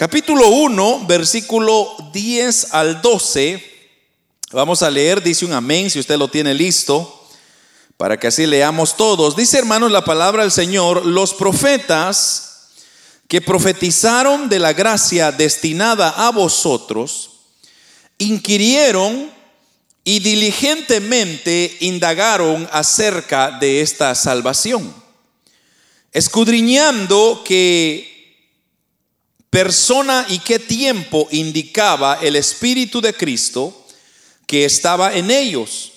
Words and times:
Capítulo 0.00 0.48
1, 0.48 1.04
versículo 1.06 1.94
10 2.14 2.72
al 2.72 3.02
12. 3.02 3.62
Vamos 4.50 4.82
a 4.82 4.90
leer, 4.90 5.22
dice 5.22 5.44
un 5.44 5.52
amén, 5.52 5.90
si 5.90 5.98
usted 5.98 6.16
lo 6.16 6.28
tiene 6.28 6.54
listo, 6.54 7.28
para 7.98 8.18
que 8.18 8.28
así 8.28 8.46
leamos 8.46 8.96
todos. 8.96 9.36
Dice 9.36 9.58
hermanos 9.58 9.92
la 9.92 10.02
palabra 10.02 10.40
del 10.40 10.52
Señor, 10.52 11.04
los 11.04 11.34
profetas 11.34 12.70
que 13.28 13.42
profetizaron 13.42 14.48
de 14.48 14.58
la 14.58 14.72
gracia 14.72 15.32
destinada 15.32 16.08
a 16.08 16.30
vosotros, 16.30 17.32
inquirieron 18.16 19.30
y 20.02 20.20
diligentemente 20.20 21.76
indagaron 21.80 22.66
acerca 22.72 23.50
de 23.50 23.82
esta 23.82 24.14
salvación, 24.14 24.94
escudriñando 26.10 27.42
que 27.44 28.10
persona 29.50 30.24
y 30.28 30.38
qué 30.38 30.60
tiempo 30.60 31.26
indicaba 31.32 32.18
el 32.22 32.36
Espíritu 32.36 33.00
de 33.00 33.12
Cristo 33.12 33.76
que 34.46 34.64
estaba 34.64 35.14
en 35.14 35.30
ellos, 35.30 35.92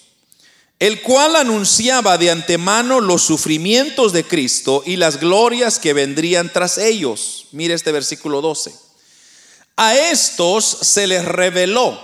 el 0.80 1.02
cual 1.02 1.36
anunciaba 1.36 2.18
de 2.18 2.32
antemano 2.32 3.00
los 3.00 3.22
sufrimientos 3.24 4.12
de 4.12 4.26
Cristo 4.26 4.84
y 4.86 4.96
las 4.96 5.20
glorias 5.20 5.80
que 5.80 5.94
vendrían 5.94 6.52
tras 6.52 6.78
ellos. 6.78 7.46
Mire 7.52 7.76
este 7.76 7.92
versículo 7.92 8.42
12. 8.42 8.74
A 9.78 9.96
estos 9.96 10.66
se 10.66 11.08
les 11.08 11.24
reveló 11.24 12.00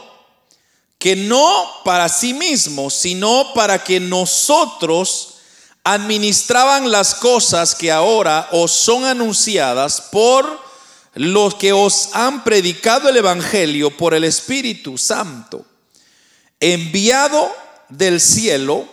que 0.97 1.15
no 1.15 1.69
para 1.83 2.09
sí 2.09 2.33
mismos, 2.33 2.93
sino 2.93 3.53
para 3.53 3.83
que 3.83 3.99
nosotros 3.99 5.35
administraban 5.83 6.91
las 6.91 7.15
cosas 7.15 7.73
que 7.73 7.91
ahora 7.91 8.49
os 8.51 8.71
son 8.71 9.05
anunciadas 9.05 10.01
por 10.11 10.68
los 11.19 11.55
que 11.55 11.73
os 11.73 12.11
han 12.13 12.45
predicado 12.45 13.09
el 13.09 13.17
Evangelio 13.17 13.91
por 13.91 14.13
el 14.13 14.23
Espíritu 14.23 14.97
Santo, 14.97 15.65
enviado 16.61 17.53
del 17.89 18.21
cielo, 18.21 18.87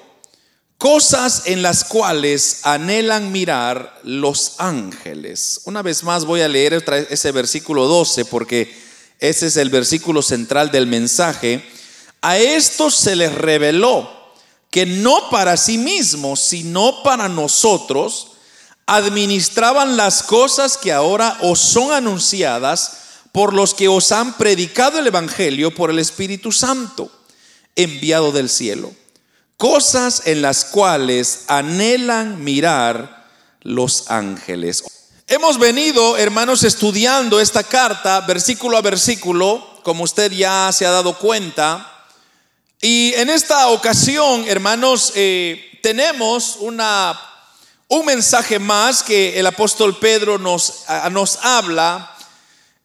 cosas 0.76 1.42
en 1.44 1.62
las 1.62 1.84
cuales 1.84 2.62
anhelan 2.64 3.30
mirar 3.30 4.00
los 4.02 4.54
ángeles. 4.58 5.60
Una 5.66 5.82
vez 5.82 6.02
más 6.02 6.24
voy 6.24 6.40
a 6.40 6.48
leer 6.48 6.82
ese 7.10 7.30
versículo 7.30 7.86
12 7.86 8.24
porque 8.24 8.76
ese 9.20 9.46
es 9.46 9.56
el 9.56 9.70
versículo 9.70 10.20
central 10.20 10.72
del 10.72 10.88
mensaje. 10.88 11.64
A 12.22 12.38
estos 12.38 12.96
se 12.96 13.14
les 13.14 13.32
reveló 13.32 14.10
que 14.72 14.84
no 14.84 15.30
para 15.30 15.56
sí 15.56 15.78
mismos, 15.78 16.40
sino 16.40 17.04
para 17.04 17.28
nosotros, 17.28 18.32
administraban 18.86 19.96
las 19.96 20.22
cosas 20.22 20.78
que 20.78 20.92
ahora 20.92 21.36
os 21.42 21.58
son 21.58 21.92
anunciadas 21.92 22.98
por 23.32 23.52
los 23.52 23.74
que 23.74 23.88
os 23.88 24.12
han 24.12 24.34
predicado 24.34 24.98
el 24.98 25.08
Evangelio 25.08 25.74
por 25.74 25.90
el 25.90 25.98
Espíritu 25.98 26.52
Santo, 26.52 27.10
enviado 27.74 28.32
del 28.32 28.48
cielo. 28.48 28.94
Cosas 29.56 30.22
en 30.26 30.40
las 30.40 30.64
cuales 30.64 31.44
anhelan 31.48 32.42
mirar 32.44 33.26
los 33.62 34.10
ángeles. 34.10 34.84
Hemos 35.28 35.58
venido, 35.58 36.16
hermanos, 36.16 36.62
estudiando 36.62 37.40
esta 37.40 37.64
carta 37.64 38.20
versículo 38.20 38.76
a 38.76 38.82
versículo, 38.82 39.80
como 39.82 40.04
usted 40.04 40.30
ya 40.30 40.70
se 40.72 40.86
ha 40.86 40.90
dado 40.90 41.18
cuenta. 41.18 41.92
Y 42.80 43.12
en 43.14 43.30
esta 43.30 43.68
ocasión, 43.68 44.44
hermanos, 44.46 45.12
eh, 45.16 45.80
tenemos 45.82 46.56
una 46.60 47.18
un 47.88 48.04
mensaje 48.04 48.58
más 48.58 49.02
que 49.02 49.38
el 49.38 49.46
apóstol 49.46 49.98
Pedro 49.98 50.38
nos, 50.38 50.84
nos 51.12 51.38
habla. 51.42 52.16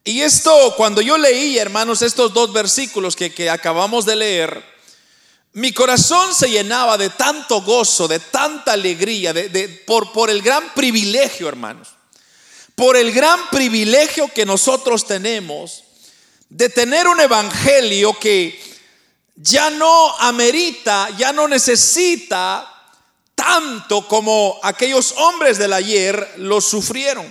Y 0.03 0.21
esto, 0.21 0.73
cuando 0.77 1.01
yo 1.01 1.17
leí, 1.17 1.57
hermanos, 1.57 2.01
estos 2.01 2.33
dos 2.33 2.53
versículos 2.53 3.15
que, 3.15 3.49
acabamos 3.49 4.05
de 4.05 4.15
leer, 4.15 4.71
mi 5.53 5.73
corazón 5.73 6.33
se 6.33 6.49
llenaba 6.49 6.97
de 6.97 7.09
tanto 7.09 7.61
gozo, 7.61 8.07
de 8.07 8.19
tanta 8.19 8.73
alegría, 8.73 9.33
de, 9.33 9.67
por, 9.85 10.11
por 10.11 10.29
el 10.29 10.41
gran 10.41 10.73
privilegio, 10.73 11.47
hermanos, 11.47 11.89
por 12.75 12.95
el 12.95 13.11
gran 13.11 13.49
privilegio 13.49 14.27
que 14.27 14.45
nosotros 14.45 15.05
tenemos 15.05 15.83
de 16.49 16.69
tener 16.69 17.07
un 17.07 17.19
evangelio 17.19 18.17
que 18.19 18.59
ya 19.35 19.69
no 19.69 20.17
amerita, 20.19 21.09
ya 21.17 21.33
no 21.33 21.47
necesita 21.47 22.71
tanto 23.41 24.07
como 24.07 24.59
aquellos 24.61 25.15
hombres 25.17 25.57
del 25.57 25.73
ayer 25.73 26.35
lo 26.37 26.61
sufrieron. 26.61 27.25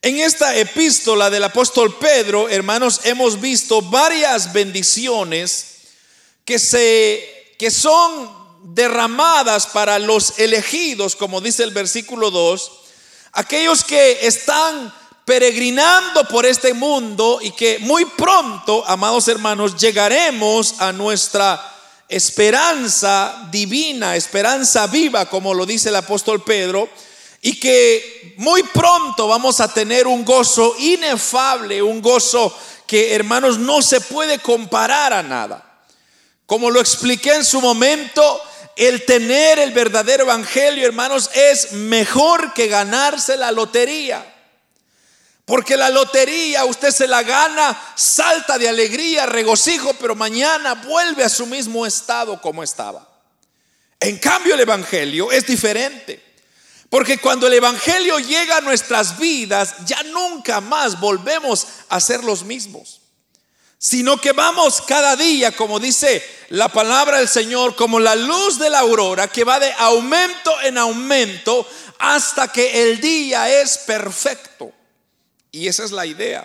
En 0.00 0.18
esta 0.18 0.56
epístola 0.56 1.28
del 1.28 1.44
apóstol 1.44 1.94
Pedro, 1.98 2.48
hermanos, 2.48 3.02
hemos 3.04 3.38
visto 3.38 3.82
varias 3.82 4.54
bendiciones 4.54 5.66
que 6.46 6.58
se 6.58 7.54
que 7.58 7.70
son 7.70 8.32
derramadas 8.74 9.66
para 9.66 9.98
los 9.98 10.38
elegidos, 10.38 11.16
como 11.16 11.42
dice 11.42 11.64
el 11.64 11.70
versículo 11.72 12.30
2, 12.30 12.72
aquellos 13.32 13.84
que 13.84 14.26
están 14.26 14.92
peregrinando 15.26 16.26
por 16.28 16.46
este 16.46 16.72
mundo 16.72 17.40
y 17.42 17.50
que 17.50 17.78
muy 17.78 18.06
pronto, 18.06 18.82
amados 18.86 19.28
hermanos, 19.28 19.76
llegaremos 19.76 20.80
a 20.80 20.92
nuestra 20.92 21.73
esperanza 22.08 23.48
divina, 23.50 24.16
esperanza 24.16 24.86
viva, 24.86 25.26
como 25.26 25.54
lo 25.54 25.66
dice 25.66 25.88
el 25.88 25.96
apóstol 25.96 26.42
Pedro, 26.42 26.88
y 27.40 27.58
que 27.60 28.34
muy 28.38 28.62
pronto 28.62 29.28
vamos 29.28 29.60
a 29.60 29.72
tener 29.72 30.06
un 30.06 30.24
gozo 30.24 30.74
inefable, 30.78 31.82
un 31.82 32.00
gozo 32.00 32.56
que 32.86 33.14
hermanos 33.14 33.58
no 33.58 33.82
se 33.82 34.00
puede 34.00 34.38
comparar 34.38 35.12
a 35.12 35.22
nada. 35.22 35.82
Como 36.46 36.70
lo 36.70 36.80
expliqué 36.80 37.34
en 37.34 37.44
su 37.44 37.60
momento, 37.60 38.40
el 38.76 39.04
tener 39.04 39.58
el 39.58 39.72
verdadero 39.72 40.24
evangelio, 40.24 40.86
hermanos, 40.86 41.30
es 41.34 41.72
mejor 41.72 42.52
que 42.52 42.66
ganarse 42.66 43.36
la 43.36 43.52
lotería. 43.52 44.33
Porque 45.44 45.76
la 45.76 45.90
lotería 45.90 46.64
usted 46.64 46.90
se 46.90 47.06
la 47.06 47.22
gana, 47.22 47.78
salta 47.96 48.56
de 48.56 48.68
alegría, 48.68 49.26
regocijo, 49.26 49.92
pero 49.94 50.14
mañana 50.14 50.74
vuelve 50.74 51.22
a 51.22 51.28
su 51.28 51.46
mismo 51.46 51.84
estado 51.84 52.40
como 52.40 52.62
estaba. 52.62 53.06
En 54.00 54.18
cambio 54.18 54.54
el 54.54 54.60
Evangelio 54.60 55.32
es 55.32 55.46
diferente. 55.46 56.22
Porque 56.88 57.18
cuando 57.18 57.46
el 57.46 57.54
Evangelio 57.54 58.18
llega 58.20 58.58
a 58.58 58.60
nuestras 58.60 59.18
vidas, 59.18 59.74
ya 59.84 60.02
nunca 60.04 60.60
más 60.60 61.00
volvemos 61.00 61.66
a 61.88 62.00
ser 62.00 62.22
los 62.22 62.44
mismos. 62.44 63.00
Sino 63.78 64.18
que 64.18 64.32
vamos 64.32 64.80
cada 64.80 65.16
día, 65.16 65.52
como 65.56 65.80
dice 65.80 66.24
la 66.50 66.68
palabra 66.68 67.18
del 67.18 67.28
Señor, 67.28 67.74
como 67.74 67.98
la 67.98 68.14
luz 68.14 68.58
de 68.58 68.70
la 68.70 68.78
aurora, 68.78 69.28
que 69.28 69.44
va 69.44 69.58
de 69.58 69.72
aumento 69.72 70.60
en 70.62 70.78
aumento 70.78 71.66
hasta 71.98 72.48
que 72.48 72.82
el 72.82 73.00
día 73.00 73.60
es 73.60 73.78
perfecto. 73.78 74.73
Y 75.54 75.68
esa 75.68 75.84
es 75.84 75.92
la 75.92 76.04
idea 76.04 76.44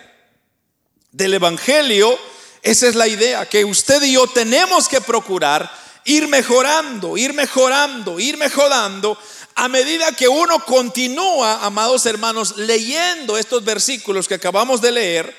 del 1.10 1.34
Evangelio. 1.34 2.16
Esa 2.62 2.86
es 2.86 2.94
la 2.94 3.08
idea, 3.08 3.44
que 3.44 3.64
usted 3.64 4.00
y 4.02 4.12
yo 4.12 4.28
tenemos 4.28 4.86
que 4.86 5.00
procurar 5.00 5.68
ir 6.04 6.28
mejorando, 6.28 7.16
ir 7.16 7.32
mejorando, 7.32 8.20
ir 8.20 8.36
mejorando 8.36 9.18
a 9.56 9.66
medida 9.66 10.12
que 10.12 10.28
uno 10.28 10.64
continúa, 10.64 11.64
amados 11.64 12.06
hermanos, 12.06 12.56
leyendo 12.58 13.36
estos 13.36 13.64
versículos 13.64 14.28
que 14.28 14.34
acabamos 14.34 14.80
de 14.80 14.92
leer. 14.92 15.36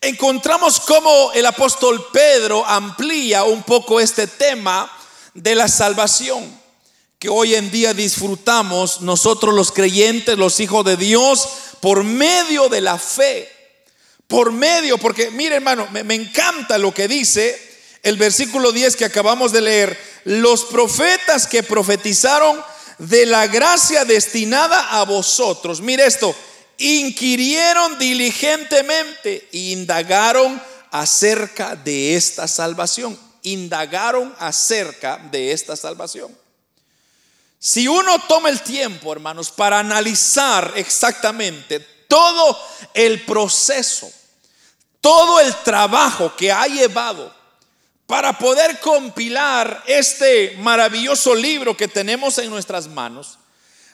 Encontramos 0.00 0.80
cómo 0.80 1.30
el 1.32 1.46
apóstol 1.46 2.08
Pedro 2.12 2.66
amplía 2.66 3.44
un 3.44 3.62
poco 3.62 4.00
este 4.00 4.26
tema 4.26 4.90
de 5.32 5.54
la 5.54 5.68
salvación 5.68 6.66
que 7.18 7.28
hoy 7.30 7.54
en 7.54 7.70
día 7.70 7.94
disfrutamos 7.94 9.00
nosotros 9.00 9.54
los 9.54 9.72
creyentes, 9.72 10.36
los 10.36 10.60
hijos 10.60 10.84
de 10.84 10.96
Dios, 10.96 11.48
por 11.80 12.04
medio 12.04 12.68
de 12.68 12.80
la 12.80 12.98
fe. 12.98 13.48
Por 14.26 14.50
medio, 14.50 14.98
porque 14.98 15.30
mire 15.30 15.56
hermano, 15.56 15.88
me, 15.92 16.14
encanta 16.14 16.78
lo 16.78 16.92
que 16.92 17.06
dice 17.06 17.60
el 18.02 18.16
versículo 18.16 18.72
10 18.72 18.96
que 18.96 19.04
acabamos 19.04 19.52
de 19.52 19.60
leer. 19.60 19.98
Los 20.24 20.64
profetas 20.64 21.46
que 21.46 21.62
profetizaron 21.62 22.60
de 22.98 23.26
la 23.26 23.46
gracia 23.46 24.04
destinada 24.04 24.98
a 24.98 25.04
vosotros. 25.04 25.80
Mire 25.80 26.06
esto, 26.06 26.34
inquirieron 26.78 27.98
diligentemente 27.98 29.48
e 29.52 29.58
indagaron 29.70 30.60
acerca 30.90 31.76
de 31.76 32.16
esta 32.16 32.48
salvación. 32.48 33.18
Indagaron 33.42 34.34
acerca 34.38 35.18
de 35.30 35.52
esta 35.52 35.76
salvación. 35.76 36.45
Si 37.58 37.88
uno 37.88 38.18
toma 38.28 38.48
el 38.48 38.60
tiempo, 38.62 39.12
hermanos, 39.12 39.50
para 39.50 39.78
analizar 39.78 40.72
exactamente 40.76 41.80
todo 42.08 42.58
el 42.94 43.24
proceso, 43.24 44.10
todo 45.00 45.40
el 45.40 45.54
trabajo 45.56 46.34
que 46.36 46.52
ha 46.52 46.66
llevado 46.66 47.34
para 48.06 48.38
poder 48.38 48.78
compilar 48.80 49.82
este 49.86 50.56
maravilloso 50.58 51.34
libro 51.34 51.76
que 51.76 51.88
tenemos 51.88 52.38
en 52.38 52.50
nuestras 52.50 52.86
manos, 52.86 53.38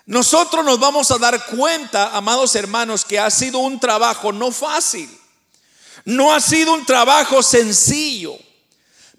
nosotros 0.05 0.65
nos 0.65 0.81
vamos 0.81 1.11
a 1.11 1.19
dar 1.19 1.47
cuenta, 1.47 2.17
amados 2.17 2.55
hermanos, 2.57 3.05
que 3.05 3.19
ha 3.19 3.31
sido 3.31 3.59
un 3.59 3.79
trabajo 3.79 4.33
no 4.33 4.51
fácil. 4.51 5.09
No 6.05 6.35
ha 6.35 6.41
sido 6.41 6.75
un 6.75 6.85
trabajo 6.85 7.43
sencillo. 7.43 8.37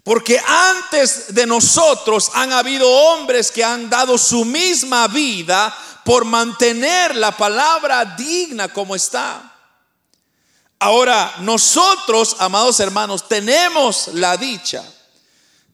Porque 0.04 0.38
antes 0.38 1.34
de 1.34 1.46
nosotros 1.46 2.30
han 2.34 2.52
habido 2.52 2.88
hombres 2.88 3.50
que 3.50 3.64
han 3.64 3.88
dado 3.88 4.18
su 4.18 4.44
misma 4.44 5.08
vida 5.08 5.76
por 6.04 6.26
mantener 6.26 7.16
la 7.16 7.34
palabra 7.34 8.04
digna 8.04 8.72
como 8.72 8.94
está. 8.94 9.50
Ahora, 10.78 11.34
nosotros, 11.40 12.36
amados 12.38 12.78
hermanos, 12.80 13.26
tenemos 13.26 14.08
la 14.08 14.36
dicha 14.36 14.84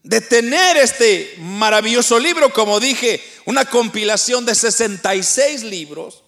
de 0.03 0.21
tener 0.21 0.77
este 0.77 1.35
maravilloso 1.39 2.17
libro, 2.17 2.53
como 2.53 2.79
dije, 2.79 3.21
una 3.45 3.65
compilación 3.65 4.45
de 4.45 4.55
66 4.55 5.63
libros, 5.63 6.23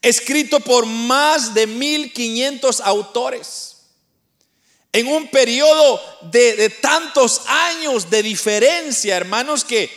escrito 0.00 0.60
por 0.60 0.86
más 0.86 1.52
de 1.52 1.66
1500 1.66 2.80
autores, 2.80 3.67
en 4.98 5.06
un 5.06 5.28
periodo 5.28 6.00
de, 6.22 6.70
tantos 6.80 7.42
años 7.46 8.10
de 8.10 8.22
diferencia, 8.22 9.16
hermanos, 9.16 9.64
que, 9.64 9.90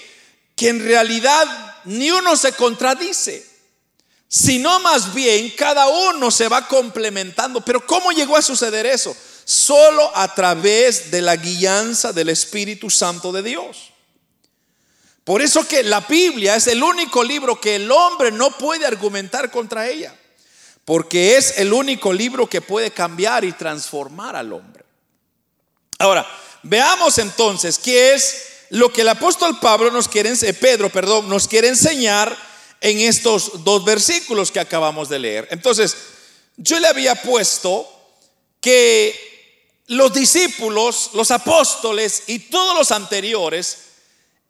que 0.56 0.70
en 0.70 0.84
realidad 0.84 1.48
ni 1.86 2.12
uno 2.12 2.36
se 2.36 2.54
contradice, 2.54 3.46
sino 4.28 4.80
más 4.80 5.14
bien 5.14 5.52
cada 5.58 5.88
uno 5.88 6.30
se 6.30 6.48
va 6.48 6.68
complementando. 6.68 7.62
Pero 7.62 7.86
¿cómo 7.86 8.12
llegó 8.12 8.38
a 8.38 8.42
suceder 8.42 8.86
eso? 8.86 9.16
Solo 9.44 10.12
a 10.16 10.34
través 10.36 11.10
de 11.10 11.22
la 11.22 11.36
guianza 11.36 12.14
del 12.14 12.30
Espíritu 12.30 12.90
Santo 12.90 13.32
de 13.32 13.42
Dios. 13.42 13.92
Por 15.24 15.42
eso 15.42 15.68
que 15.68 15.84
la 15.84 16.02
Biblia 16.02 16.56
es 16.56 16.68
el 16.68 16.84
único 16.84 17.24
libro 17.24 17.60
que 17.60 17.76
el 17.76 17.92
hombre 17.92 18.32
no 18.32 18.52
puede 18.52 18.86
argumentar 18.86 19.50
contra 19.50 19.88
ella, 19.88 20.16
porque 20.86 21.38
es 21.38 21.58
el 21.58 21.74
único 21.74 22.14
libro 22.14 22.48
que 22.48 22.62
puede 22.62 22.92
cambiar 22.92 23.44
y 23.44 23.52
transformar 23.52 24.36
al 24.36 24.54
hombre. 24.54 24.71
Ahora, 26.02 26.26
veamos 26.64 27.20
entonces 27.20 27.78
qué 27.78 28.16
es 28.16 28.46
lo 28.70 28.92
que 28.92 29.02
el 29.02 29.10
apóstol 29.10 29.60
Pablo 29.60 29.92
nos 29.92 30.08
quiere, 30.08 30.32
eh, 30.32 30.54
Pedro, 30.54 30.90
perdón, 30.90 31.30
nos 31.30 31.48
quiere 31.48 31.68
enseñar 31.68 32.36
en 32.80 33.00
estos 33.00 33.64
dos 33.64 33.86
versículos 33.86 34.50
que 34.50 34.60
acabamos 34.60 35.10
de 35.10 35.20
leer. 35.20 35.48
Entonces, 35.52 35.96
yo 36.58 36.80
le 36.80 36.88
había 36.88 37.22
puesto 37.22 37.88
que 38.60 39.78
los 39.88 40.12
discípulos, 40.12 41.12
los 41.14 41.30
apóstoles 41.30 42.24
y 42.26 42.40
todos 42.40 42.76
los 42.76 42.92
anteriores, 42.92 43.78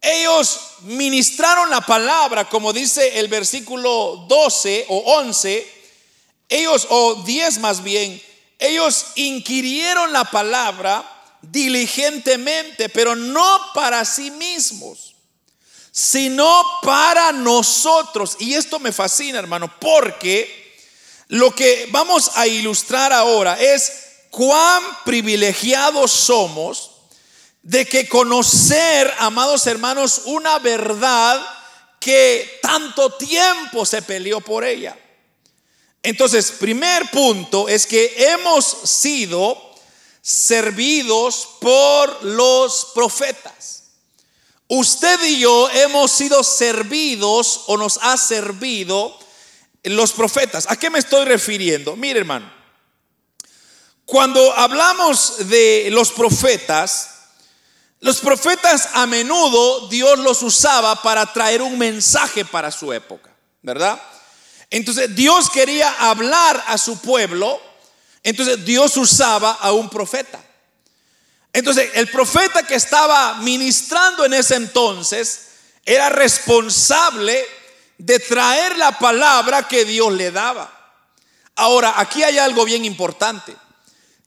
ellos 0.00 0.58
ministraron 0.80 1.68
la 1.68 1.82
palabra, 1.82 2.48
como 2.48 2.72
dice 2.72 3.18
el 3.18 3.28
versículo 3.28 4.24
12 4.26 4.86
o 4.88 5.18
11, 5.18 5.68
ellos, 6.48 6.86
o 6.88 7.22
10 7.26 7.58
más 7.58 7.82
bien, 7.82 8.22
ellos 8.58 9.06
inquirieron 9.16 10.14
la 10.14 10.24
palabra 10.24 11.21
diligentemente, 11.42 12.88
pero 12.88 13.14
no 13.14 13.60
para 13.74 14.04
sí 14.04 14.30
mismos, 14.30 15.14
sino 15.90 16.64
para 16.82 17.32
nosotros. 17.32 18.36
Y 18.38 18.54
esto 18.54 18.78
me 18.78 18.92
fascina, 18.92 19.38
hermano, 19.38 19.72
porque 19.78 20.76
lo 21.28 21.54
que 21.54 21.88
vamos 21.90 22.30
a 22.34 22.46
ilustrar 22.46 23.12
ahora 23.12 23.60
es 23.60 23.92
cuán 24.30 24.82
privilegiados 25.04 26.10
somos 26.10 26.92
de 27.62 27.86
que 27.86 28.08
conocer, 28.08 29.12
amados 29.18 29.66
hermanos, 29.66 30.22
una 30.24 30.58
verdad 30.58 31.40
que 32.00 32.58
tanto 32.60 33.12
tiempo 33.12 33.86
se 33.86 34.02
peleó 34.02 34.40
por 34.40 34.64
ella. 34.64 34.96
Entonces, 36.02 36.50
primer 36.50 37.10
punto 37.10 37.68
es 37.68 37.86
que 37.86 38.12
hemos 38.16 38.64
sido 38.84 39.71
servidos 40.22 41.48
por 41.60 42.24
los 42.24 42.92
profetas. 42.94 43.82
Usted 44.68 45.22
y 45.24 45.40
yo 45.40 45.68
hemos 45.70 46.10
sido 46.10 46.42
servidos 46.42 47.64
o 47.66 47.76
nos 47.76 47.98
ha 48.00 48.16
servido 48.16 49.18
los 49.82 50.12
profetas. 50.12 50.66
¿A 50.70 50.76
qué 50.76 50.88
me 50.88 51.00
estoy 51.00 51.26
refiriendo? 51.26 51.96
Mire, 51.96 52.20
hermano. 52.20 52.50
Cuando 54.06 54.52
hablamos 54.54 55.48
de 55.48 55.88
los 55.90 56.10
profetas, 56.12 57.10
los 58.00 58.20
profetas 58.20 58.88
a 58.94 59.06
menudo 59.06 59.88
Dios 59.88 60.18
los 60.18 60.42
usaba 60.42 61.02
para 61.02 61.32
traer 61.32 61.62
un 61.62 61.78
mensaje 61.78 62.44
para 62.44 62.70
su 62.70 62.92
época, 62.92 63.30
¿verdad? 63.62 64.00
Entonces 64.70 65.14
Dios 65.14 65.50
quería 65.50 65.92
hablar 66.10 66.64
a 66.66 66.78
su 66.78 66.98
pueblo, 66.98 67.60
entonces 68.22 68.64
Dios 68.64 68.96
usaba 68.96 69.52
a 69.52 69.72
un 69.72 69.88
profeta. 69.88 70.40
Entonces 71.52 71.90
el 71.94 72.08
profeta 72.08 72.62
que 72.62 72.76
estaba 72.76 73.34
ministrando 73.34 74.24
en 74.24 74.34
ese 74.34 74.54
entonces 74.54 75.48
era 75.84 76.08
responsable 76.08 77.44
de 77.98 78.18
traer 78.18 78.76
la 78.78 78.98
palabra 78.98 79.68
que 79.68 79.84
Dios 79.84 80.12
le 80.12 80.30
daba. 80.30 80.70
Ahora, 81.54 81.94
aquí 81.96 82.22
hay 82.22 82.38
algo 82.38 82.64
bien 82.64 82.84
importante 82.84 83.54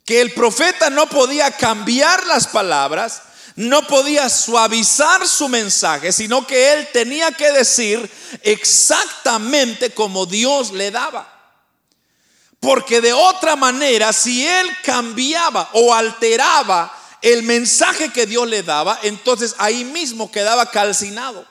que 0.05 0.21
el 0.21 0.31
profeta 0.33 0.89
no 0.91 1.07
podía 1.07 1.49
cambiar 1.51 2.27
las 2.27 2.45
palabras, 2.45 3.23
no 3.55 3.87
podía 3.87 4.29
suavizar 4.29 5.27
su 5.27 5.49
mensaje, 5.49 6.11
sino 6.11 6.45
que 6.45 6.73
él 6.73 6.87
tenía 6.93 7.31
que 7.31 7.51
decir 7.51 8.09
exactamente 8.43 9.89
como 9.91 10.27
Dios 10.27 10.71
le 10.71 10.91
daba. 10.91 11.34
Porque 12.65 12.99
de 12.99 13.13
otra 13.13 13.55
manera, 13.55 14.11
si 14.11 14.43
él 14.43 14.67
cambiaba 14.83 15.69
o 15.73 15.93
alteraba 15.93 16.91
el 17.21 17.43
mensaje 17.43 18.11
que 18.11 18.25
Dios 18.25 18.47
le 18.47 18.63
daba, 18.63 18.97
entonces 19.03 19.53
ahí 19.59 19.83
mismo 19.83 20.31
quedaba 20.31 20.71
calcinado. 20.71 21.45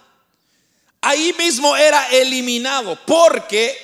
Ahí 1.01 1.33
mismo 1.39 1.77
era 1.77 2.09
eliminado, 2.09 2.99
porque 3.07 3.79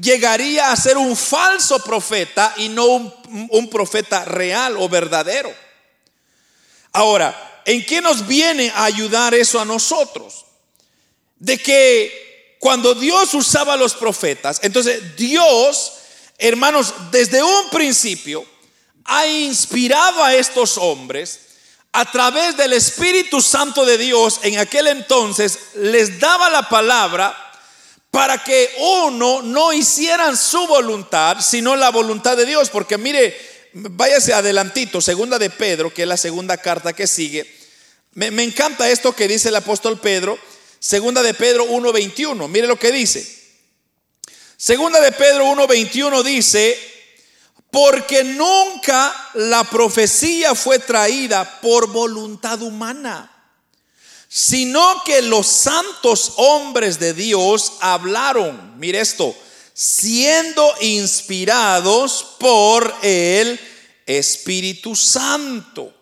llegaría 0.00 0.70
a 0.70 0.76
ser 0.76 0.96
un 0.96 1.16
falso 1.16 1.82
profeta 1.82 2.54
y 2.56 2.68
no 2.68 2.84
un, 2.84 3.68
profeta 3.68 4.24
real 4.24 4.76
o 4.78 4.88
verdadero. 4.88 5.52
Ahora, 6.92 7.62
¿en 7.64 7.84
qué 7.84 8.00
nos 8.00 8.28
viene 8.28 8.70
a 8.70 8.84
ayudar 8.84 9.34
eso 9.34 9.58
a 9.58 9.64
nosotros? 9.64 10.44
De 11.34 11.58
que 11.58 12.56
cuando 12.60 12.94
Dios 12.94 13.34
usaba 13.34 13.72
a 13.72 13.76
los 13.76 13.94
profetas, 13.94 14.60
entonces 14.62 15.16
Dios, 15.16 15.94
hermanos, 16.38 16.94
desde 17.10 17.42
un 17.42 17.70
principio 17.70 18.44
ha 19.04 19.26
inspirado 19.26 20.22
a 20.22 20.34
estos 20.34 20.78
hombres 20.78 21.40
a 21.92 22.10
través 22.10 22.56
del 22.56 22.74
Espíritu 22.74 23.40
Santo 23.40 23.86
de 23.86 23.96
Dios 23.96 24.40
en 24.42 24.58
aquel 24.58 24.86
entonces, 24.88 25.58
les 25.76 26.20
daba 26.20 26.50
la 26.50 26.68
palabra 26.68 27.34
para 28.10 28.42
que 28.42 28.70
uno 28.78 29.40
no 29.42 29.72
hicieran 29.72 30.36
su 30.36 30.66
voluntad, 30.66 31.38
sino 31.40 31.74
la 31.74 31.90
voluntad 31.90 32.36
de 32.36 32.44
Dios. 32.44 32.68
Porque 32.68 32.98
mire, 32.98 33.34
váyase 33.72 34.34
adelantito, 34.34 35.00
segunda 35.00 35.38
de 35.38 35.48
Pedro, 35.48 35.92
que 35.92 36.02
es 36.02 36.08
la 36.08 36.16
segunda 36.18 36.58
carta 36.58 36.92
que 36.92 37.06
sigue. 37.06 37.50
Me, 38.12 38.30
me 38.30 38.42
encanta 38.42 38.90
esto 38.90 39.14
que 39.14 39.28
dice 39.28 39.48
el 39.48 39.56
apóstol 39.56 39.98
Pedro, 39.98 40.38
segunda 40.78 41.22
de 41.22 41.34
Pedro 41.34 41.66
1.21. 41.66 42.48
Mire 42.48 42.66
lo 42.66 42.78
que 42.78 42.92
dice. 42.92 43.45
Segunda 44.56 45.00
de 45.00 45.12
Pedro 45.12 45.46
1.21 45.46 46.22
dice, 46.22 46.78
porque 47.70 48.24
nunca 48.24 49.30
la 49.34 49.64
profecía 49.64 50.54
fue 50.54 50.78
traída 50.78 51.60
por 51.60 51.88
voluntad 51.88 52.62
humana 52.62 53.32
sino 54.28 55.02
que 55.04 55.22
los 55.22 55.46
santos 55.46 56.34
hombres 56.36 56.98
de 56.98 57.14
Dios 57.14 57.74
hablaron, 57.80 58.78
mire 58.78 59.00
esto, 59.00 59.34
siendo 59.72 60.74
inspirados 60.80 62.34
por 62.38 62.94
el 63.02 63.58
Espíritu 64.04 64.96
Santo. 64.96 65.92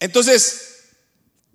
Entonces, 0.00 0.60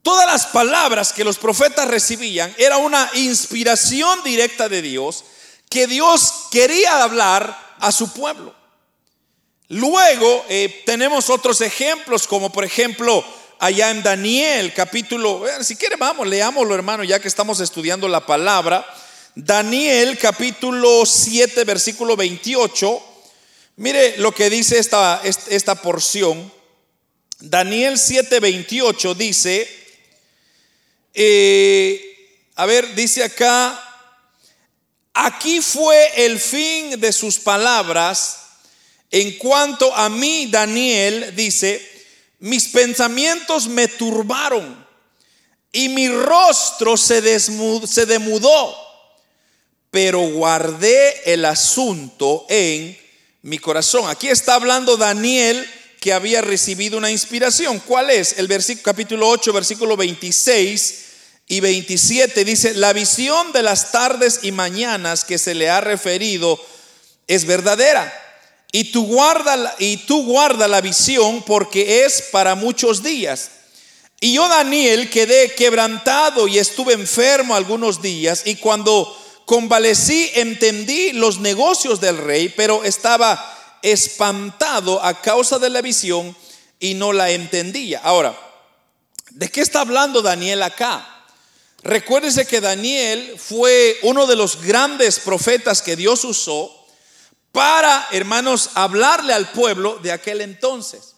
todas 0.01 0.25
las 0.25 0.47
palabras 0.47 1.13
que 1.13 1.23
los 1.23 1.37
profetas 1.37 1.87
recibían 1.87 2.53
era 2.57 2.77
una 2.77 3.09
inspiración 3.13 4.23
directa 4.23 4.69
de 4.69 4.81
Dios 4.81 5.23
que 5.69 5.87
Dios 5.87 6.47
quería 6.51 7.03
hablar 7.03 7.75
a 7.79 7.91
su 7.91 8.11
pueblo. 8.11 8.55
Luego 9.69 10.45
eh, 10.49 10.83
tenemos 10.85 11.29
otros 11.29 11.61
ejemplos, 11.61 12.27
como 12.27 12.51
por 12.51 12.63
ejemplo 12.63 13.23
allá 13.59 13.91
en 13.91 14.01
Daniel 14.01 14.73
capítulo, 14.73 15.43
si 15.61 15.75
quiere 15.75 15.95
vamos, 15.95 16.27
leámoslo 16.27 16.73
hermano, 16.73 17.03
ya 17.03 17.19
que 17.19 17.27
estamos 17.27 17.59
estudiando 17.59 18.07
la 18.07 18.25
palabra. 18.25 18.85
Daniel 19.35 20.17
capítulo 20.17 21.05
7 21.05 21.63
versículo 21.65 22.15
28. 22.15 23.03
Mire 23.75 24.17
lo 24.17 24.33
que 24.33 24.49
dice 24.49 24.79
esta, 24.79 25.21
esta 25.23 25.75
porción. 25.75 26.51
Daniel 27.39 27.97
7, 27.97 28.41
28 28.41 29.15
dice, 29.15 29.65
eh, 31.13 32.49
a 32.55 32.65
ver, 32.65 32.93
dice 32.95 33.23
acá, 33.23 33.88
aquí 35.13 35.61
fue 35.61 36.25
el 36.25 36.39
fin 36.39 36.99
de 36.99 37.11
sus 37.11 37.39
palabras 37.39 38.37
En 39.11 39.37
cuanto 39.37 39.93
a 39.95 40.07
mí, 40.07 40.47
Daniel 40.51 41.33
dice, 41.35 41.81
mis 42.39 42.67
pensamientos 42.67 43.67
me 43.67 43.87
turbaron 43.87 44.87
y 45.71 45.89
mi 45.89 46.07
rostro 46.09 46.95
se, 46.95 47.39
se 47.39 48.05
demudó, 48.05 48.75
pero 49.89 50.19
guardé 50.29 51.33
el 51.33 51.45
asunto 51.45 52.45
en 52.49 52.97
mi 53.41 53.57
corazón. 53.57 54.09
Aquí 54.09 54.27
está 54.27 54.55
hablando 54.55 54.95
Daniel 54.95 55.67
que 55.99 56.13
había 56.13 56.41
recibido 56.41 56.97
una 56.97 57.11
inspiración. 57.11 57.79
¿Cuál 57.79 58.11
es? 58.11 58.37
El 58.37 58.47
versículo 58.47 58.83
capítulo 58.83 59.27
8, 59.27 59.53
versículo 59.53 59.97
26 59.97 61.08
y 61.49 61.59
27 61.59 62.45
dice, 62.45 62.73
"La 62.75 62.93
visión 62.93 63.51
de 63.51 63.63
las 63.63 63.91
tardes 63.91 64.39
y 64.43 64.53
mañanas 64.53 65.25
que 65.25 65.37
se 65.37 65.53
le 65.53 65.69
ha 65.69 65.81
referido 65.81 66.57
es 67.27 67.43
verdadera." 67.43 68.13
Y 68.71 68.85
tú 68.91 69.05
guarda 69.05 69.75
y 69.79 69.97
tú 69.97 70.23
guarda 70.23 70.67
la 70.67 70.79
visión 70.79 71.43
porque 71.43 72.05
es 72.05 72.21
para 72.31 72.55
muchos 72.55 73.03
días. 73.03 73.49
Y 74.21 74.33
yo 74.33 74.47
Daniel 74.47 75.09
quedé 75.09 75.55
quebrantado 75.55 76.47
y 76.47 76.59
estuve 76.59 76.93
enfermo 76.93 77.55
algunos 77.55 78.01
días 78.01 78.43
y 78.45 78.55
cuando 78.55 79.17
convalecí 79.45 80.29
entendí 80.35 81.13
los 81.13 81.39
negocios 81.39 81.99
del 81.99 82.17
rey, 82.17 82.49
pero 82.49 82.83
estaba 82.83 83.79
espantado 83.81 85.03
a 85.03 85.21
causa 85.21 85.57
de 85.57 85.69
la 85.69 85.81
visión 85.81 86.35
y 86.79 86.93
no 86.93 87.13
la 87.13 87.31
entendía. 87.31 88.01
Ahora, 88.03 88.37
¿de 89.31 89.49
qué 89.49 89.61
está 89.61 89.81
hablando 89.81 90.21
Daniel 90.21 90.61
acá? 90.63 91.18
Recuérdese 91.83 92.45
que 92.45 92.59
Daniel 92.59 93.35
fue 93.37 93.97
uno 94.03 94.27
de 94.27 94.35
los 94.35 94.61
grandes 94.61 95.19
profetas 95.19 95.81
que 95.81 95.95
Dios 95.95 96.23
usó 96.25 96.75
para, 97.51 98.07
hermanos, 98.11 98.71
hablarle 98.75 99.33
al 99.33 99.49
pueblo 99.51 99.97
de 100.01 100.11
aquel 100.11 100.41
entonces. 100.41 101.15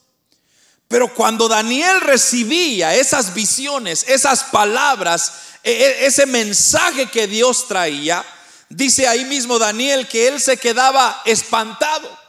Pero 0.88 1.14
cuando 1.14 1.48
Daniel 1.48 2.02
recibía 2.02 2.96
esas 2.96 3.34
visiones, 3.34 4.06
esas 4.08 4.44
palabras, 4.46 5.34
e, 5.64 5.72
e, 5.72 6.06
ese 6.06 6.26
mensaje 6.26 7.08
que 7.08 7.28
Dios 7.28 7.68
traía, 7.68 8.24
dice 8.70 9.08
ahí 9.08 9.26
mismo 9.26 9.58
Daniel 9.58 10.08
que 10.08 10.28
él 10.28 10.40
se 10.40 10.58
quedaba 10.58 11.22
espantado. 11.26 12.20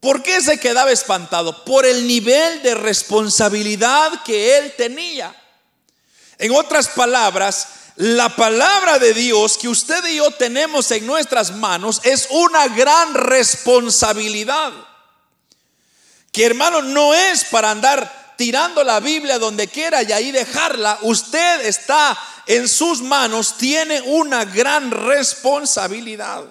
¿Por 0.00 0.22
qué 0.22 0.40
se 0.40 0.58
quedaba 0.58 0.92
espantado? 0.92 1.64
Por 1.64 1.86
el 1.86 2.06
nivel 2.06 2.62
de 2.62 2.74
responsabilidad 2.74 4.22
que 4.22 4.58
él 4.58 4.74
tenía. 4.76 5.34
En 6.38 6.52
otras 6.52 6.88
palabras, 6.88 7.68
la 7.96 8.34
palabra 8.36 8.98
de 8.98 9.12
Dios 9.12 9.58
que 9.58 9.68
usted 9.68 10.04
y 10.06 10.16
yo 10.16 10.30
tenemos 10.30 10.90
en 10.92 11.06
nuestras 11.06 11.52
manos 11.56 12.00
es 12.04 12.28
una 12.30 12.68
gran 12.68 13.12
responsabilidad. 13.14 14.72
Que 16.30 16.46
hermano, 16.46 16.82
no 16.82 17.12
es 17.12 17.44
para 17.46 17.72
andar 17.72 18.34
tirando 18.36 18.84
la 18.84 19.00
Biblia 19.00 19.40
donde 19.40 19.66
quiera 19.66 20.02
y 20.04 20.12
ahí 20.12 20.30
dejarla. 20.30 20.98
Usted 21.02 21.66
está 21.66 22.16
en 22.48 22.66
sus 22.66 23.02
manos 23.02 23.58
tiene 23.58 24.00
una 24.00 24.44
gran 24.44 24.90
responsabilidad. 24.90 26.44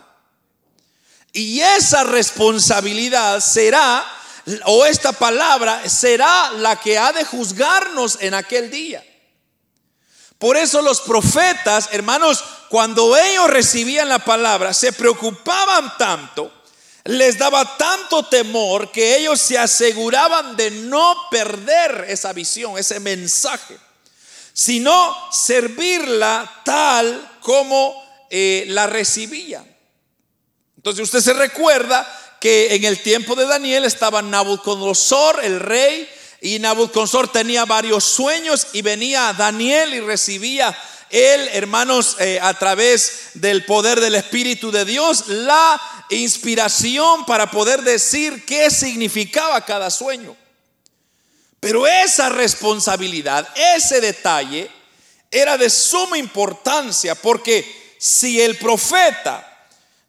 Y 1.33 1.59
esa 1.59 2.03
responsabilidad 2.03 3.39
será, 3.39 4.05
o 4.65 4.85
esta 4.85 5.11
palabra 5.11 5.87
será 5.89 6.51
la 6.51 6.75
que 6.79 6.97
ha 6.97 7.11
de 7.13 7.25
juzgarnos 7.25 8.19
en 8.21 8.35
aquel 8.35 8.69
día. 8.69 9.03
Por 10.39 10.57
eso 10.57 10.81
los 10.81 11.01
profetas, 11.01 11.89
hermanos, 11.91 12.43
cuando 12.69 13.17
ellos 13.17 13.49
recibían 13.49 14.09
la 14.09 14.19
palabra, 14.19 14.73
se 14.73 14.93
preocupaban 14.93 15.97
tanto, 15.97 16.51
les 17.05 17.37
daba 17.37 17.77
tanto 17.77 18.23
temor 18.23 18.91
que 18.91 19.17
ellos 19.17 19.39
se 19.39 19.57
aseguraban 19.57 20.55
de 20.55 20.71
no 20.71 21.15
perder 21.31 22.05
esa 22.09 22.33
visión, 22.33 22.77
ese 22.77 22.99
mensaje 22.99 23.77
sino 24.57 25.15
servirla 25.31 26.63
tal 26.65 27.37
como 27.41 28.25
eh, 28.27 28.65
la 28.69 28.87
recibía. 28.87 29.63
Entonces 30.75 31.03
usted 31.03 31.19
se 31.19 31.33
recuerda 31.33 32.07
que 32.41 32.73
en 32.73 32.83
el 32.83 33.03
tiempo 33.03 33.35
de 33.35 33.45
Daniel 33.45 33.85
estaba 33.85 34.23
Nabucodonosor, 34.23 35.43
el 35.43 35.59
rey, 35.59 36.09
y 36.41 36.59
Nabucodonosor 36.59 37.31
tenía 37.31 37.65
varios 37.65 38.03
sueños 38.03 38.67
y 38.73 38.81
venía 38.81 39.33
Daniel 39.33 39.93
y 39.93 39.99
recibía 40.01 40.77
él, 41.09 41.49
hermanos, 41.53 42.17
eh, 42.19 42.39
a 42.41 42.53
través 42.53 43.31
del 43.35 43.63
poder 43.65 44.01
del 44.01 44.15
Espíritu 44.15 44.71
de 44.71 44.83
Dios, 44.83 45.27
la 45.27 45.81
inspiración 46.09 47.25
para 47.25 47.49
poder 47.49 47.81
decir 47.81 48.45
qué 48.45 48.69
significaba 48.69 49.63
cada 49.63 49.89
sueño. 49.89 50.35
Pero 51.59 51.87
esa 51.87 52.29
responsabilidad, 52.29 53.47
ese 53.75 54.01
detalle, 54.01 54.69
era 55.31 55.57
de 55.57 55.69
suma 55.69 56.17
importancia 56.17 57.15
porque 57.15 57.95
si 57.99 58.41
el 58.41 58.57
profeta 58.57 59.43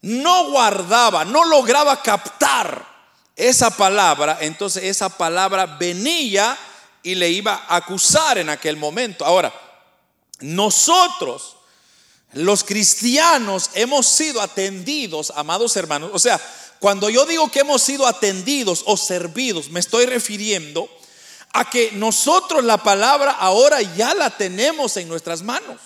no 0.02 0.50
guardaba, 0.50 1.25
no 1.25 1.44
lograba 1.44 2.02
captar 2.02 2.88
esa 3.38 3.71
palabra, 3.71 4.38
entonces 4.40 4.83
esa 4.83 5.09
palabra 5.09 5.64
venía 5.64 6.59
y 7.04 7.14
le 7.14 7.30
iba 7.30 7.64
a 7.68 7.76
acusar 7.76 8.37
en 8.37 8.50
aquel 8.50 8.76
momento. 8.76 9.25
Ahora, 9.25 9.54
nosotros, 10.40 11.57
los 12.33 12.64
cristianos, 12.64 13.71
hemos 13.75 14.09
sido 14.09 14.42
atendidos, 14.42 15.33
amados 15.37 15.76
hermanos. 15.76 16.11
O 16.12 16.18
sea, 16.18 16.40
cuando 16.80 17.09
yo 17.09 17.26
digo 17.26 17.49
que 17.50 17.61
hemos 17.61 17.80
sido 17.80 18.09
atendidos 18.09 18.83
o 18.87 18.97
servidos, 18.97 19.71
me 19.71 19.80
estoy 19.80 20.07
refiriendo 20.07 20.90
a 21.52 21.71
que 21.71 21.92
nosotros 21.92 22.64
la 22.64 22.78
palabra 22.78 23.30
ahora 23.30 23.80
ya 23.83 24.14
la 24.14 24.30
tenemos 24.30 24.97
en 24.97 25.09
nuestras 25.09 25.42
manos. 25.42 25.80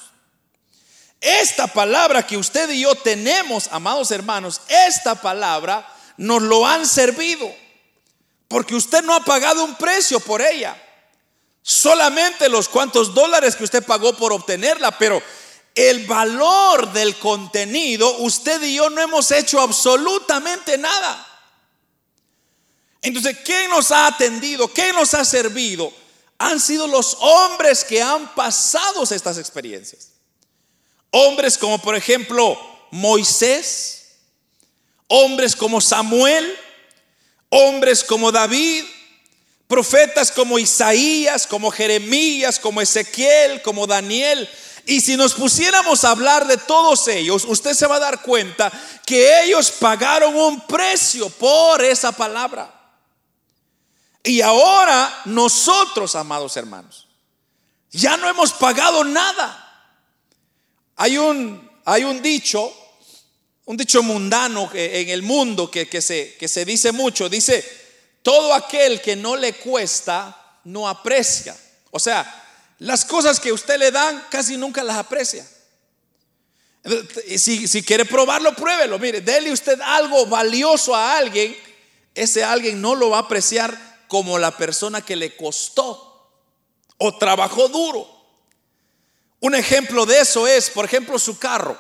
Esta 1.20 1.66
palabra 1.66 2.26
que 2.26 2.38
usted 2.38 2.70
y 2.70 2.80
yo 2.80 2.94
tenemos, 2.94 3.68
amados 3.70 4.10
hermanos, 4.10 4.62
esta 4.68 5.14
palabra 5.14 5.86
nos 6.16 6.42
lo 6.42 6.66
han 6.66 6.86
servido. 6.86 7.52
Porque 8.48 8.74
usted 8.74 9.02
no 9.02 9.14
ha 9.14 9.24
pagado 9.24 9.64
un 9.64 9.76
precio 9.76 10.20
por 10.20 10.42
ella. 10.42 10.80
Solamente 11.62 12.48
los 12.48 12.68
cuantos 12.68 13.14
dólares 13.14 13.56
que 13.56 13.64
usted 13.64 13.84
pagó 13.84 14.14
por 14.14 14.32
obtenerla, 14.32 14.98
pero 14.98 15.22
el 15.74 16.06
valor 16.06 16.92
del 16.92 17.16
contenido, 17.18 18.18
usted 18.18 18.62
y 18.62 18.74
yo 18.74 18.90
no 18.90 19.00
hemos 19.00 19.30
hecho 19.30 19.60
absolutamente 19.60 20.76
nada. 20.76 21.28
Entonces, 23.00 23.38
¿quién 23.44 23.70
nos 23.70 23.90
ha 23.90 24.06
atendido? 24.06 24.68
¿Quién 24.68 24.94
nos 24.94 25.14
ha 25.14 25.24
servido? 25.24 25.92
Han 26.38 26.60
sido 26.60 26.86
los 26.86 27.16
hombres 27.20 27.84
que 27.84 28.02
han 28.02 28.34
pasado 28.34 29.02
estas 29.04 29.38
experiencias. 29.38 30.10
Hombres 31.10 31.58
como 31.58 31.78
por 31.78 31.94
ejemplo 31.94 32.58
Moisés, 32.90 34.01
hombres 35.14 35.54
como 35.54 35.78
Samuel, 35.82 36.58
hombres 37.50 38.02
como 38.02 38.32
David, 38.32 38.82
profetas 39.68 40.32
como 40.32 40.58
Isaías, 40.58 41.46
como 41.46 41.70
Jeremías, 41.70 42.58
como 42.58 42.80
Ezequiel, 42.80 43.60
como 43.60 43.86
Daniel. 43.86 44.48
Y 44.86 45.02
si 45.02 45.18
nos 45.18 45.34
pusiéramos 45.34 46.04
a 46.04 46.12
hablar 46.12 46.46
de 46.46 46.56
todos 46.56 47.06
ellos, 47.08 47.44
usted 47.46 47.74
se 47.74 47.86
va 47.86 47.96
a 47.96 48.00
dar 48.00 48.22
cuenta 48.22 48.72
que 49.04 49.42
ellos 49.44 49.70
pagaron 49.70 50.34
un 50.34 50.66
precio 50.66 51.28
por 51.28 51.84
esa 51.84 52.12
palabra. 52.12 52.72
Y 54.24 54.40
ahora 54.40 55.22
nosotros, 55.26 56.16
amados 56.16 56.56
hermanos, 56.56 57.06
ya 57.90 58.16
no 58.16 58.30
hemos 58.30 58.54
pagado 58.54 59.04
nada. 59.04 59.58
Hay 60.96 61.18
un, 61.18 61.70
hay 61.84 62.04
un 62.04 62.22
dicho, 62.22 62.72
un 63.64 63.76
dicho 63.76 64.02
mundano 64.02 64.70
en 64.74 65.08
el 65.08 65.22
mundo 65.22 65.70
que, 65.70 65.88
que, 65.88 66.02
se, 66.02 66.36
que 66.36 66.48
se 66.48 66.64
dice 66.64 66.92
mucho, 66.92 67.28
dice, 67.28 67.64
todo 68.22 68.54
aquel 68.54 69.00
que 69.00 69.16
no 69.16 69.36
le 69.36 69.54
cuesta, 69.54 70.60
no 70.64 70.88
aprecia. 70.88 71.56
O 71.90 71.98
sea, 71.98 72.42
las 72.78 73.04
cosas 73.04 73.38
que 73.38 73.52
usted 73.52 73.78
le 73.78 73.90
dan 73.90 74.24
casi 74.30 74.56
nunca 74.56 74.82
las 74.82 74.96
aprecia. 74.96 75.46
Si, 77.36 77.68
si 77.68 77.82
quiere 77.84 78.04
probarlo, 78.04 78.54
pruébelo. 78.56 78.98
Mire, 78.98 79.20
dele 79.20 79.52
usted 79.52 79.80
algo 79.80 80.26
valioso 80.26 80.94
a 80.94 81.16
alguien, 81.16 81.56
ese 82.14 82.42
alguien 82.42 82.80
no 82.80 82.94
lo 82.96 83.10
va 83.10 83.18
a 83.18 83.22
apreciar 83.22 84.04
como 84.08 84.38
la 84.38 84.56
persona 84.56 85.00
que 85.00 85.14
le 85.14 85.36
costó 85.36 86.30
o 86.98 87.18
trabajó 87.18 87.68
duro. 87.68 88.08
Un 89.40 89.54
ejemplo 89.54 90.06
de 90.06 90.20
eso 90.20 90.46
es, 90.46 90.70
por 90.70 90.84
ejemplo, 90.84 91.18
su 91.18 91.38
carro. 91.38 91.78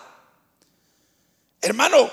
Hermano, 1.62 2.10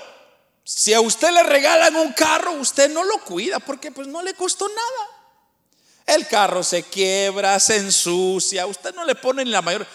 si 0.64 0.94
a 0.94 1.00
usted 1.00 1.30
le 1.32 1.42
regalan 1.42 1.96
un 1.96 2.12
carro, 2.12 2.52
usted 2.52 2.88
no 2.90 3.04
lo 3.04 3.18
cuida 3.24 3.58
porque 3.58 3.90
pues 3.90 4.06
no 4.06 4.22
le 4.22 4.34
costó 4.34 4.68
nada. 4.68 5.08
El 6.06 6.26
carro 6.26 6.62
se 6.62 6.84
quiebra, 6.84 7.58
se 7.60 7.76
ensucia, 7.76 8.66
usted 8.66 8.94
no 8.94 9.04
le 9.04 9.14
pone 9.14 9.44
ni 9.44 9.50
la 9.50 9.60
mayor... 9.60 9.86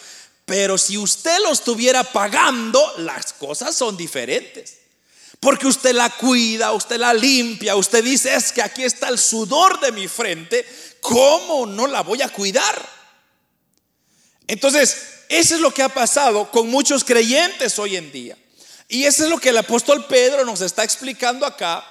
Pero 0.45 0.77
si 0.77 0.95
usted 0.95 1.39
lo 1.41 1.51
estuviera 1.51 2.03
pagando, 2.03 2.93
las 2.97 3.33
cosas 3.33 3.75
son 3.75 3.97
diferentes. 3.97 4.77
Porque 5.39 5.65
usted 5.65 5.93
la 5.93 6.09
cuida, 6.11 6.71
usted 6.73 6.97
la 6.97 7.15
limpia, 7.15 7.75
usted 7.75 8.03
dice, 8.03 8.35
es 8.35 8.51
que 8.51 8.61
aquí 8.61 8.83
está 8.83 9.09
el 9.09 9.17
sudor 9.17 9.79
de 9.79 9.91
mi 9.91 10.07
frente, 10.07 10.63
¿cómo 11.01 11.65
no 11.65 11.87
la 11.87 12.01
voy 12.01 12.21
a 12.21 12.29
cuidar? 12.29 12.89
Entonces, 14.47 15.23
eso 15.29 15.55
es 15.55 15.61
lo 15.61 15.71
que 15.71 15.81
ha 15.81 15.89
pasado 15.89 16.51
con 16.51 16.69
muchos 16.69 17.03
creyentes 17.03 17.79
hoy 17.79 17.95
en 17.95 18.11
día. 18.11 18.37
Y 18.87 19.05
eso 19.05 19.23
es 19.23 19.29
lo 19.29 19.39
que 19.39 19.49
el 19.49 19.57
apóstol 19.57 20.05
Pedro 20.05 20.45
nos 20.45 20.61
está 20.61 20.83
explicando 20.83 21.45
acá, 21.45 21.83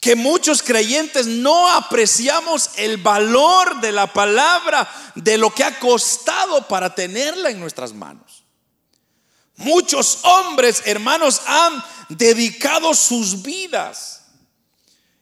que 0.00 0.14
muchos 0.14 0.62
creyentes 0.62 1.26
no 1.26 1.70
apreciamos 1.72 2.70
el 2.76 2.98
valor 2.98 3.80
de 3.80 3.92
la 3.92 4.12
palabra, 4.12 4.86
de 5.14 5.38
lo 5.38 5.54
que 5.54 5.64
ha 5.64 5.78
costado 5.78 6.68
para 6.68 6.94
tenerla 6.94 7.50
en 7.50 7.58
nuestras 7.58 7.94
manos. 7.94 8.44
Muchos 9.56 10.18
hombres, 10.24 10.82
hermanos, 10.84 11.40
han 11.46 11.82
dedicado 12.10 12.92
sus 12.92 13.42
vidas. 13.42 14.24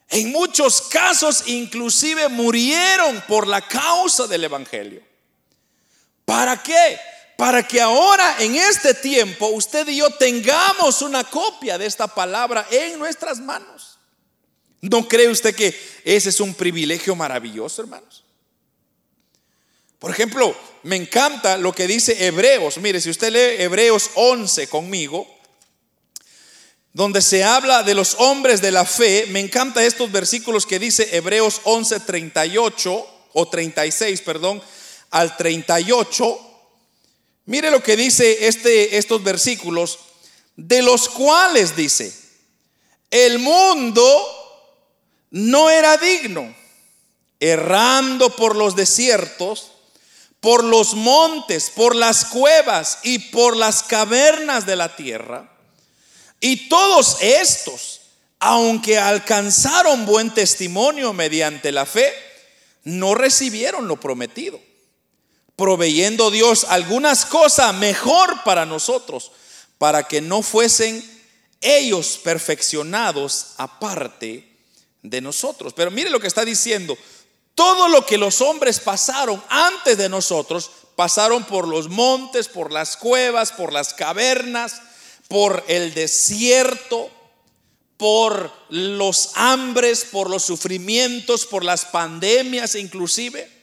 En 0.08 0.32
muchos 0.32 0.82
casos 0.82 1.44
inclusive 1.46 2.28
murieron 2.28 3.22
por 3.28 3.46
la 3.46 3.60
causa 3.60 4.26
del 4.26 4.44
Evangelio. 4.44 5.02
¿Para 6.24 6.62
qué? 6.62 6.98
Para 7.42 7.66
que 7.66 7.80
ahora 7.80 8.36
en 8.38 8.54
este 8.54 8.94
tiempo 8.94 9.48
usted 9.48 9.88
y 9.88 9.96
yo 9.96 10.10
tengamos 10.10 11.02
una 11.02 11.24
copia 11.24 11.76
de 11.76 11.86
esta 11.86 12.06
palabra 12.06 12.64
en 12.70 12.96
nuestras 13.00 13.40
manos. 13.40 13.98
¿No 14.80 15.08
cree 15.08 15.28
usted 15.28 15.52
que 15.52 15.76
ese 16.04 16.28
es 16.28 16.38
un 16.38 16.54
privilegio 16.54 17.16
maravilloso, 17.16 17.82
hermanos? 17.82 18.22
Por 19.98 20.12
ejemplo, 20.12 20.56
me 20.84 20.94
encanta 20.94 21.58
lo 21.58 21.72
que 21.72 21.88
dice 21.88 22.28
Hebreos. 22.28 22.78
Mire, 22.78 23.00
si 23.00 23.10
usted 23.10 23.32
lee 23.32 23.60
Hebreos 23.64 24.10
11 24.14 24.68
conmigo, 24.68 25.26
donde 26.92 27.20
se 27.20 27.42
habla 27.42 27.82
de 27.82 27.96
los 27.96 28.14
hombres 28.20 28.62
de 28.62 28.70
la 28.70 28.84
fe, 28.84 29.26
me 29.30 29.40
encanta 29.40 29.84
estos 29.84 30.12
versículos 30.12 30.64
que 30.64 30.78
dice 30.78 31.16
Hebreos 31.16 31.60
11, 31.64 31.98
38 31.98 33.06
o 33.32 33.48
36, 33.48 34.20
perdón, 34.20 34.62
al 35.10 35.36
38. 35.36 36.50
Mire 37.46 37.70
lo 37.70 37.82
que 37.82 37.96
dice 37.96 38.46
este, 38.46 38.96
estos 38.98 39.22
versículos, 39.22 39.98
de 40.56 40.82
los 40.82 41.08
cuales 41.08 41.74
dice, 41.76 42.12
el 43.10 43.38
mundo 43.38 44.02
no 45.30 45.70
era 45.70 45.96
digno, 45.96 46.54
errando 47.40 48.36
por 48.36 48.54
los 48.54 48.76
desiertos, 48.76 49.72
por 50.40 50.64
los 50.64 50.94
montes, 50.94 51.70
por 51.70 51.94
las 51.94 52.24
cuevas 52.24 52.98
y 53.02 53.18
por 53.18 53.56
las 53.56 53.82
cavernas 53.82 54.66
de 54.66 54.76
la 54.76 54.94
tierra. 54.96 55.48
Y 56.40 56.68
todos 56.68 57.18
estos, 57.20 58.00
aunque 58.40 58.98
alcanzaron 58.98 60.04
buen 60.04 60.34
testimonio 60.34 61.12
mediante 61.12 61.70
la 61.70 61.86
fe, 61.86 62.12
no 62.84 63.14
recibieron 63.14 63.86
lo 63.86 64.00
prometido, 64.00 64.60
proveyendo 65.56 66.30
Dios 66.30 66.64
algunas 66.68 67.24
cosas 67.24 67.74
mejor 67.74 68.42
para 68.44 68.66
nosotros, 68.66 69.32
para 69.78 70.08
que 70.08 70.20
no 70.20 70.42
fuesen 70.42 71.02
ellos 71.60 72.18
perfeccionados 72.22 73.54
aparte 73.56 74.48
de 75.02 75.20
nosotros. 75.20 75.72
Pero 75.74 75.90
mire 75.90 76.10
lo 76.10 76.20
que 76.20 76.26
está 76.26 76.44
diciendo. 76.44 76.96
Todo 77.54 77.88
lo 77.88 78.06
que 78.06 78.18
los 78.18 78.40
hombres 78.40 78.80
pasaron 78.80 79.42
antes 79.48 79.98
de 79.98 80.08
nosotros, 80.08 80.70
pasaron 80.96 81.44
por 81.44 81.68
los 81.68 81.88
montes, 81.88 82.48
por 82.48 82.72
las 82.72 82.96
cuevas, 82.96 83.52
por 83.52 83.72
las 83.72 83.92
cavernas, 83.92 84.80
por 85.28 85.62
el 85.68 85.92
desierto, 85.94 87.10
por 87.96 88.52
los 88.70 89.30
hambres, 89.34 90.04
por 90.04 90.28
los 90.28 90.42
sufrimientos, 90.42 91.46
por 91.46 91.64
las 91.64 91.84
pandemias 91.84 92.74
inclusive. 92.74 93.61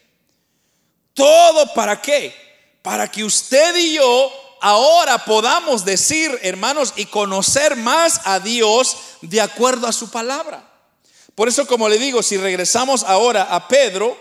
Todo 1.20 1.74
para 1.74 2.02
qué? 2.02 2.34
Para 2.82 3.12
que 3.12 3.26
usted 3.26 3.76
y 3.76 3.96
yo 3.96 4.32
ahora 4.62 5.26
podamos 5.26 5.84
decir, 5.84 6.40
hermanos, 6.44 6.94
y 6.96 7.08
conocer 7.08 7.76
más 7.76 8.22
a 8.24 8.40
Dios 8.40 8.96
de 9.22 9.42
acuerdo 9.42 9.86
a 9.86 9.92
su 9.92 10.10
palabra. 10.10 10.66
Por 11.36 11.50
eso, 11.50 11.68
como 11.68 11.90
le 11.90 11.98
digo, 11.98 12.24
si 12.24 12.38
regresamos 12.38 13.04
ahora 13.04 13.54
a 13.54 13.68
Pedro, 13.68 14.18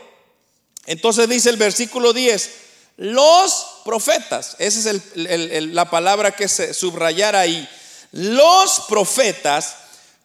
entonces 0.86 1.28
dice 1.28 1.50
el 1.50 1.56
versículo 1.56 2.12
10, 2.12 2.50
los 2.96 3.66
profetas, 3.84 4.56
esa 4.58 4.90
es 4.90 5.02
la 5.14 5.88
palabra 5.88 6.32
que 6.32 6.48
se 6.48 6.74
subrayara 6.74 7.38
ahí, 7.38 7.68
los 8.10 8.80
profetas 8.88 9.76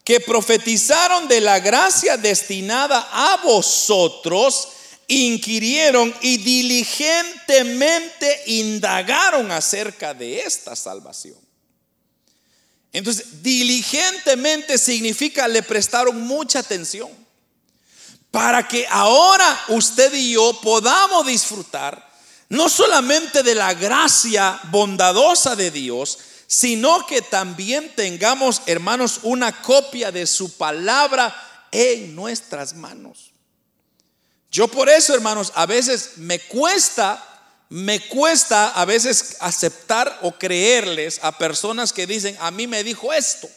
que 0.03 0.19
profetizaron 0.21 1.27
de 1.27 1.39
la 1.39 1.59
gracia 1.59 2.17
destinada 2.17 3.07
a 3.11 3.37
vosotros, 3.43 4.69
inquirieron 5.07 6.13
y 6.21 6.37
diligentemente 6.37 8.43
indagaron 8.47 9.51
acerca 9.51 10.13
de 10.13 10.41
esta 10.41 10.75
salvación. 10.75 11.37
Entonces, 12.91 13.41
diligentemente 13.41 14.77
significa 14.77 15.47
le 15.47 15.63
prestaron 15.63 16.21
mucha 16.21 16.59
atención 16.59 17.09
para 18.29 18.67
que 18.67 18.85
ahora 18.89 19.65
usted 19.69 20.13
y 20.13 20.33
yo 20.33 20.59
podamos 20.61 21.25
disfrutar 21.25 22.11
no 22.49 22.69
solamente 22.69 23.41
de 23.41 23.55
la 23.55 23.73
gracia 23.73 24.59
bondadosa 24.65 25.55
de 25.55 25.71
Dios, 25.71 26.19
sino 26.45 27.07
que 27.07 27.23
también 27.23 27.91
tengamos, 27.95 28.61
hermanos, 28.67 29.21
una 29.23 29.63
copia 29.63 30.11
de 30.11 30.27
su 30.27 30.55
palabra 30.55 31.35
en 31.71 32.15
nuestras 32.15 32.75
manos. 32.75 33.32
Yo 34.53 34.69
por 34.69 34.87
eso, 34.87 35.13
hermanos, 35.13 35.51
a 35.55 35.65
veces 35.65 36.11
me 36.17 36.39
cuesta 36.39 37.21
me 37.69 38.07
cuesta 38.07 38.69
a 38.69 38.85
veces 38.85 39.37
aceptar 39.39 40.19
o 40.21 40.33
creerles 40.33 41.19
a 41.23 41.35
personas 41.39 41.91
que 41.91 42.05
dicen, 42.05 42.37
a 42.39 42.51
mí 42.51 42.67
me 42.67 42.83
dijo 42.83 43.11
esto. 43.11 43.49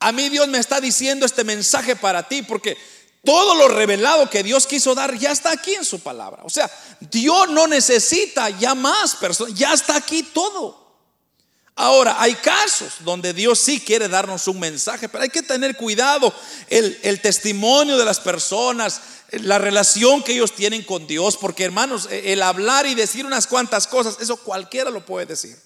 A 0.00 0.10
mí 0.10 0.28
Dios 0.30 0.48
me 0.48 0.58
está 0.58 0.80
diciendo 0.80 1.24
este 1.24 1.44
mensaje 1.44 1.94
para 1.94 2.26
ti 2.26 2.42
porque 2.42 2.76
todo 3.24 3.54
lo 3.54 3.68
revelado 3.68 4.28
que 4.28 4.42
Dios 4.42 4.66
quiso 4.66 4.96
dar 4.96 5.16
ya 5.16 5.30
está 5.30 5.52
aquí 5.52 5.74
en 5.74 5.84
su 5.84 6.00
palabra. 6.00 6.42
O 6.42 6.50
sea, 6.50 6.68
Dios 6.98 7.50
no 7.50 7.68
necesita 7.68 8.50
ya 8.50 8.74
más 8.74 9.14
personas, 9.14 9.54
ya 9.54 9.74
está 9.74 9.94
aquí 9.94 10.24
todo. 10.24 10.79
Ahora, 11.82 12.20
hay 12.20 12.34
casos 12.34 12.96
donde 13.00 13.32
Dios 13.32 13.58
sí 13.58 13.80
quiere 13.80 14.06
darnos 14.06 14.46
un 14.48 14.60
mensaje, 14.60 15.08
pero 15.08 15.22
hay 15.22 15.30
que 15.30 15.42
tener 15.42 15.78
cuidado. 15.78 16.30
El, 16.68 17.00
el 17.02 17.22
testimonio 17.22 17.96
de 17.96 18.04
las 18.04 18.20
personas, 18.20 19.00
la 19.30 19.56
relación 19.56 20.22
que 20.22 20.34
ellos 20.34 20.52
tienen 20.52 20.82
con 20.82 21.06
Dios, 21.06 21.38
porque 21.38 21.64
hermanos, 21.64 22.06
e, 22.10 22.34
el 22.34 22.42
hablar 22.42 22.84
y 22.84 22.94
decir 22.94 23.24
unas 23.24 23.46
cuantas 23.46 23.86
cosas, 23.86 24.18
eso 24.20 24.36
cualquiera 24.36 24.90
lo 24.90 25.06
puede 25.06 25.24
decir. 25.24 25.56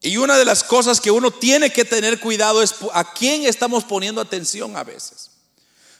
Y 0.00 0.16
una 0.16 0.38
de 0.38 0.46
las 0.46 0.64
cosas 0.64 1.02
que 1.02 1.10
uno 1.10 1.30
tiene 1.30 1.70
que 1.70 1.84
tener 1.84 2.18
cuidado 2.18 2.62
es 2.62 2.76
a 2.94 3.12
quién 3.12 3.44
estamos 3.44 3.84
poniendo 3.84 4.22
atención 4.22 4.74
a 4.74 4.84
veces. 4.84 5.32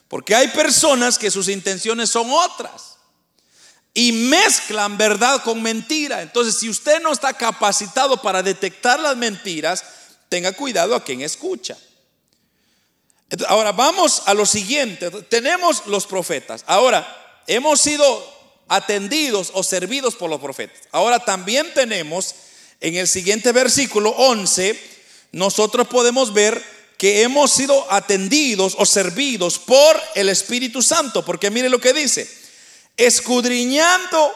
Porque 0.09 0.35
hay 0.35 0.49
personas 0.49 1.19
que 1.19 1.31
sus 1.31 1.51
intenciones 1.51 2.09
son 2.09 2.31
otras 2.31 2.96
y 3.99 4.13
mezclan 4.13 4.99
verdad 4.99 5.43
con 5.43 5.63
mentira. 5.63 6.21
Entonces, 6.21 6.59
si 6.59 6.69
usted 6.69 7.01
no 7.01 7.13
está 7.13 7.33
capacitado 7.33 8.21
para 8.21 8.43
detectar 8.43 9.01
las 9.01 9.17
mentiras, 9.17 9.83
tenga 10.29 10.53
cuidado 10.53 10.95
a 10.95 11.03
quien 11.03 11.23
escucha. 11.23 11.79
Ahora 13.49 13.73
vamos 13.73 14.25
a 14.27 14.35
lo 14.35 14.45
siguiente. 14.45 15.11
Tenemos 15.11 15.87
los 15.87 16.07
profetas. 16.07 16.63
Ahora, 16.67 17.41
hemos 17.47 17.81
sido 17.81 18.23
atendidos 18.69 19.51
o 19.55 19.63
servidos 19.63 20.15
por 20.15 20.29
los 20.29 20.43
profetas. 20.43 20.83
Ahora 20.93 21.19
también 21.19 21.73
tenemos 21.73 22.35
en 22.83 22.97
el 22.97 23.09
siguiente 23.09 23.51
versículo 23.53 24.11
11, 24.11 24.79
nosotros 25.33 25.89
podemos 25.89 26.35
ver 26.35 26.63
que 26.99 27.23
hemos 27.23 27.51
sido 27.51 27.91
atendidos 27.91 28.75
o 28.77 28.85
servidos 28.85 29.59
por 29.59 29.99
el 30.15 30.29
Espíritu 30.29 30.83
Santo. 30.83 31.25
Porque 31.25 31.51
mire 31.51 31.71
lo 31.71 31.81
que 31.81 31.95
dice. 31.95 32.46
Escudriñando 32.97 34.33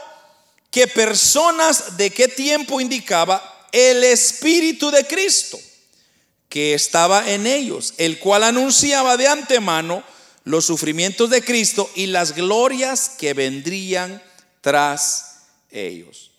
que 0.70 0.86
personas 0.86 1.96
de 1.96 2.10
qué 2.10 2.28
tiempo 2.28 2.80
indicaba 2.80 3.68
el 3.72 4.04
Espíritu 4.04 4.90
de 4.90 5.06
Cristo 5.06 5.58
que 6.48 6.74
estaba 6.74 7.30
en 7.30 7.46
ellos, 7.46 7.94
el 7.96 8.18
cual 8.18 8.42
anunciaba 8.42 9.16
de 9.16 9.28
antemano 9.28 10.02
los 10.44 10.64
sufrimientos 10.64 11.30
de 11.30 11.44
Cristo 11.44 11.88
y 11.94 12.06
las 12.06 12.34
glorias 12.34 13.10
que 13.10 13.34
vendrían 13.34 14.22
tras 14.60 15.42
ellos. 15.70 16.32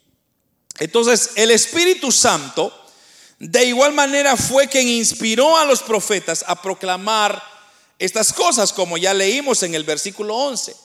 Entonces, 0.80 1.32
el 1.36 1.52
Espíritu 1.52 2.12
Santo 2.12 2.78
de 3.40 3.66
igual 3.66 3.94
manera 3.94 4.38
fue 4.38 4.68
quien 4.68 4.88
inspiró 4.88 5.58
a 5.58 5.66
los 5.66 5.82
profetas 5.82 6.44
a 6.48 6.62
proclamar 6.62 7.42
estas 7.98 8.34
cosas, 8.34 8.74
como 8.74 8.98
ya 8.98 9.14
leímos 9.14 9.64
en 9.64 9.76
el 9.76 9.84
versículo 9.84 10.36
11. 10.36 10.76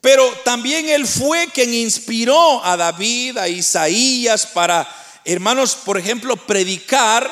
Pero 0.00 0.30
también 0.44 0.88
Él 0.88 1.06
fue 1.06 1.48
quien 1.48 1.72
inspiró 1.74 2.64
a 2.64 2.76
David, 2.76 3.38
a 3.38 3.48
Isaías, 3.48 4.46
para, 4.46 4.86
hermanos, 5.24 5.76
por 5.84 5.98
ejemplo, 5.98 6.36
predicar 6.36 7.30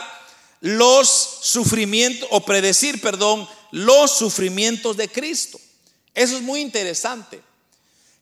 los 0.61 1.09
sufrimientos, 1.43 2.29
o 2.33 2.41
predecir, 2.41 3.01
perdón, 3.01 3.47
los 3.71 4.11
sufrimientos 4.11 4.97
de 4.97 5.09
Cristo. 5.09 5.61
Eso 6.15 6.37
es 6.37 6.43
muy 6.43 6.61
interesante. 6.61 7.43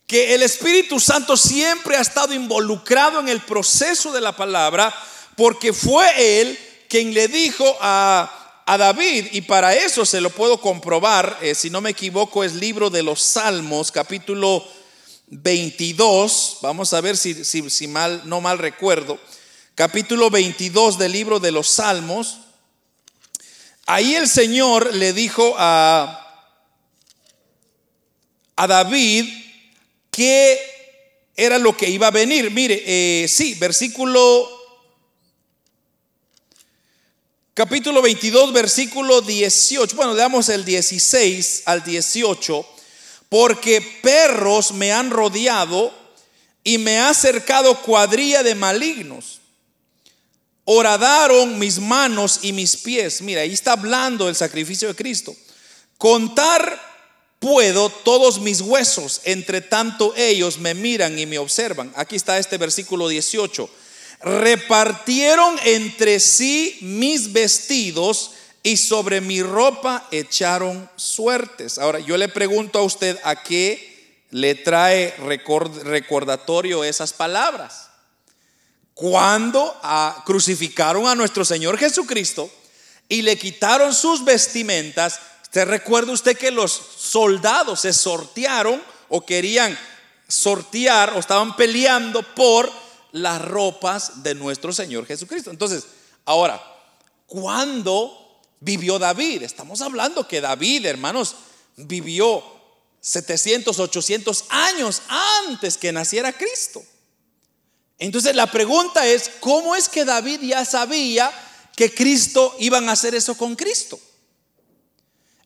Que 0.07 0.35
el 0.35 0.43
Espíritu 0.43 0.99
Santo 0.99 1.37
siempre 1.37 1.97
ha 1.97 2.01
estado 2.01 2.35
involucrado 2.35 3.21
en 3.21 3.29
el 3.29 3.41
proceso 3.41 4.13
de 4.13 4.21
la 4.21 4.35
palabra 4.35 4.93
porque 5.37 5.73
fue 5.73 6.41
Él 6.41 6.59
quien 6.89 7.15
le 7.15 7.29
dijo 7.29 7.77
a, 7.81 8.42
David, 8.67 9.29
y 9.33 9.43
para 9.43 9.75
eso 9.75 10.07
se 10.07 10.21
lo 10.21 10.31
puedo 10.31 10.61
comprobar, 10.61 11.39
eh, 11.43 11.55
si 11.55 11.69
no 11.69 11.81
me 11.81 11.91
equivoco, 11.91 12.45
es 12.45 12.55
libro 12.55 12.91
de 12.91 13.03
los 13.03 13.21
Salmos, 13.21 13.93
capítulo 13.93 14.67
22, 15.29 16.59
vamos 16.63 16.93
a 16.93 17.01
ver 17.01 17.17
si, 17.17 17.45
si 17.45 17.89
mal, 17.89 18.23
no 18.25 18.41
mal 18.41 18.59
recuerdo, 18.59 19.19
capítulo 19.75 20.31
22 20.31 20.99
del 20.99 21.13
libro 21.13 21.41
de 21.41 21.53
los 21.53 21.69
Salmos, 21.69 22.39
ahí 23.87 24.15
el 24.15 24.29
Señor 24.29 24.95
le 24.95 25.13
dijo 25.13 25.55
a, 25.59 26.19
a 28.57 28.67
David 28.67 29.27
que 30.11 30.61
era 31.37 31.59
lo 31.59 31.77
que 31.77 31.89
iba 31.89 32.09
a 32.09 32.11
venir. 32.13 32.51
Mire, 32.51 32.83
eh, 32.87 33.27
sí, 33.29 33.55
versículo 33.55 34.62
capítulo 37.55 38.01
22, 38.03 38.53
versículo 38.53 39.21
18. 39.21 39.95
Bueno, 39.97 40.15
damos 40.15 40.49
el 40.49 40.65
16 40.65 41.63
al 41.67 41.85
18. 41.85 42.67
Porque 43.29 43.81
perros 44.03 44.73
me 44.73 44.93
han 44.93 45.11
rodeado 45.11 45.93
y 46.65 46.79
me 46.79 46.99
ha 46.99 47.15
cercado 47.15 47.81
cuadrilla 47.83 48.43
de 48.43 48.55
malignos. 48.55 49.41
Horadaron 50.65 51.59
mis 51.59 51.79
manos 51.79 52.41
y 52.43 52.53
mis 52.53 52.77
pies. 52.77 53.23
Mira, 53.23 53.41
ahí 53.41 53.53
está 53.53 53.73
hablando 53.73 54.29
el 54.29 54.37
sacrificio 54.37 54.89
de 54.89 54.95
Cristo. 54.95 55.35
Contar 55.99 56.81
puedo 57.39 57.89
todos 57.91 58.41
mis 58.41 58.61
huesos, 58.61 59.23
entre 59.25 59.61
tanto 59.61 60.15
ellos 60.17 60.59
me 60.59 60.75
miran 60.75 61.19
y 61.19 61.27
me 61.27 61.39
observan. 61.39 61.93
Aquí 61.97 62.17
está 62.17 62.39
este 62.39 62.59
versículo 62.59 63.09
18 63.09 63.69
repartieron 64.23 65.57
entre 65.65 66.21
sí 66.21 66.79
mis 66.81 67.33
vestidos 67.33 68.33
y 68.63 68.77
sobre 68.77 69.21
mi 69.21 69.43
ropa 69.43 70.07
echaron 70.11 70.89
suertes. 70.97 71.79
Ahora, 71.79 71.99
yo 71.99 72.17
le 72.17 72.29
pregunto 72.29 72.79
a 72.79 72.83
usted 72.83 73.19
a 73.25 73.43
qué 73.43 74.25
le 74.31 74.55
trae 74.55 75.15
recordatorio 75.19 76.85
esas 76.85 77.13
palabras. 77.13 77.89
Cuando 78.95 79.79
ah, 79.83 80.23
crucificaron 80.25 81.07
a 81.07 81.15
nuestro 81.15 81.45
Señor 81.45 81.77
Jesucristo 81.77 82.51
y 83.09 83.23
le 83.23 83.37
quitaron 83.37 83.93
sus 83.95 84.25
vestimentas, 84.25 85.19
¿usted 85.43 85.67
recuerda 85.67 86.13
usted 86.13 86.37
que 86.37 86.51
los 86.51 86.73
soldados 86.97 87.81
se 87.81 87.93
sortearon 87.93 88.81
o 89.09 89.27
querían 89.27 89.77
sortear 90.29 91.15
o 91.15 91.19
estaban 91.19 91.57
peleando 91.57 92.23
por 92.23 92.71
las 93.13 93.43
ropas 93.43 94.23
de 94.23 94.35
nuestro 94.35 94.73
Señor 94.73 95.07
Jesucristo. 95.07 95.51
Entonces, 95.51 95.85
ahora, 96.25 96.63
¿cuándo 97.27 98.41
vivió 98.61 98.99
David? 98.99 99.43
Estamos 99.43 99.81
hablando 99.81 100.27
que 100.27 100.41
David, 100.41 100.87
hermanos, 100.87 101.37
vivió 101.77 102.43
700, 103.01 103.79
800 103.79 104.45
años 104.49 105.03
antes 105.09 105.77
que 105.77 105.93
naciera 105.93 106.33
Cristo. 106.33 106.83
Entonces 107.99 108.35
la 108.35 108.51
pregunta 108.51 109.07
es, 109.07 109.31
¿cómo 109.41 109.77
es 109.77 109.89
que 109.89 110.05
David 110.05 110.41
ya 110.43 110.65
sabía 110.65 111.31
que 111.77 111.95
Cristo 111.95 112.57
iban 112.59 112.89
a 112.89 112.93
hacer 112.93 113.15
eso 113.15 113.37
con 113.37 113.55
Cristo? 113.55 114.01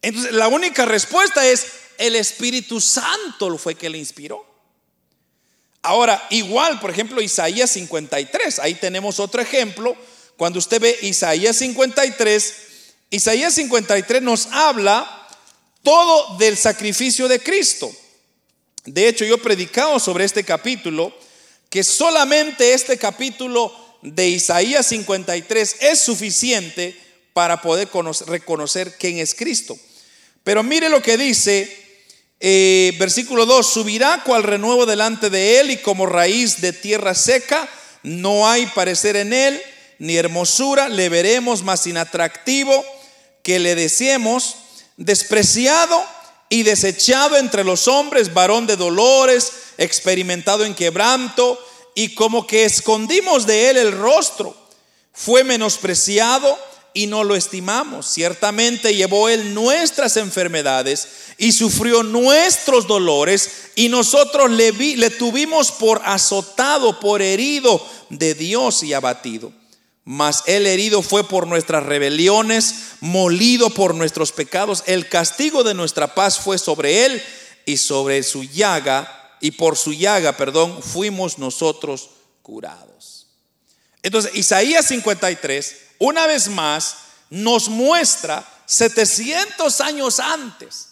Entonces 0.01 0.33
la 0.33 0.49
única 0.49 0.85
respuesta 0.85 1.47
es, 1.47 1.67
el 1.99 2.15
Espíritu 2.17 2.81
Santo 2.81 3.57
fue 3.59 3.75
que 3.75 3.91
le 3.91 3.99
inspiró. 3.99 4.56
Ahora, 5.83 6.27
igual, 6.31 6.81
por 6.81 6.91
ejemplo, 6.91 7.21
Isaías 7.21 7.71
53, 7.71 8.59
ahí 8.59 8.75
tenemos 8.75 9.21
otro 9.21 9.41
ejemplo. 9.41 9.97
Cuando 10.37 10.59
usted 10.59 10.81
ve 10.81 10.99
Isaías 11.03 11.57
53, 11.57 12.55
Isaías 13.11 13.55
53 13.55 14.23
nos 14.23 14.47
habla 14.47 15.29
todo 15.83 16.37
del 16.39 16.57
sacrificio 16.57 17.29
de 17.29 17.41
Cristo. 17.41 17.91
De 18.85 19.09
hecho, 19.09 19.25
yo 19.25 19.37
he 19.37 19.39
predicado 19.39 19.99
sobre 19.99 20.25
este 20.25 20.45
capítulo, 20.45 21.13
que 21.71 21.85
solamente 21.85 22.73
este 22.73 22.99
capítulo 22.99 23.73
de 24.03 24.29
Isaías 24.29 24.87
53 24.87 25.77
es 25.81 26.01
suficiente 26.01 26.97
para 27.33 27.61
poder 27.61 27.89
reconocer 28.27 28.97
quién 28.99 29.19
es 29.19 29.35
Cristo. 29.35 29.79
Pero 30.43 30.63
mire 30.63 30.89
lo 30.89 31.03
que 31.03 31.17
dice 31.17 31.86
eh, 32.41 32.95
versículo 32.99 33.47
2, 33.47 33.67
subirá 33.67 34.23
cual 34.25 34.43
renuevo 34.43 34.87
delante 34.87 35.31
de 35.31 35.61
él 35.61 35.71
y 35.71 35.79
como 35.79 36.07
raíz 36.07 36.61
de 36.61 36.73
tierra 36.73 37.15
seca, 37.15 37.69
no 38.03 38.49
hay 38.49 38.67
parecer 38.67 39.17
en 39.17 39.33
él, 39.33 39.61
ni 39.99 40.17
hermosura, 40.17 40.89
le 40.89 41.09
veremos 41.09 41.63
más 41.63 41.87
inatractivo 41.87 42.85
que 43.43 43.59
le 43.59 43.75
deseemos, 43.75 44.57
despreciado 44.97 46.05
y 46.49 46.63
desechado 46.63 47.37
entre 47.37 47.65
los 47.65 47.89
hombres, 47.89 48.35
varón 48.35 48.67
de 48.67 48.77
dolores, 48.77 49.53
experimentado 49.79 50.65
en 50.65 50.75
quebranto, 50.75 51.59
y 51.95 52.15
como 52.15 52.47
que 52.47 52.65
escondimos 52.65 53.47
de 53.47 53.71
él 53.71 53.79
el 53.79 53.93
rostro, 53.93 54.55
fue 55.13 55.45
menospreciado 55.45 56.59
y 56.97 57.07
no 57.07 57.25
lo 57.25 57.37
estimamos. 57.37 58.07
Ciertamente 58.07 58.95
llevó 58.95 59.29
Él 59.29 59.53
nuestras 59.53 60.17
enfermedades 60.17 61.07
y 61.37 61.53
sufrió 61.53 62.03
nuestros 62.03 62.87
dolores 62.87 63.51
y 63.75 63.91
nosotros 63.91 64.51
le, 64.51 64.73
le 64.73 65.11
tuvimos 65.11 65.73
por 65.73 66.01
azotado, 66.07 66.99
por 66.99 67.21
herido 67.21 67.87
de 68.09 68.33
Dios 68.33 68.83
y 68.83 68.95
abatido. 68.95 69.53
Mas 70.05 70.45
Él 70.47 70.67
herido 70.67 71.03
fue 71.03 71.23
por 71.23 71.47
nuestras 71.47 71.85
rebeliones, 71.85 72.75
molido 73.01 73.69
por 73.69 73.95
nuestros 73.95 74.33
pecados. 74.33 74.83
El 74.87 75.07
castigo 75.07 75.65
de 75.65 75.75
nuestra 75.75 76.15
paz 76.15 76.39
fue 76.39 76.57
sobre 76.57 77.05
Él 77.05 77.23
y 77.67 77.77
sobre 77.77 78.23
su 78.23 78.43
llaga, 78.43 79.37
y 79.43 79.51
por 79.51 79.77
su 79.77 79.93
llaga, 79.93 80.35
perdón, 80.39 80.83
fuimos 80.83 81.37
nosotros 81.37 82.09
curados. 82.41 83.26
Entonces, 84.07 84.37
Isaías 84.37 84.87
53 84.87 85.77
una 85.99 86.29
vez 86.29 86.47
más 86.47 86.97
nos 87.29 87.69
muestra 87.69 88.47
700 88.65 89.81
años 89.81 90.21
antes, 90.21 90.91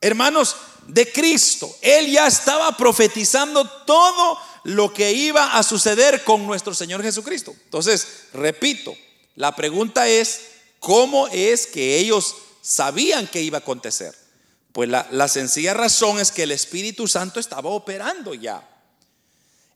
hermanos, 0.00 0.54
de 0.86 1.10
Cristo. 1.10 1.74
Él 1.80 2.12
ya 2.12 2.28
estaba 2.28 2.76
profetizando 2.76 3.68
todo 3.68 4.38
lo 4.62 4.94
que 4.94 5.10
iba 5.10 5.58
a 5.58 5.64
suceder 5.64 6.22
con 6.22 6.46
nuestro 6.46 6.74
Señor 6.74 7.02
Jesucristo. 7.02 7.56
Entonces, 7.64 8.06
repito, 8.32 8.94
la 9.34 9.56
pregunta 9.56 10.06
es, 10.06 10.42
¿cómo 10.78 11.26
es 11.26 11.66
que 11.66 11.98
ellos 11.98 12.36
sabían 12.60 13.26
que 13.26 13.42
iba 13.42 13.58
a 13.58 13.62
acontecer? 13.62 14.14
Pues 14.72 14.88
la, 14.88 15.08
la 15.10 15.26
sencilla 15.26 15.74
razón 15.74 16.20
es 16.20 16.30
que 16.30 16.44
el 16.44 16.52
Espíritu 16.52 17.08
Santo 17.08 17.40
estaba 17.40 17.70
operando 17.70 18.32
ya. 18.32 18.68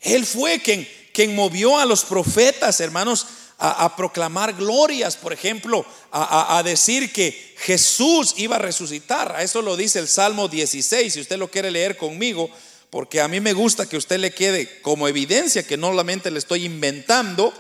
Él 0.01 0.27
fue 0.27 0.61
quien, 0.61 0.89
quien 1.13 1.35
movió 1.35 1.79
a 1.79 1.87
los 1.87 2.05
profetas, 2.05 2.81
hermanos, 2.81 3.27
a, 3.59 3.97
proclamar 3.97 4.53
glorias, 4.53 5.17
por 5.17 5.33
ejemplo, 5.33 5.87
a, 6.13 6.63
decir 6.65 7.13
que 7.13 7.55
Jesús 7.59 8.35
iba 8.37 8.57
a 8.57 8.61
resucitar. 8.61 9.35
A 9.35 9.43
eso 9.43 9.63
lo 9.63 9.77
dice 9.77 9.99
el 9.99 10.09
Salmo 10.09 10.49
16, 10.49 11.13
si 11.13 11.21
usted 11.21 11.39
lo 11.39 11.51
quiere 11.51 11.71
leer 11.71 11.97
conmigo, 11.97 12.51
porque 12.91 13.21
a 13.21 13.29
mí 13.29 13.41
me 13.41 13.53
gusta 13.53 13.89
que 13.89 13.97
usted 13.97 14.19
le 14.19 14.33
quede 14.33 14.81
como 14.83 15.09
evidencia 15.09 15.67
que 15.67 15.77
no 15.77 15.89
solamente 15.89 16.31
le 16.31 16.39
estoy 16.39 16.65
inventando, 16.65 17.53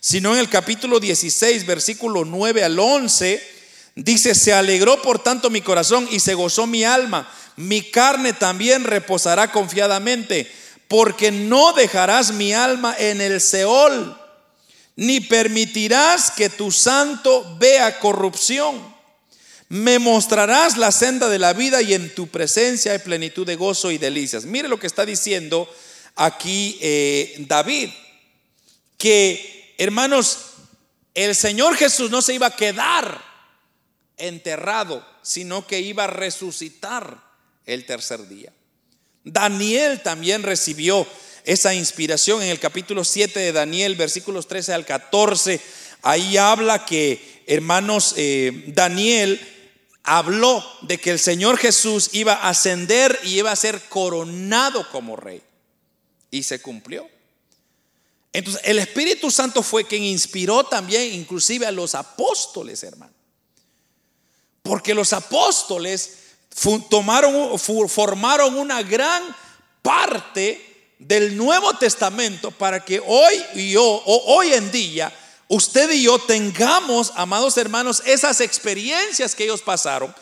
sino 0.00 0.32
en 0.34 0.40
el 0.40 0.48
capítulo 0.48 0.98
16, 0.98 1.66
versículo 1.66 2.24
9 2.24 2.64
al 2.64 2.78
11, 2.78 3.42
dice, 3.96 4.34
se 4.34 4.52
alegró 4.52 5.00
por 5.02 5.18
tanto 5.18 5.50
mi 5.50 5.60
corazón 5.60 6.08
y 6.10 6.20
se 6.20 6.34
gozó 6.34 6.66
mi 6.66 6.84
alma, 6.84 7.30
mi 7.56 7.82
carne 7.82 8.32
también 8.32 8.84
reposará 8.84 9.52
confiadamente, 9.52 10.50
porque 10.88 11.30
no 11.30 11.72
dejarás 11.72 12.32
mi 12.32 12.52
alma 12.52 12.94
en 12.98 13.20
el 13.20 13.40
Seol 13.40 14.18
ni 14.96 15.20
permitirás 15.20 16.30
que 16.30 16.48
tu 16.48 16.70
santo 16.70 17.56
vea 17.58 17.98
corrupción. 17.98 18.94
Me 19.68 19.98
mostrarás 19.98 20.76
la 20.76 20.92
senda 20.92 21.28
de 21.28 21.38
la 21.38 21.52
vida 21.52 21.82
y 21.82 21.94
en 21.94 22.14
tu 22.14 22.28
presencia 22.28 22.92
hay 22.92 22.98
plenitud 22.98 23.46
de 23.46 23.56
gozo 23.56 23.90
y 23.90 23.98
delicias. 23.98 24.44
Mire 24.44 24.68
lo 24.68 24.78
que 24.78 24.86
está 24.86 25.04
diciendo 25.04 25.68
aquí 26.14 26.78
eh, 26.80 27.34
David, 27.48 27.90
que 28.96 29.74
hermanos, 29.78 30.38
el 31.14 31.34
Señor 31.34 31.76
Jesús 31.76 32.10
no 32.10 32.22
se 32.22 32.34
iba 32.34 32.48
a 32.48 32.56
quedar 32.56 33.20
enterrado, 34.16 35.04
sino 35.22 35.66
que 35.66 35.80
iba 35.80 36.04
a 36.04 36.08
resucitar 36.08 37.20
el 37.66 37.84
tercer 37.84 38.28
día. 38.28 38.52
Daniel 39.24 40.02
también 40.02 40.42
recibió 40.42 41.06
esa 41.44 41.74
inspiración 41.74 42.42
en 42.42 42.50
el 42.50 42.60
capítulo 42.60 43.04
7 43.04 43.40
de 43.40 43.52
Daniel, 43.52 43.96
versículos 43.96 44.46
13 44.46 44.74
al 44.74 44.84
14. 44.84 45.60
ahí 46.02 46.36
habla 46.36 46.84
que, 46.84 47.42
hermanos, 47.46 48.14
eh, 48.16 48.64
Daniel 48.68 49.40
habló 50.02 50.62
de 50.82 50.98
que 50.98 51.10
el 51.10 51.18
Señor 51.18 51.56
Jesús 51.56 52.10
iba 52.12 52.34
a 52.34 52.50
ascender 52.50 53.18
y 53.24 53.38
iba 53.38 53.50
a 53.50 53.56
ser 53.56 53.80
coronado 53.88 54.88
como 54.90 55.16
rey. 55.16 55.42
Y 56.30 56.42
se 56.42 56.60
cumplió. 56.60 57.08
Entonces, 58.32 58.60
el 58.64 58.78
Espíritu 58.78 59.30
Santo 59.30 59.62
fue 59.62 59.86
quien 59.86 60.02
inspiró 60.02 60.64
también 60.64 61.14
inclusive 61.14 61.66
a 61.66 61.70
los 61.72 61.94
apóstoles, 61.94 62.82
hermano. 62.82 63.14
Porque 64.62 64.92
los 64.92 65.12
apóstoles 65.12 66.23
formaron 66.54 68.56
una 68.56 68.82
gran 68.82 69.22
parte 69.82 70.74
del 70.98 71.36
Nuevo 71.36 71.74
Testamento 71.74 72.50
para 72.50 72.84
que 72.84 73.00
hoy 73.04 73.34
y 73.54 73.72
yo, 73.72 74.02
hoy 74.06 74.52
en 74.52 74.70
día, 74.70 75.12
usted 75.48 75.90
y 75.90 76.04
yo 76.04 76.18
tengamos, 76.18 77.12
amados 77.16 77.56
hermanos, 77.58 78.02
esas 78.06 78.40
experiencias 78.40 79.34
que 79.34 79.44
ellos 79.44 79.62
pasaron, 79.62 80.14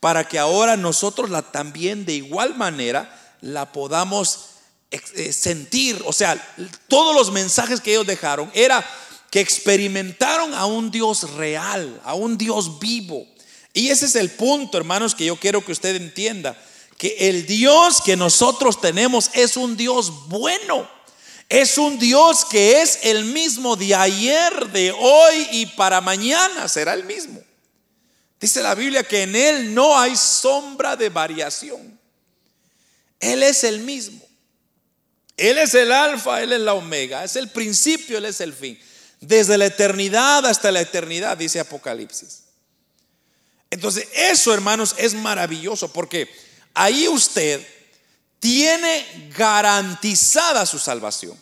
para 0.00 0.28
que 0.28 0.38
ahora 0.38 0.76
nosotros 0.76 1.30
la 1.30 1.42
también 1.42 2.04
de 2.04 2.14
igual 2.14 2.54
manera 2.54 3.36
la 3.40 3.72
podamos 3.72 4.40
eh, 4.90 5.32
sentir. 5.32 6.00
O 6.06 6.12
sea, 6.12 6.36
todos 6.86 7.14
los 7.14 7.32
mensajes 7.32 7.80
que 7.80 7.92
ellos 7.92 8.06
dejaron 8.06 8.50
era 8.54 8.84
que 9.30 9.40
experimentaron 9.40 10.54
a 10.54 10.66
un 10.66 10.90
Dios 10.90 11.34
real, 11.34 12.00
a 12.04 12.14
un 12.14 12.38
Dios 12.38 12.78
vivo. 12.78 13.26
Y 13.78 13.90
ese 13.90 14.06
es 14.06 14.16
el 14.16 14.30
punto, 14.30 14.76
hermanos, 14.76 15.14
que 15.14 15.26
yo 15.26 15.36
quiero 15.36 15.64
que 15.64 15.70
usted 15.70 15.94
entienda, 15.94 16.60
que 16.96 17.14
el 17.28 17.46
Dios 17.46 18.02
que 18.04 18.16
nosotros 18.16 18.80
tenemos 18.80 19.30
es 19.34 19.56
un 19.56 19.76
Dios 19.76 20.26
bueno. 20.26 20.90
Es 21.48 21.78
un 21.78 21.96
Dios 21.96 22.44
que 22.44 22.82
es 22.82 22.98
el 23.02 23.26
mismo 23.26 23.76
de 23.76 23.94
ayer, 23.94 24.66
de 24.72 24.90
hoy 24.90 25.46
y 25.52 25.66
para 25.66 26.00
mañana 26.00 26.66
será 26.66 26.92
el 26.92 27.04
mismo. 27.04 27.40
Dice 28.40 28.64
la 28.64 28.74
Biblia 28.74 29.04
que 29.04 29.22
en 29.22 29.36
Él 29.36 29.72
no 29.72 29.96
hay 29.96 30.16
sombra 30.16 30.96
de 30.96 31.08
variación. 31.08 32.00
Él 33.20 33.44
es 33.44 33.62
el 33.62 33.78
mismo. 33.78 34.20
Él 35.36 35.56
es 35.56 35.72
el 35.74 35.92
alfa, 35.92 36.42
Él 36.42 36.52
es 36.52 36.60
la 36.60 36.74
omega. 36.74 37.22
Es 37.22 37.36
el 37.36 37.48
principio, 37.48 38.18
Él 38.18 38.24
es 38.24 38.40
el 38.40 38.52
fin. 38.52 38.76
Desde 39.20 39.56
la 39.56 39.66
eternidad 39.66 40.44
hasta 40.46 40.72
la 40.72 40.80
eternidad, 40.80 41.36
dice 41.36 41.60
Apocalipsis. 41.60 42.47
Entonces, 43.70 44.08
eso, 44.14 44.52
hermanos, 44.52 44.94
es 44.98 45.14
maravilloso 45.14 45.92
porque 45.92 46.28
ahí 46.74 47.06
usted 47.08 47.66
tiene 48.40 49.30
garantizada 49.36 50.64
su 50.64 50.78
salvación. 50.78 51.38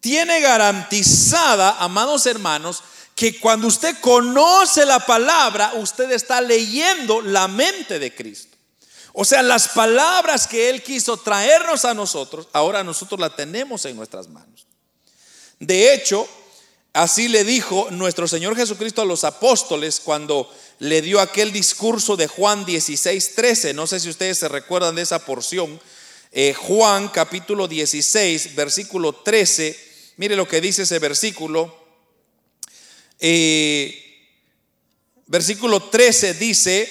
Tiene 0.00 0.40
garantizada, 0.40 1.76
amados 1.78 2.26
hermanos, 2.26 2.82
que 3.14 3.38
cuando 3.38 3.66
usted 3.66 3.98
conoce 4.00 4.86
la 4.86 5.00
palabra, 5.00 5.72
usted 5.74 6.10
está 6.12 6.40
leyendo 6.40 7.20
la 7.20 7.48
mente 7.48 7.98
de 7.98 8.14
Cristo. 8.14 8.56
O 9.12 9.24
sea, 9.24 9.42
las 9.42 9.68
palabras 9.68 10.46
que 10.46 10.70
Él 10.70 10.82
quiso 10.82 11.16
traernos 11.16 11.84
a 11.84 11.94
nosotros, 11.94 12.48
ahora 12.52 12.84
nosotros 12.84 13.20
las 13.20 13.36
tenemos 13.36 13.84
en 13.84 13.96
nuestras 13.96 14.28
manos. 14.28 14.66
De 15.58 15.92
hecho, 15.92 16.26
así 16.92 17.28
le 17.28 17.44
dijo 17.44 17.90
nuestro 17.90 18.26
Señor 18.26 18.56
Jesucristo 18.56 19.02
a 19.02 19.06
los 19.06 19.24
apóstoles 19.24 20.00
cuando 20.00 20.52
le 20.78 21.02
dio 21.02 21.20
aquel 21.20 21.52
discurso 21.52 22.16
de 22.16 22.26
Juan 22.26 22.64
16, 22.64 23.34
13. 23.34 23.74
No 23.74 23.86
sé 23.86 24.00
si 24.00 24.08
ustedes 24.08 24.38
se 24.38 24.48
recuerdan 24.48 24.94
de 24.94 25.02
esa 25.02 25.24
porción 25.24 25.80
eh, 26.32 26.54
Juan 26.54 27.08
capítulo 27.08 27.66
16, 27.66 28.54
versículo 28.54 29.12
13. 29.12 29.76
Mire 30.16 30.36
lo 30.36 30.46
que 30.46 30.60
dice 30.60 30.82
ese 30.82 31.00
versículo. 31.00 31.76
Eh, 33.18 34.28
versículo 35.26 35.82
13 35.82 36.34
dice, 36.34 36.88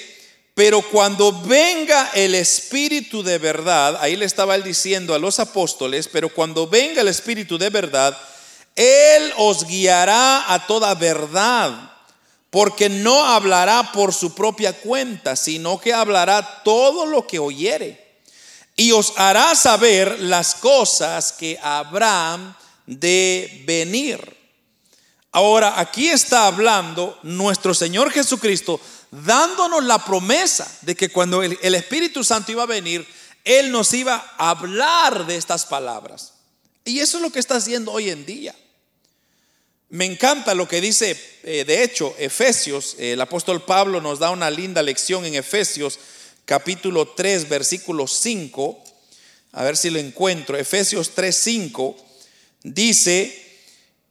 pero 0.53 0.81
cuando 0.81 1.31
venga 1.43 2.11
el 2.13 2.35
Espíritu 2.35 3.23
de 3.23 3.37
verdad, 3.37 3.97
ahí 4.01 4.17
le 4.17 4.25
estaba 4.25 4.55
él 4.55 4.63
diciendo 4.63 5.15
a 5.15 5.19
los 5.19 5.39
apóstoles, 5.39 6.09
pero 6.09 6.27
cuando 6.27 6.67
venga 6.67 7.01
el 7.01 7.07
Espíritu 7.07 7.57
de 7.57 7.69
verdad, 7.69 8.17
Él 8.79 9.33
os 9.37 9.65
guiará 9.65 10.53
a 10.53 10.65
toda 10.65 10.95
verdad, 10.95 11.91
porque 12.49 12.87
no 12.87 13.25
hablará 13.25 13.91
por 13.91 14.13
su 14.13 14.33
propia 14.33 14.73
cuenta, 14.73 15.35
sino 15.35 15.79
que 15.79 15.93
hablará 15.93 16.63
todo 16.63 17.05
lo 17.05 17.27
que 17.27 17.39
oyere 17.39 18.09
y 18.79 18.93
os 18.93 19.11
hará 19.17 19.55
saber 19.55 20.21
las 20.21 20.55
cosas 20.55 21.33
que 21.33 21.59
habrán 21.61 22.55
de 22.85 23.63
venir. 23.65 24.37
Ahora, 25.33 25.77
aquí 25.81 26.07
está 26.07 26.47
hablando 26.47 27.19
nuestro 27.23 27.73
Señor 27.73 28.09
Jesucristo 28.09 28.79
dándonos 29.11 29.83
la 29.83 29.99
promesa 30.05 30.65
de 30.83 30.95
que 30.95 31.09
cuando 31.09 31.43
el, 31.43 31.75
Espíritu 31.75 32.23
Santo 32.23 32.53
iba 32.53 32.63
a 32.63 32.67
venir, 32.67 33.05
Él 33.43 33.69
nos 33.69 33.93
iba 33.93 34.33
a 34.37 34.51
hablar 34.51 35.25
de 35.25 35.35
estas 35.35 35.65
palabras. 35.65 36.35
Y 36.85 37.01
eso 37.01 37.17
es 37.17 37.23
lo 37.23 37.31
que 37.31 37.39
está 37.39 37.57
haciendo 37.57 37.91
hoy 37.91 38.09
en 38.09 38.25
día. 38.25 38.55
Me 39.91 40.05
encanta 40.05 40.53
lo 40.53 40.67
que 40.67 40.81
dice, 40.81 41.17
eh, 41.41 41.63
de 41.65 41.83
hecho, 41.83 42.13
Efesios, 42.19 42.95
el 42.99 43.19
apóstol 43.21 43.63
Pablo 43.63 43.99
nos 43.99 44.19
da 44.19 44.29
una 44.29 44.51
linda 44.51 44.83
lección 44.83 45.25
en 45.25 45.33
Efesios 45.33 45.97
capítulo 46.45 47.07
3, 47.07 47.49
versículo 47.49 48.05
5, 48.05 48.83
a 49.53 49.63
ver 49.63 49.75
si 49.75 49.89
lo 49.89 49.97
encuentro, 49.97 50.57
Efesios 50.57 51.15
3, 51.15 51.35
5, 51.35 51.97
dice, 52.61 53.35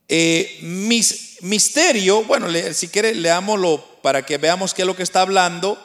eh, 0.08 0.58
mis, 0.62 1.36
misterio, 1.42 2.24
bueno, 2.24 2.48
si 2.74 2.88
quiere 2.88 3.14
leámoslo 3.14 3.84
para 4.02 4.26
que 4.26 4.36
veamos 4.36 4.74
qué 4.74 4.82
es 4.82 4.86
lo 4.86 4.96
que 4.96 5.04
está 5.04 5.20
hablando. 5.20 5.78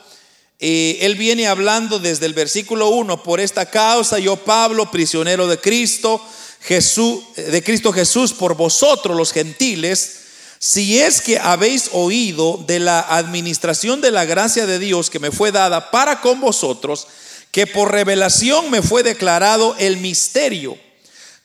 Eh, 0.60 1.00
él 1.02 1.16
viene 1.16 1.46
hablando 1.46 2.00
desde 2.00 2.26
el 2.26 2.34
versículo 2.34 2.90
1, 2.90 3.22
por 3.22 3.40
esta 3.40 3.70
causa 3.70 4.18
yo 4.18 4.38
Pablo, 4.38 4.90
prisionero 4.90 5.46
de 5.48 5.60
Cristo, 5.60 6.20
Jesús, 6.64 7.24
de 7.36 7.62
Cristo 7.62 7.92
Jesús, 7.92 8.34
por 8.34 8.56
vosotros 8.56 9.18
los 9.18 9.34
gentiles, 9.34 10.20
si 10.60 11.02
es 11.02 11.20
que 11.20 11.38
habéis 11.38 11.90
oído 11.92 12.64
de 12.66 12.80
la 12.80 13.02
administración 13.02 14.00
de 14.00 14.12
la 14.12 14.24
gracia 14.24 14.66
de 14.66 14.80
Dios 14.80 15.10
que 15.10 15.20
me 15.20 15.32
fue 15.32 15.52
dada 15.52 15.92
para 15.92 16.22
con 16.22 16.40
vosotros, 16.40 17.08
que 17.52 17.68
por 17.68 17.92
revelación 17.92 18.72
me 18.72 18.82
fue 18.82 19.04
declarado 19.04 19.76
el 19.78 19.98
misterio, 19.98 20.78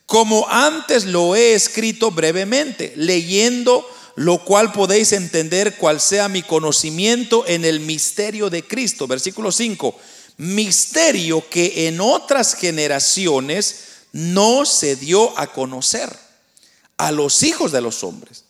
como 0.07 0.49
antes 0.49 1.05
lo 1.05 1.35
he 1.35 1.55
escrito 1.55 2.13
brevemente, 2.13 2.93
leyendo 2.95 3.85
lo 4.15 4.45
cual 4.45 4.73
podéis 4.73 5.13
entender 5.13 5.77
cuál 5.77 6.01
sea 6.01 6.29
mi 6.29 6.43
conocimiento 6.43 7.45
en 7.47 7.65
el 7.65 7.81
misterio 7.81 8.51
de 8.51 8.63
Cristo. 8.63 9.09
Versículo 9.09 9.51
5, 9.51 9.99
misterio 10.37 11.45
que 11.51 11.89
en 11.89 12.01
otras 12.01 12.55
generaciones 12.55 13.88
no 14.13 14.65
se 14.65 14.97
dio 14.97 15.39
a 15.39 15.49
conocer 15.49 16.17
a 16.97 17.13
los 17.13 17.43
hijos 17.43 17.73
de 17.73 17.81
los 17.81 18.03
hombres 18.05 18.45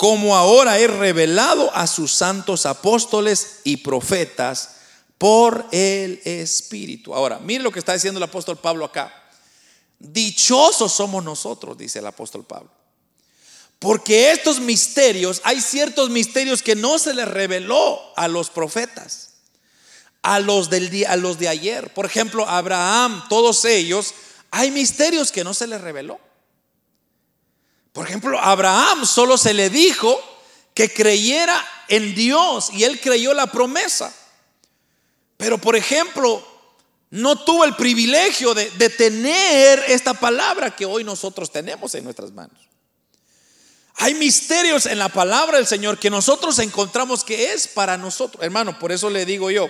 como 0.00 0.34
ahora 0.34 0.78
he 0.78 0.86
revelado 0.86 1.70
a 1.74 1.86
sus 1.86 2.10
santos 2.10 2.64
apóstoles 2.64 3.58
y 3.64 3.76
profetas 3.76 4.76
por 5.18 5.66
el 5.72 6.22
Espíritu. 6.24 7.14
Ahora, 7.14 7.38
mire 7.38 7.62
lo 7.62 7.70
que 7.70 7.80
está 7.80 7.92
diciendo 7.92 8.16
el 8.16 8.24
apóstol 8.24 8.56
Pablo 8.56 8.86
acá. 8.86 9.12
Dichosos 9.98 10.90
somos 10.90 11.22
nosotros, 11.22 11.76
dice 11.76 11.98
el 11.98 12.06
apóstol 12.06 12.46
Pablo. 12.46 12.70
Porque 13.78 14.30
estos 14.30 14.58
misterios, 14.58 15.42
hay 15.44 15.60
ciertos 15.60 16.08
misterios 16.08 16.62
que 16.62 16.74
no 16.74 16.98
se 16.98 17.12
les 17.12 17.28
reveló 17.28 18.00
a 18.16 18.26
los 18.26 18.48
profetas, 18.48 19.34
a 20.22 20.40
los, 20.40 20.70
del 20.70 20.88
día, 20.88 21.12
a 21.12 21.16
los 21.16 21.38
de 21.38 21.48
ayer. 21.48 21.92
Por 21.92 22.06
ejemplo, 22.06 22.48
Abraham, 22.48 23.22
todos 23.28 23.66
ellos, 23.66 24.14
hay 24.50 24.70
misterios 24.70 25.30
que 25.30 25.44
no 25.44 25.54
se 25.54 25.66
les 25.66 25.80
reveló. 25.80 26.18
Por 27.92 28.06
ejemplo, 28.06 28.38
a 28.38 28.52
Abraham 28.52 29.06
solo 29.06 29.36
se 29.36 29.54
le 29.54 29.70
dijo 29.70 30.18
que 30.74 30.92
creyera 30.92 31.64
en 31.88 32.14
Dios 32.14 32.70
y 32.72 32.84
él 32.84 33.00
creyó 33.00 33.34
la 33.34 33.50
promesa. 33.50 34.14
Pero, 35.36 35.58
por 35.58 35.76
ejemplo, 35.76 36.46
no 37.10 37.44
tuvo 37.44 37.64
el 37.64 37.74
privilegio 37.74 38.54
de, 38.54 38.66
tener 38.90 39.82
esta 39.88 40.14
palabra 40.14 40.74
que 40.74 40.86
hoy 40.86 41.02
nosotros 41.02 41.50
tenemos 41.50 41.94
en 41.94 42.04
nuestras 42.04 42.30
manos. 42.32 42.68
Hay 43.96 44.14
misterios 44.14 44.86
en 44.86 44.98
la 44.98 45.08
palabra 45.08 45.58
del 45.58 45.66
Señor 45.66 45.98
que 45.98 46.10
nosotros 46.10 46.58
encontramos 46.58 47.24
que 47.24 47.52
es 47.52 47.68
para 47.68 47.98
nosotros. 47.98 48.42
Hermano, 48.42 48.78
por 48.78 48.92
eso 48.92 49.10
le 49.10 49.26
digo 49.26 49.50
yo, 49.50 49.68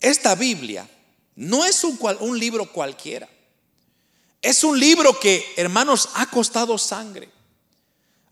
esta 0.00 0.34
Biblia 0.34 0.88
no 1.36 1.64
es 1.64 1.84
un, 1.84 1.98
un 2.20 2.38
libro 2.38 2.70
cualquiera. 2.70 3.28
Es 4.42 4.62
un 4.62 4.78
libro 4.78 5.18
que, 5.18 5.54
hermanos, 5.56 6.10
ha 6.14 6.26
costado 6.26 6.76
sangre, 6.76 7.30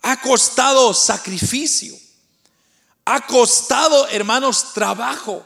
ha 0.03 0.21
costado 0.21 0.93
sacrificio, 0.93 1.97
ha 3.05 3.27
costado, 3.27 4.07
hermanos, 4.09 4.75
trabajo, 4.75 5.45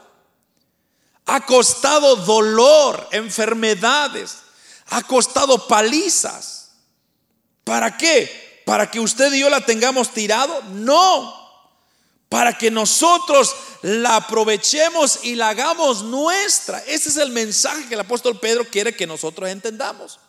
ha 1.25 1.45
costado 1.45 2.17
dolor, 2.17 3.07
enfermedades, 3.11 4.39
ha 4.87 5.03
costado 5.03 5.67
palizas. 5.67 6.71
¿Para 7.63 7.97
qué? 7.97 8.47
para 8.67 8.91
que 8.91 8.99
usted 8.99 9.31
y 9.31 9.39
yo 9.39 9.49
la 9.49 9.61
tengamos 9.61 10.11
tirado, 10.11 10.61
no, 10.73 11.46
para 12.29 12.57
que 12.57 12.69
nosotros 12.71 13.55
la 13.81 14.17
aprovechemos 14.17 15.19
y 15.23 15.35
la 15.35 15.49
hagamos 15.49 16.03
nuestra. 16.03 16.79
Ese 16.79 17.09
es 17.09 17.17
el 17.17 17.31
mensaje 17.31 17.87
que 17.87 17.93
el 17.93 18.01
apóstol 18.01 18.39
Pedro 18.39 18.65
quiere 18.65 18.95
que 18.95 19.07
nosotros 19.07 19.49
entendamos. 19.49 20.19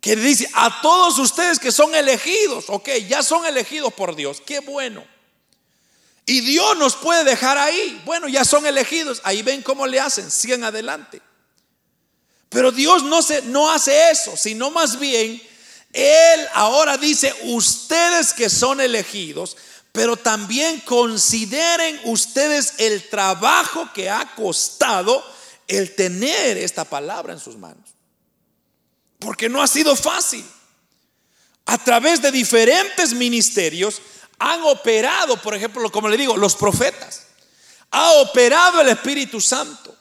Que 0.00 0.16
dice, 0.16 0.48
a 0.54 0.80
todos 0.80 1.18
ustedes 1.18 1.58
que 1.58 1.70
son 1.70 1.94
elegidos, 1.94 2.64
ok, 2.68 2.88
ya 3.08 3.22
son 3.22 3.46
elegidos 3.46 3.92
por 3.92 4.16
Dios, 4.16 4.42
qué 4.44 4.60
bueno. 4.60 5.04
Y 6.26 6.40
Dios 6.40 6.76
nos 6.76 6.96
puede 6.96 7.24
dejar 7.24 7.58
ahí. 7.58 8.00
Bueno, 8.04 8.28
ya 8.28 8.44
son 8.44 8.64
elegidos. 8.64 9.20
Ahí 9.24 9.42
ven 9.42 9.62
cómo 9.62 9.84
le 9.86 9.98
hacen. 9.98 10.30
Sigan 10.30 10.62
adelante. 10.62 11.20
Pero 12.48 12.70
Dios 12.70 13.02
no, 13.02 13.20
se, 13.22 13.42
no 13.42 13.70
hace 13.70 14.10
eso, 14.10 14.36
sino 14.36 14.70
más 14.70 14.98
bien, 14.98 15.42
Él 15.92 16.48
ahora 16.52 16.96
dice, 16.96 17.34
ustedes 17.44 18.32
que 18.32 18.50
son 18.50 18.80
elegidos, 18.80 19.56
pero 19.92 20.16
también 20.16 20.80
consideren 20.80 22.00
ustedes 22.04 22.74
el 22.78 23.08
trabajo 23.08 23.88
que 23.92 24.08
ha 24.08 24.34
costado 24.34 25.24
el 25.66 25.94
tener 25.94 26.58
esta 26.58 26.84
palabra 26.84 27.32
en 27.32 27.40
sus 27.40 27.56
manos. 27.56 27.90
Porque 29.18 29.48
no 29.48 29.62
ha 29.62 29.66
sido 29.66 29.96
fácil. 29.96 30.44
A 31.66 31.78
través 31.78 32.22
de 32.22 32.30
diferentes 32.30 33.12
ministerios, 33.12 34.00
han 34.38 34.62
operado, 34.62 35.36
por 35.36 35.54
ejemplo, 35.54 35.90
como 35.90 36.08
le 36.08 36.16
digo, 36.16 36.36
los 36.36 36.56
profetas. 36.56 37.26
Ha 37.90 38.12
operado 38.12 38.80
el 38.80 38.88
Espíritu 38.88 39.40
Santo. 39.40 39.94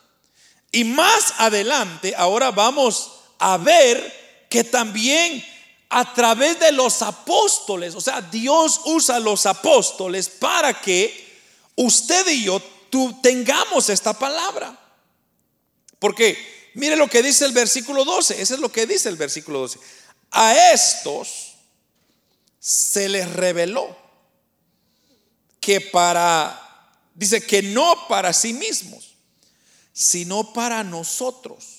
Y 0.71 0.83
más 0.83 1.33
adelante, 1.37 2.13
ahora 2.15 2.51
vamos 2.51 3.11
a 3.39 3.57
ver 3.57 4.47
que 4.49 4.63
también 4.63 5.43
a 5.89 6.13
través 6.13 6.59
de 6.59 6.71
los 6.71 7.01
apóstoles, 7.01 7.95
o 7.95 8.01
sea, 8.01 8.21
Dios 8.21 8.81
usa 8.85 9.19
los 9.19 9.47
apóstoles 9.47 10.29
para 10.29 10.79
que 10.79 11.27
usted 11.75 12.27
y 12.27 12.43
yo 12.45 12.61
tengamos 13.23 13.89
esta 13.89 14.13
palabra. 14.13 14.77
Porque 15.97 16.71
mire 16.75 16.95
lo 16.95 17.07
que 17.07 17.23
dice 17.23 17.45
el 17.45 17.53
versículo 17.53 18.05
12, 18.05 18.39
ese 18.39 18.53
es 18.53 18.59
lo 18.59 18.71
que 18.71 18.85
dice 18.85 19.09
el 19.09 19.17
versículo 19.17 19.59
12. 19.59 19.79
A 20.31 20.73
estos 20.73 21.55
se 22.59 23.09
les 23.09 23.31
reveló 23.33 23.97
que 25.59 25.81
para, 25.81 26.91
dice 27.15 27.41
que 27.41 27.63
no 27.63 28.07
para 28.07 28.31
sí 28.31 28.53
mismos, 28.53 29.15
sino 29.91 30.53
para 30.53 30.83
nosotros. 30.83 31.78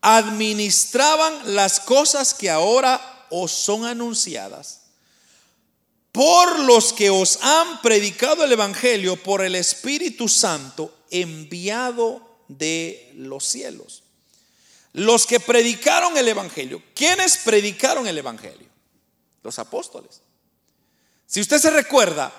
Administraban 0.00 1.54
las 1.54 1.80
cosas 1.80 2.34
que 2.34 2.50
ahora 2.50 3.26
os 3.30 3.52
son 3.52 3.84
anunciadas 3.84 4.82
por 6.12 6.58
los 6.60 6.92
que 6.92 7.10
os 7.10 7.38
han 7.42 7.80
predicado 7.80 8.42
el 8.44 8.52
Evangelio 8.52 9.16
por 9.22 9.42
el 9.44 9.54
Espíritu 9.54 10.28
Santo 10.28 10.92
enviado 11.10 12.40
de 12.48 13.12
los 13.14 13.44
cielos. 13.44 14.02
Los 14.94 15.26
que 15.26 15.38
predicaron 15.38 16.16
el 16.16 16.26
Evangelio. 16.26 16.82
¿Quiénes 16.94 17.36
predicaron 17.38 18.08
el 18.08 18.18
Evangelio? 18.18 18.68
Los 19.42 19.58
apóstoles. 19.58 20.22
Si 21.26 21.40
usted 21.40 21.58
se 21.58 21.70
recuerda, 21.70 22.32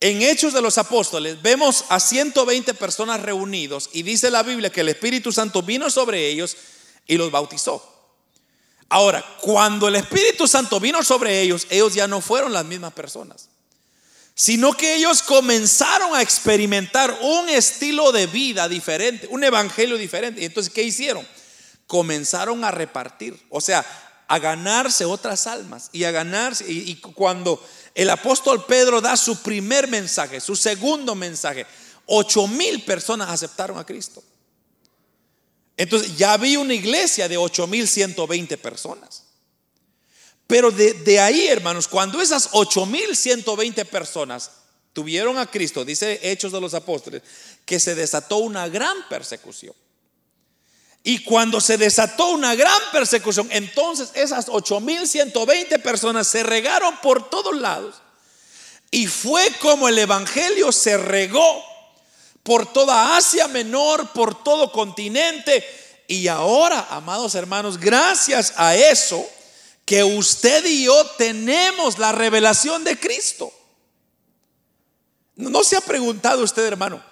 en 0.00 0.22
Hechos 0.22 0.52
de 0.52 0.62
los 0.62 0.78
Apóstoles 0.78 1.40
vemos 1.40 1.84
a 1.88 2.00
120 2.00 2.74
personas 2.74 3.20
reunidos 3.20 3.90
y 3.92 4.02
dice 4.02 4.30
la 4.30 4.42
Biblia 4.42 4.70
que 4.70 4.80
el 4.80 4.88
Espíritu 4.88 5.32
Santo 5.32 5.62
vino 5.62 5.90
sobre 5.90 6.26
ellos 6.28 6.56
y 7.06 7.16
los 7.16 7.30
bautizó. 7.30 7.82
Ahora, 8.88 9.24
cuando 9.40 9.88
el 9.88 9.96
Espíritu 9.96 10.46
Santo 10.46 10.78
vino 10.78 11.02
sobre 11.02 11.40
ellos, 11.40 11.66
ellos 11.70 11.94
ya 11.94 12.06
no 12.06 12.20
fueron 12.20 12.52
las 12.52 12.64
mismas 12.64 12.92
personas, 12.92 13.48
sino 14.34 14.72
que 14.74 14.94
ellos 14.94 15.22
comenzaron 15.22 16.14
a 16.14 16.22
experimentar 16.22 17.18
un 17.20 17.48
estilo 17.48 18.12
de 18.12 18.26
vida 18.26 18.68
diferente, 18.68 19.26
un 19.30 19.42
evangelio 19.42 19.96
diferente. 19.96 20.44
Entonces, 20.44 20.72
¿qué 20.72 20.82
hicieron? 20.82 21.26
Comenzaron 21.86 22.62
a 22.64 22.70
repartir, 22.70 23.40
o 23.50 23.60
sea, 23.60 23.84
a 24.28 24.38
ganarse 24.38 25.04
otras 25.04 25.46
almas 25.46 25.88
y 25.92 26.04
a 26.04 26.10
ganarse. 26.10 26.70
Y, 26.70 26.90
y 26.90 26.96
cuando 26.96 27.64
el 27.94 28.10
apóstol 28.10 28.64
Pedro 28.66 29.00
da 29.00 29.16
su 29.16 29.42
primer 29.42 29.88
mensaje, 29.88 30.40
su 30.40 30.54
segundo 30.54 31.14
mensaje. 31.14 31.66
Ocho 32.06 32.46
mil 32.46 32.82
personas 32.84 33.30
aceptaron 33.30 33.78
a 33.78 33.84
Cristo. 33.84 34.22
Entonces 35.76 36.16
ya 36.16 36.32
había 36.32 36.58
una 36.58 36.74
iglesia 36.74 37.28
de 37.28 37.36
ocho 37.36 37.66
mil 37.66 37.86
ciento 37.86 38.26
veinte 38.26 38.56
personas. 38.56 39.24
Pero 40.46 40.70
de, 40.70 41.20
ahí, 41.20 41.48
hermanos, 41.48 41.88
cuando 41.88 42.22
esas 42.22 42.50
ocho 42.52 42.86
mil 42.86 43.16
ciento 43.16 43.56
veinte 43.56 43.84
personas 43.84 44.50
tuvieron 44.92 45.38
a 45.38 45.50
Cristo, 45.50 45.84
dice 45.84 46.20
Hechos 46.22 46.52
de 46.52 46.60
los 46.60 46.72
Apóstoles, 46.72 47.22
que 47.64 47.80
se 47.80 47.94
desató 47.94 48.38
una 48.38 48.68
gran 48.68 48.96
persecución. 49.08 49.74
Y 51.02 51.22
cuando 51.22 51.60
se 51.60 51.76
desató 51.76 52.30
una 52.30 52.54
gran 52.54 52.80
persecución, 52.90 53.48
entonces 53.52 54.10
esas 54.14 54.48
8120 54.48 55.78
personas 55.80 56.26
se 56.26 56.42
regaron 56.42 56.96
por 57.00 57.28
todos 57.28 57.54
lados. 57.54 57.96
Y 58.90 59.06
fue 59.06 59.52
como 59.60 59.88
el 59.88 59.98
Evangelio 59.98 60.72
se 60.72 60.96
regó 60.96 61.62
por 62.46 62.72
toda 62.72 63.16
Asia 63.16 63.48
Menor, 63.48 64.12
por 64.12 64.44
todo 64.44 64.70
continente. 64.70 65.64
Y 66.06 66.28
ahora, 66.28 66.86
amados 66.90 67.34
hermanos, 67.34 67.76
gracias 67.76 68.54
a 68.56 68.76
eso, 68.76 69.28
que 69.84 70.04
usted 70.04 70.64
y 70.64 70.84
yo 70.84 71.06
tenemos 71.18 71.98
la 71.98 72.12
revelación 72.12 72.84
de 72.84 72.96
Cristo. 72.98 73.52
No 75.34 75.64
se 75.64 75.76
ha 75.76 75.80
preguntado 75.80 76.44
usted, 76.44 76.64
hermano. 76.64 77.02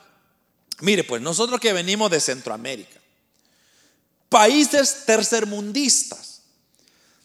Mire, 0.80 1.02
pues 1.02 1.20
nosotros 1.20 1.58
que 1.58 1.72
venimos 1.72 2.12
de 2.12 2.20
Centroamérica, 2.20 3.00
países 4.28 5.04
tercermundistas, 5.04 6.42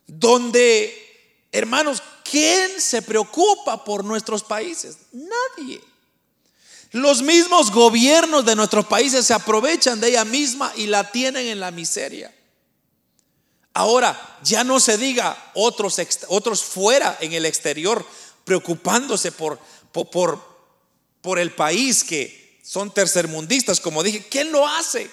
donde, 0.08 1.46
hermanos, 1.52 2.02
¿quién 2.24 2.82
se 2.82 3.04
preocupa 3.04 3.84
por 3.84 4.04
nuestros 4.04 4.44
países? 4.44 4.98
Nadie. 5.12 5.80
Los 6.92 7.22
mismos 7.22 7.72
gobiernos 7.72 8.46
de 8.46 8.56
nuestros 8.56 8.86
países 8.86 9.26
se 9.26 9.34
aprovechan 9.34 10.00
de 10.00 10.10
ella 10.10 10.26
misma 10.26 10.74
y 10.76 10.88
la 10.88 11.12
tienen 11.12 11.48
en 11.48 11.60
la 11.60 11.72
miseria. 11.72 12.34
Ahora, 13.74 14.40
ya 14.44 14.64
no 14.64 14.80
se 14.80 14.98
diga 14.98 15.52
otros, 15.54 15.98
otros 16.28 16.64
fuera 16.64 17.18
en 17.22 17.34
el 17.34 17.46
exterior 17.46 18.06
preocupándose 18.44 19.32
por, 19.32 19.60
por, 19.92 20.44
por 21.22 21.38
el 21.38 21.52
país 21.52 22.04
que 22.04 22.60
son 22.64 22.92
tercermundistas, 22.92 23.80
como 23.80 24.04
dije, 24.04 24.26
¿quién 24.30 24.52
lo 24.52 24.68
hace? 24.68 25.10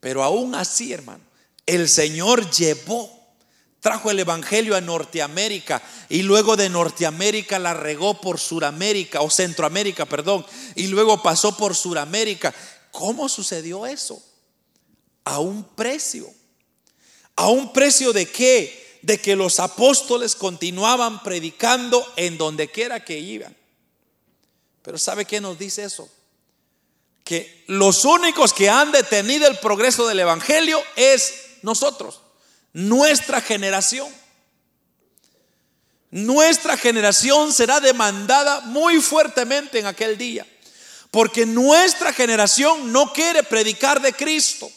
Pero 0.00 0.22
aún 0.22 0.54
así, 0.54 0.92
hermano, 0.92 1.22
el 1.64 1.88
Señor 1.88 2.50
llevó, 2.50 3.15
trajo 3.80 4.10
el 4.10 4.18
Evangelio 4.18 4.76
a 4.76 4.80
Norteamérica 4.80 5.82
y 6.08 6.22
luego 6.22 6.56
de 6.56 6.68
Norteamérica 6.68 7.58
la 7.58 7.74
regó 7.74 8.20
por 8.20 8.40
Suramérica 8.40 9.20
o 9.20 9.30
Centroamérica, 9.30 10.06
perdón, 10.06 10.44
y 10.74 10.88
luego 10.88 11.22
pasó 11.22 11.56
por 11.56 11.74
Suramérica. 11.74 12.54
¿Cómo 12.90 13.28
sucedió 13.28 13.86
eso? 13.86 14.22
A 15.24 15.38
un 15.38 15.64
precio. 15.64 16.28
¿A 17.36 17.48
un 17.48 17.72
precio 17.72 18.12
de 18.12 18.26
qué? 18.30 18.98
De 19.02 19.20
que 19.20 19.36
los 19.36 19.60
apóstoles 19.60 20.34
continuaban 20.34 21.22
predicando 21.22 22.04
en 22.16 22.38
donde 22.38 22.70
quiera 22.70 23.04
que 23.04 23.18
iban. 23.18 23.56
Pero 24.82 24.98
¿sabe 24.98 25.24
qué 25.24 25.40
nos 25.40 25.58
dice 25.58 25.84
eso? 25.84 26.08
que 27.26 27.64
los 27.66 28.04
únicos 28.04 28.52
que 28.52 28.70
han 28.70 28.92
detenido 28.92 29.48
el 29.48 29.58
progreso 29.58 30.06
del 30.06 30.20
Evangelio 30.20 30.80
es 30.94 31.56
nosotros, 31.62 32.20
nuestra 32.76 33.40
generación. 33.40 34.06
Nuestra 36.10 36.76
generación 36.76 37.50
será 37.52 37.80
demandada 37.80 38.60
muy 38.60 39.00
fuertemente 39.00 39.78
en 39.78 39.86
aquel 39.86 40.18
día, 40.18 40.46
porque 41.10 41.46
nuestra 41.46 42.12
generación 42.12 42.92
no 42.92 43.14
quiere 43.14 43.42
predicar 43.42 44.02
de 44.02 44.12
Cristo. 44.12 44.70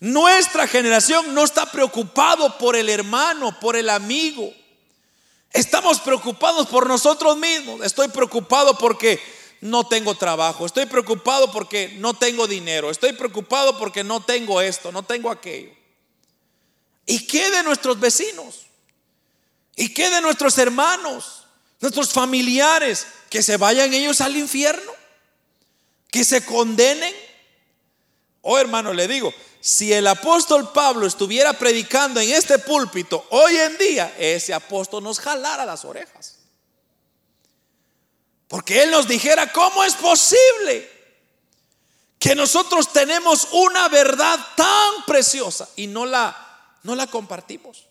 Nuestra 0.00 0.66
generación 0.66 1.32
no 1.32 1.44
está 1.44 1.70
preocupado 1.70 2.58
por 2.58 2.74
el 2.74 2.88
hermano, 2.88 3.58
por 3.60 3.76
el 3.76 3.88
amigo. 3.88 4.52
Estamos 5.52 6.00
preocupados 6.00 6.66
por 6.66 6.88
nosotros 6.88 7.36
mismos. 7.36 7.82
Estoy 7.82 8.08
preocupado 8.08 8.76
porque 8.76 9.20
no 9.60 9.86
tengo 9.86 10.16
trabajo, 10.16 10.66
estoy 10.66 10.86
preocupado 10.86 11.52
porque 11.52 11.94
no 11.98 12.14
tengo 12.14 12.48
dinero, 12.48 12.90
estoy 12.90 13.12
preocupado 13.12 13.78
porque 13.78 14.02
no 14.02 14.20
tengo 14.24 14.60
esto, 14.60 14.90
no 14.90 15.04
tengo 15.04 15.30
aquello. 15.30 15.75
¿Y 17.06 17.26
qué 17.26 17.50
de 17.50 17.62
nuestros 17.62 17.98
vecinos? 18.00 18.66
¿Y 19.76 19.94
qué 19.94 20.10
de 20.10 20.20
nuestros 20.20 20.58
hermanos, 20.58 21.44
nuestros 21.80 22.12
familiares? 22.12 23.06
Que 23.30 23.42
se 23.42 23.56
vayan 23.56 23.94
ellos 23.94 24.20
al 24.20 24.36
infierno, 24.36 24.92
que 26.10 26.24
se 26.24 26.44
condenen. 26.44 27.14
Oh 28.42 28.58
hermano, 28.58 28.92
le 28.92 29.06
digo, 29.06 29.32
si 29.60 29.92
el 29.92 30.06
apóstol 30.06 30.72
Pablo 30.72 31.06
estuviera 31.06 31.52
predicando 31.52 32.20
en 32.20 32.30
este 32.30 32.58
púlpito 32.58 33.26
hoy 33.30 33.56
en 33.56 33.76
día, 33.78 34.14
ese 34.18 34.52
apóstol 34.52 35.04
nos 35.04 35.20
jalara 35.20 35.64
las 35.64 35.84
orejas. 35.84 36.36
Porque 38.48 38.82
él 38.82 38.90
nos 38.90 39.08
dijera, 39.08 39.52
¿cómo 39.52 39.82
es 39.84 39.94
posible 39.94 40.90
que 42.18 42.34
nosotros 42.34 42.92
tenemos 42.92 43.48
una 43.52 43.88
verdad 43.88 44.38
tan 44.56 45.04
preciosa 45.06 45.68
y 45.76 45.86
no 45.86 46.06
la, 46.06 46.45
no 46.86 46.94
la 46.94 47.06
compartimos? 47.06 47.86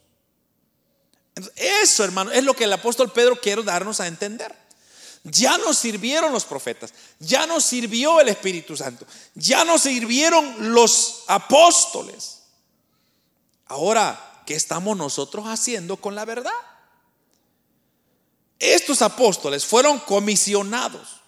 Eso, 1.55 2.03
hermano, 2.03 2.31
es 2.31 2.43
lo 2.43 2.55
que 2.55 2.63
el 2.63 2.73
apóstol 2.73 3.11
Pedro 3.11 3.39
quiere 3.39 3.61
darnos 3.61 3.99
a 3.99 4.07
entender. 4.07 4.55
Ya 5.25 5.57
nos 5.57 5.77
sirvieron 5.77 6.31
los 6.31 6.45
profetas, 6.45 6.93
ya 7.19 7.47
nos 7.47 7.65
sirvió 7.65 8.19
el 8.19 8.29
Espíritu 8.29 8.77
Santo, 8.77 9.07
ya 9.33 9.65
nos 9.65 9.81
sirvieron 9.81 10.73
los 10.73 11.23
apóstoles. 11.27 12.43
Ahora, 13.65 14.43
¿qué 14.45 14.53
estamos 14.53 14.95
nosotros 14.95 15.45
haciendo 15.47 15.97
con 15.97 16.13
la 16.13 16.25
verdad? 16.25 16.51
Estos 18.59 19.01
apóstoles 19.01 19.65
fueron 19.65 19.99
comisionados 19.99 21.21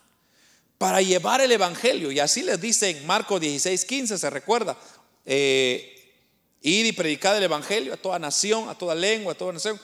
para 0.77 1.01
llevar 1.01 1.41
el 1.41 1.51
Evangelio. 1.51 2.11
Y 2.11 2.19
así 2.19 2.43
les 2.43 2.61
dice 2.61 2.91
en 2.91 3.05
Marcos 3.07 3.41
16, 3.41 3.83
15, 3.83 4.17
se 4.17 4.29
recuerda. 4.29 4.77
Eh, 5.25 5.96
ir 6.61 6.85
y 6.85 6.91
predicar 6.91 7.35
el 7.35 7.43
Evangelio 7.43 7.93
a 7.93 7.97
toda 7.97 8.19
nación, 8.19 8.69
a 8.69 8.77
toda 8.77 8.95
lengua, 8.95 9.33
a 9.33 9.37
toda 9.37 9.53
nación, 9.53 9.79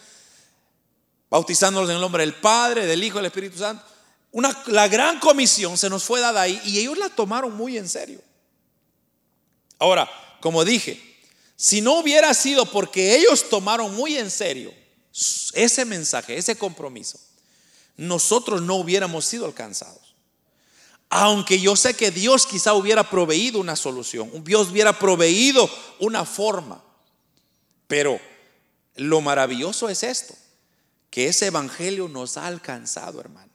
bautizándolos 1.29 1.89
en 1.89 1.95
el 1.95 2.01
nombre 2.01 2.23
del 2.23 2.35
Padre, 2.35 2.85
del 2.85 3.03
Hijo 3.03 3.17
del 3.17 3.27
Espíritu 3.27 3.57
Santo 3.57 3.93
la 4.67 4.87
gran 4.87 5.19
comisión 5.19 5.77
se 5.77 5.89
nos 5.89 6.03
fue 6.03 6.19
dada 6.19 6.41
ahí 6.41 6.59
y 6.65 6.79
ellos 6.79 6.97
la 6.97 7.09
tomaron 7.09 7.55
muy 7.55 7.77
en 7.77 7.87
serio. 7.87 8.19
Ahora, 9.77 10.09
como 10.41 10.65
dije, 10.65 10.99
si 11.55 11.81
no 11.81 11.99
hubiera 11.99 12.33
sido 12.33 12.65
porque 12.65 13.15
ellos 13.15 13.49
tomaron 13.49 13.93
muy 13.95 14.17
en 14.17 14.31
serio 14.31 14.73
ese 15.53 15.85
mensaje, 15.85 16.35
ese 16.35 16.57
compromiso, 16.57 17.19
nosotros 17.95 18.61
no 18.61 18.75
hubiéramos 18.75 19.25
sido 19.25 19.45
alcanzados. 19.45 20.01
Aunque 21.15 21.59
yo 21.59 21.75
sé 21.75 21.93
que 21.93 22.09
Dios 22.09 22.47
quizá 22.47 22.73
hubiera 22.73 23.07
proveído 23.07 23.59
una 23.59 23.75
solución, 23.75 24.43
Dios 24.43 24.69
hubiera 24.71 24.97
proveído 24.97 25.69
una 25.99 26.25
forma, 26.25 26.81
pero 27.87 28.19
lo 28.95 29.21
maravilloso 29.21 29.89
es 29.89 30.01
esto, 30.01 30.33
que 31.11 31.27
ese 31.27 31.47
evangelio 31.47 32.07
nos 32.07 32.37
ha 32.37 32.47
alcanzado, 32.47 33.19
hermano 33.19 33.53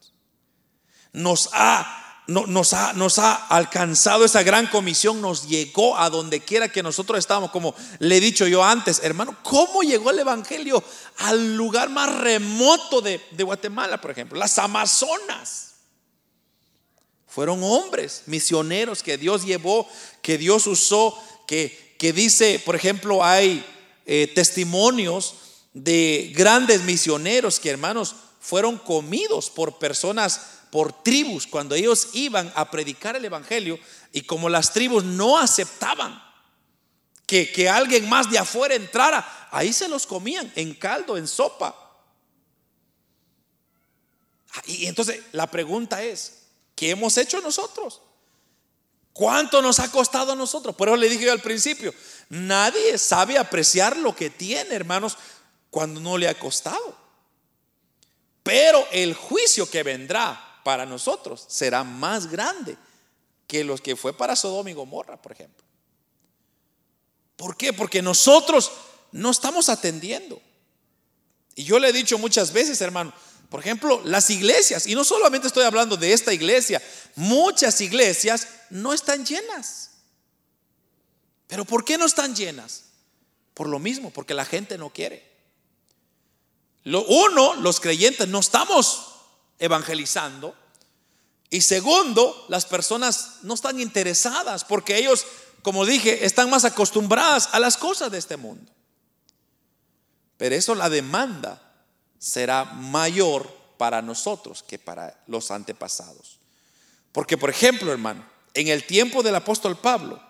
nos 1.13 1.51
ha, 1.53 2.23
nos, 2.29 2.73
ha, 2.75 2.93
nos 2.93 3.19
ha 3.19 3.35
alcanzado 3.35 4.25
esa 4.25 4.45
gran 4.45 4.69
comisión, 4.69 5.21
nos 5.21 5.49
llegó 5.49 5.99
a 5.99 6.11
donde 6.11 6.41
quiera 6.41 6.69
que 6.69 6.83
nosotros 6.83 7.19
estábamos, 7.19 7.51
como 7.51 7.75
le 7.99 8.19
he 8.19 8.21
dicho 8.21 8.47
yo 8.47 8.63
antes, 8.63 9.01
hermano, 9.03 9.37
¿cómo 9.43 9.83
llegó 9.83 10.11
el 10.11 10.21
Evangelio 10.21 10.83
al 11.19 11.57
lugar 11.57 11.89
más 11.89 12.15
remoto 12.21 13.01
de 13.01 13.21
Guatemala, 13.43 14.01
por 14.01 14.13
ejemplo? 14.13 14.39
Las 14.39 14.59
Amazonas. 14.59 15.68
Fueron 17.39 17.62
hombres 17.62 18.24
misioneros 18.26 19.05
que 19.05 19.16
Dios 19.16 19.45
llevó, 19.45 19.89
que 20.22 20.39
Dios 20.39 20.66
usó, 20.66 21.16
que, 21.47 21.95
que 21.97 22.12
dice, 22.12 22.61
por 22.66 22.74
ejemplo, 22.74 23.24
hay 23.24 23.64
eh, 24.07 24.26
testimonios 24.34 25.36
de 25.72 26.32
grandes 26.34 26.82
misioneros 26.82 27.61
que, 27.61 27.70
hermanos, 27.70 28.16
fueron 28.41 28.76
comidos 28.76 29.51
por 29.51 29.78
personas 29.78 30.41
por 30.72 31.05
tribus 31.05 31.47
cuando 31.47 31.76
ellos 31.76 32.09
iban 32.14 32.53
a 32.57 32.72
predicar 32.72 33.14
el 33.14 33.24
Evangelio 33.24 33.78
y 34.12 34.22
como 34.22 34.49
las 34.49 34.72
tribus 34.72 35.05
no 35.05 35.39
aceptaban 35.39 36.20
que, 37.24 37.53
que 37.53 37.68
alguien 37.68 38.09
más 38.09 38.28
de 38.28 38.39
afuera 38.39 38.74
entrara, 38.74 39.49
ahí 39.53 39.72
se 39.72 39.89
los 39.89 40.09
comían 40.09 40.53
en 40.57 40.74
caldo, 40.74 41.16
en 41.16 41.28
sopa. 41.28 42.03
Y 44.66 44.86
entonces 44.86 45.20
la 45.30 45.49
pregunta 45.49 46.03
es, 46.03 46.38
¿qué 46.79 46.91
hemos 46.91 47.16
hecho 47.18 47.41
nosotros? 47.41 48.01
¿Cuánto 49.12 49.61
nos 49.61 49.81
ha 49.81 49.91
costado 49.91 50.33
a 50.33 50.37
nosotros? 50.37 50.76
Por 50.76 50.87
eso 50.87 50.97
le 50.97 51.09
dije 51.09 51.24
yo 51.24 51.33
al 51.33 51.43
principio, 51.43 51.93
nadie 52.29 52.97
sabe 52.99 53.37
apreciar 53.37 53.97
lo 53.97 54.14
que 54.14 54.31
tiene, 54.31 54.76
hermanos, 54.76 55.18
cuando 55.70 56.01
no 56.01 56.16
le 56.16 56.29
ha 56.29 56.39
costado. 56.39 56.97
Pero 58.45 58.87
el 58.93 59.12
juicio 59.14 59.68
que 59.68 59.83
vendrá 59.83 60.61
para 60.62 60.87
nosotros 60.87 61.45
será 61.49 61.83
más 61.83 62.31
grande 62.31 62.76
que 63.49 63.64
los 63.64 63.81
que 63.81 63.97
fue 63.97 64.16
para 64.16 64.37
Sodoma 64.37 64.70
y 64.70 64.74
Gomorra, 64.74 65.20
por 65.20 65.33
ejemplo. 65.33 65.64
¿Por 67.35 67.57
qué? 67.57 67.72
Porque 67.72 68.03
nosotros 68.03 68.70
no 69.11 69.33
estamos 69.33 69.68
atendiendo. 69.68 70.41
Y 71.57 71.64
yo 71.64 71.81
le 71.81 71.89
he 71.89 71.93
dicho 71.93 72.18
muchas 72.18 72.53
veces, 72.53 72.81
hermano, 72.81 73.12
por 73.49 73.61
ejemplo, 73.61 74.03
las 74.05 74.29
iglesias, 74.29 74.87
y 74.87 74.95
no 74.95 75.05
solamente 75.05 75.47
estoy 75.47 75.65
hablando 75.65 75.97
de 75.97 76.13
esta 76.13 76.35
iglesia, 76.35 76.83
muchas 77.17 77.81
iglesias 77.81 78.47
no 78.69 78.93
están 78.93 79.25
llenas. 79.25 79.91
¿Pero 81.47 81.65
por 81.65 81.85
qué 81.85 81.97
no 81.97 82.05
están 82.05 82.37
llenas? 82.37 82.85
Por 83.55 83.69
lo 83.69 83.79
mismo, 83.79 84.11
porque 84.11 84.35
la 84.35 84.45
gente 84.45 84.77
no 84.77 84.91
quiere. 84.91 85.27
Lo, 86.85 87.05
uno, 87.07 87.55
los 87.55 87.81
creyentes 87.81 88.29
no 88.29 88.41
estamos 88.41 89.15
evangelizando. 89.59 90.55
Y 91.49 91.63
segundo, 91.63 92.45
las 92.49 92.67
personas 92.67 93.39
no 93.43 93.55
están 93.55 93.81
interesadas 93.81 94.65
porque 94.65 94.99
ellos, 94.99 95.27
como 95.63 95.87
dije, 95.87 96.27
están 96.27 96.51
más 96.51 96.67
acostumbradas 96.67 97.49
a 97.53 97.61
las 97.61 97.79
cosas 97.79 98.11
de 98.11 98.19
este 98.19 98.37
mundo. 98.37 98.71
Pero 100.37 100.55
eso 100.55 100.75
la 100.75 100.91
demanda 100.91 101.68
será 102.19 102.64
mayor 102.64 103.57
para 103.77 104.03
nosotros 104.03 104.62
que 104.62 104.79
para 104.79 105.23
los 105.27 105.51
antepasados. 105.51 106.39
Porque, 107.12 107.39
por 107.39 107.51
ejemplo, 107.51 107.93
hermano, 107.93 108.25
en 108.55 108.69
el 108.69 108.85
tiempo 108.85 109.23
del 109.23 109.37
apóstol 109.37 109.79
Pablo, 109.79 110.23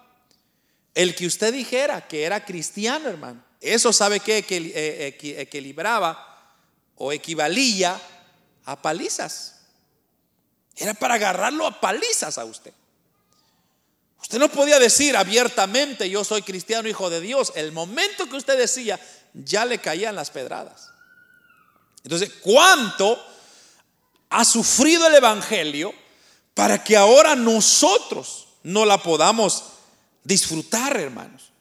el 0.95 1.14
que 1.14 1.26
usted 1.26 1.53
dijera 1.53 2.07
que 2.07 2.24
era 2.24 2.45
cristiano, 2.45 3.09
hermano, 3.09 3.43
eso 3.61 3.93
sabe 3.93 4.20
que 4.20 4.39
equilibraba 5.39 6.55
o 6.97 7.12
equivalía 7.12 8.01
a 8.64 8.80
palizas. 8.80 9.57
Era 10.76 10.95
para 10.95 11.14
agarrarlo 11.14 11.66
a 11.66 11.80
palizas 11.80 12.39
a 12.39 12.45
usted. 12.45 12.72
Usted 14.20 14.39
no 14.39 14.49
podía 14.49 14.78
decir 14.78 15.16
abiertamente, 15.16 16.11
yo 16.11 16.24
soy 16.24 16.43
cristiano, 16.43 16.89
hijo 16.89 17.09
de 17.09 17.20
Dios. 17.20 17.53
El 17.55 17.72
momento 17.72 18.28
que 18.28 18.36
usted 18.36 18.59
decía, 18.59 19.01
ya 19.32 19.64
le 19.64 19.78
caían 19.78 20.16
las 20.16 20.30
pedradas. 20.30 20.91
Entonces, 22.05 22.30
¿cuánto 22.40 23.22
ha 24.30 24.44
sufrido 24.44 25.07
el 25.07 25.14
Evangelio 25.14 25.94
para 26.55 26.82
que 26.82 26.96
ahora 26.96 27.34
nosotros 27.34 28.49
no 28.62 28.84
la 28.84 29.03
podamos 29.03 29.64
disfrutar, 30.24 30.96
hermanos? 30.96 31.53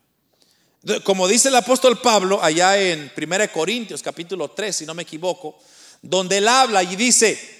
Como 1.03 1.27
dice 1.27 1.49
el 1.49 1.55
apóstol 1.55 1.99
Pablo 1.99 2.41
allá 2.41 2.79
en 2.79 3.11
1 3.15 3.51
Corintios 3.51 4.01
capítulo 4.01 4.51
3, 4.51 4.75
si 4.75 4.85
no 4.85 4.93
me 4.93 5.03
equivoco, 5.03 5.59
donde 6.01 6.38
él 6.38 6.47
habla 6.47 6.83
y 6.83 6.95
dice, 6.95 7.57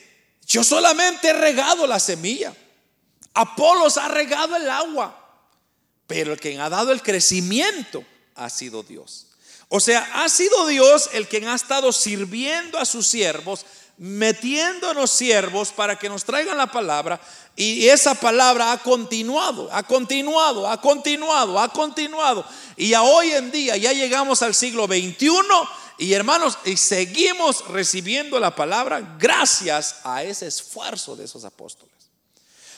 yo 0.48 0.64
solamente 0.64 1.30
he 1.30 1.34
regado 1.34 1.86
la 1.88 2.00
semilla, 2.00 2.54
Apolos 3.34 3.98
ha 3.98 4.08
regado 4.08 4.56
el 4.56 4.68
agua, 4.68 5.16
pero 6.08 6.34
el 6.34 6.40
que 6.40 6.60
ha 6.60 6.70
dado 6.70 6.92
el 6.92 7.04
crecimiento 7.04 8.04
ha 8.34 8.50
sido 8.50 8.82
Dios. 8.82 9.27
O 9.70 9.80
sea, 9.80 10.10
ha 10.14 10.30
sido 10.30 10.68
Dios 10.68 11.10
el 11.14 11.28
quien 11.28 11.48
ha 11.48 11.56
estado 11.56 11.92
sirviendo 11.92 12.78
a 12.78 12.86
sus 12.86 13.08
siervos, 13.08 13.66
metiéndonos 13.98 15.12
siervos 15.12 15.72
para 15.72 15.98
que 15.98 16.10
nos 16.10 16.24
traigan 16.24 16.58
la 16.58 16.72
palabra. 16.72 17.20
Y 17.56 17.88
esa 17.88 18.16
palabra 18.16 18.72
ha 18.72 18.78
continuado, 18.78 19.70
ha 19.72 19.84
continuado, 19.84 20.70
ha 20.70 20.80
continuado, 20.80 21.60
ha 21.60 21.74
continuado. 21.74 22.46
Y 22.78 22.94
a 22.94 23.02
hoy 23.02 23.32
en 23.32 23.52
día 23.52 23.76
ya 23.78 23.92
llegamos 23.92 24.42
al 24.42 24.54
siglo 24.54 24.86
XXI 24.86 25.30
y 25.98 26.14
hermanos, 26.14 26.60
y 26.64 26.78
seguimos 26.78 27.68
recibiendo 27.70 28.40
la 28.40 28.56
palabra 28.56 29.18
gracias 29.20 29.96
a 30.04 30.24
ese 30.24 30.46
esfuerzo 30.46 31.16
de 31.16 31.26
esos 31.26 31.44
apóstoles. 31.44 31.96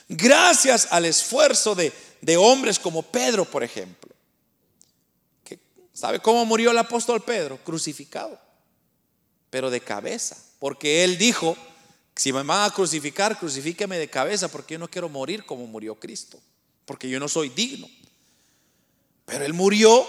Gracias 0.07 0.87
al 0.89 1.05
esfuerzo 1.05 1.75
de, 1.75 1.91
hombres 2.37 2.79
como 2.79 3.03
Pedro, 3.03 3.43
por 3.45 3.63
ejemplo. 3.63 4.09
¿Sabe 5.99 6.21
cómo 6.21 6.45
murió 6.45 6.71
el 6.71 6.77
apóstol 6.77 7.21
Pedro? 7.21 7.57
Crucificado, 7.57 8.39
pero 9.49 9.69
de 9.69 9.81
cabeza. 9.81 10.37
Porque 10.57 11.03
él 11.03 11.17
dijo, 11.17 11.57
si 12.15 12.31
me 12.31 12.41
van 12.41 12.71
a 12.71 12.73
crucificar, 12.73 13.37
crucifíqueme 13.37 13.99
de 13.99 14.09
cabeza, 14.09 14.47
porque 14.47 14.75
yo 14.75 14.79
no 14.79 14.89
quiero 14.89 15.09
morir 15.09 15.45
como 15.45 15.67
murió 15.67 15.99
Cristo, 15.99 16.39
porque 16.85 17.09
yo 17.09 17.19
no 17.19 17.27
soy 17.27 17.49
digno. 17.49 17.89
Pero 19.25 19.43
él 19.43 19.51
murió 19.51 20.07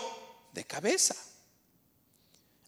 de 0.52 0.62
cabeza. 0.62 1.16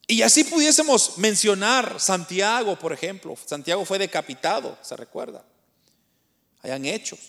Y 0.09 0.23
así 0.23 0.43
pudiésemos 0.43 1.17
mencionar 1.19 2.01
Santiago, 2.01 2.77
por 2.77 2.93
ejemplo. 2.93 3.37
Santiago 3.47 3.85
fue 3.85 4.01
decapitado, 4.01 4.77
se 4.83 4.97
recuerda. 4.97 5.45
Hayan 6.63 6.87
hechos. 6.87 7.21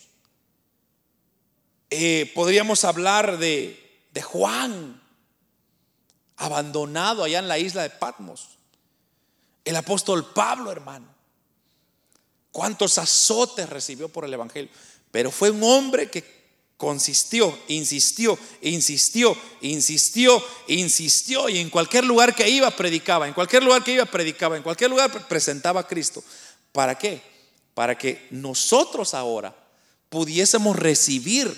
Eh, 1.92 2.32
podríamos 2.34 2.84
hablar 2.84 3.38
de, 3.38 4.08
de 4.12 4.22
Juan, 4.24 5.03
abandonado 6.44 7.24
allá 7.24 7.40
en 7.40 7.48
la 7.48 7.58
isla 7.58 7.84
de 7.84 7.90
Patmos. 7.90 8.50
El 9.64 9.78
apóstol 9.78 10.34
Pablo, 10.34 10.72
hermano. 10.72 11.08
Cuántos 12.52 12.98
azotes 12.98 13.70
recibió 13.70 14.10
por 14.10 14.26
el 14.26 14.34
Evangelio. 14.34 14.70
Pero 15.10 15.32
fue 15.32 15.52
un 15.52 15.64
hombre 15.64 16.10
que 16.10 16.44
consistió, 16.76 17.58
insistió, 17.70 18.38
insistió, 18.62 19.38
insistió, 19.62 20.44
insistió. 20.68 21.48
Y 21.48 21.60
en 21.60 21.70
cualquier 21.70 22.04
lugar 22.04 22.36
que 22.36 22.50
iba, 22.50 22.70
predicaba. 22.72 23.26
En 23.28 23.34
cualquier 23.34 23.64
lugar 23.64 23.82
que 23.82 23.94
iba, 23.94 24.06
predicaba. 24.06 24.58
En 24.58 24.64
cualquier 24.64 24.90
lugar 24.90 25.28
presentaba 25.30 25.80
a 25.80 25.88
Cristo. 25.88 26.22
¿Para 26.74 26.98
qué? 26.98 27.22
Para 27.74 27.98
que 27.98 28.28
nosotros 28.32 29.14
ahora 29.14 29.56
pudiésemos 30.10 30.76
recibir 30.76 31.58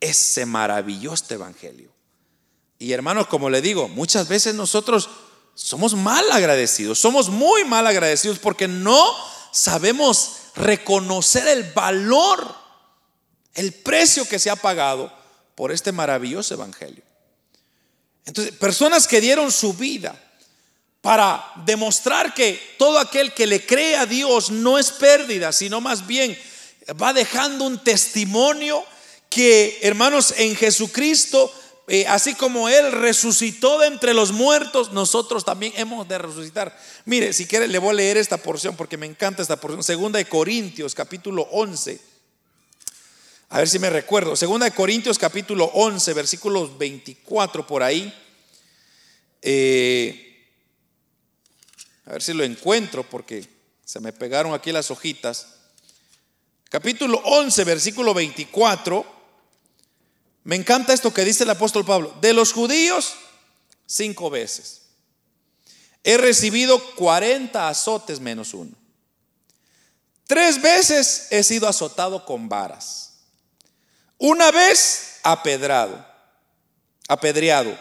ese 0.00 0.46
maravilloso 0.46 1.34
evangelio. 1.34 1.91
Y 2.82 2.92
hermanos, 2.92 3.28
como 3.28 3.48
le 3.48 3.62
digo, 3.62 3.86
muchas 3.86 4.26
veces 4.26 4.56
nosotros 4.56 5.08
somos 5.54 5.94
mal 5.94 6.28
agradecidos, 6.32 6.98
somos 6.98 7.28
muy 7.28 7.64
mal 7.64 7.86
agradecidos 7.86 8.40
porque 8.40 8.66
no 8.66 9.14
sabemos 9.52 10.32
reconocer 10.56 11.46
el 11.46 11.62
valor, 11.62 12.52
el 13.54 13.72
precio 13.72 14.28
que 14.28 14.40
se 14.40 14.50
ha 14.50 14.56
pagado 14.56 15.12
por 15.54 15.70
este 15.70 15.92
maravilloso 15.92 16.54
evangelio. 16.54 17.04
Entonces, 18.24 18.52
personas 18.56 19.06
que 19.06 19.20
dieron 19.20 19.52
su 19.52 19.74
vida 19.74 20.20
para 21.00 21.52
demostrar 21.64 22.34
que 22.34 22.74
todo 22.78 22.98
aquel 22.98 23.32
que 23.32 23.46
le 23.46 23.64
cree 23.64 23.94
a 23.94 24.06
Dios 24.06 24.50
no 24.50 24.76
es 24.76 24.90
pérdida, 24.90 25.52
sino 25.52 25.80
más 25.80 26.04
bien 26.08 26.36
va 27.00 27.12
dejando 27.12 27.64
un 27.64 27.78
testimonio 27.78 28.84
que, 29.30 29.78
hermanos, 29.82 30.34
en 30.36 30.56
Jesucristo, 30.56 31.54
eh, 31.88 32.06
así 32.06 32.34
como 32.34 32.68
Él 32.68 32.92
resucitó 32.92 33.80
de 33.80 33.88
entre 33.88 34.14
los 34.14 34.32
muertos, 34.32 34.92
nosotros 34.92 35.44
también 35.44 35.72
hemos 35.76 36.06
de 36.06 36.18
resucitar. 36.18 36.78
Mire, 37.04 37.32
si 37.32 37.46
quiere, 37.46 37.66
le 37.66 37.78
voy 37.78 37.90
a 37.90 37.94
leer 37.94 38.16
esta 38.16 38.36
porción 38.36 38.76
porque 38.76 38.96
me 38.96 39.06
encanta 39.06 39.42
esta 39.42 39.56
porción. 39.56 39.82
Segunda 39.82 40.18
de 40.18 40.26
Corintios, 40.26 40.94
capítulo 40.94 41.42
11. 41.50 42.00
A 43.48 43.58
ver 43.58 43.68
si 43.68 43.78
me 43.78 43.90
recuerdo. 43.90 44.36
Segunda 44.36 44.64
de 44.64 44.72
Corintios, 44.72 45.18
capítulo 45.18 45.64
11, 45.74 46.14
versículos 46.14 46.78
24 46.78 47.66
por 47.66 47.82
ahí. 47.82 48.14
Eh, 49.42 50.46
a 52.06 52.12
ver 52.12 52.22
si 52.22 52.32
lo 52.32 52.44
encuentro 52.44 53.02
porque 53.02 53.46
se 53.84 53.98
me 54.00 54.12
pegaron 54.12 54.54
aquí 54.54 54.70
las 54.70 54.90
hojitas. 54.90 55.48
Capítulo 56.70 57.20
11, 57.24 57.64
versículo 57.64 58.14
24. 58.14 59.21
Me 60.44 60.56
encanta 60.56 60.92
esto 60.92 61.12
que 61.14 61.24
dice 61.24 61.44
el 61.44 61.50
apóstol 61.50 61.84
Pablo. 61.84 62.16
De 62.20 62.32
los 62.32 62.52
judíos, 62.52 63.14
cinco 63.86 64.30
veces. 64.30 64.82
He 66.04 66.16
recibido 66.16 66.82
40 66.96 67.68
azotes 67.68 68.18
menos 68.20 68.54
uno. 68.54 68.72
Tres 70.26 70.60
veces 70.60 71.28
he 71.30 71.42
sido 71.44 71.68
azotado 71.68 72.24
con 72.24 72.48
varas. 72.48 73.12
Una 74.18 74.50
vez 74.50 75.18
apedrado, 75.22 76.04
apedreado. 77.08 77.76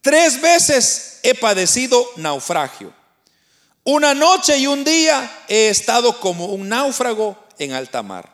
Tres 0.00 0.40
veces 0.40 1.20
he 1.22 1.34
padecido 1.34 2.04
naufragio. 2.16 2.92
Una 3.84 4.14
noche 4.14 4.58
y 4.58 4.66
un 4.66 4.84
día 4.84 5.44
he 5.48 5.68
estado 5.68 6.18
como 6.20 6.46
un 6.46 6.68
náufrago 6.68 7.36
en 7.58 7.72
alta 7.72 8.02
mar. 8.02 8.31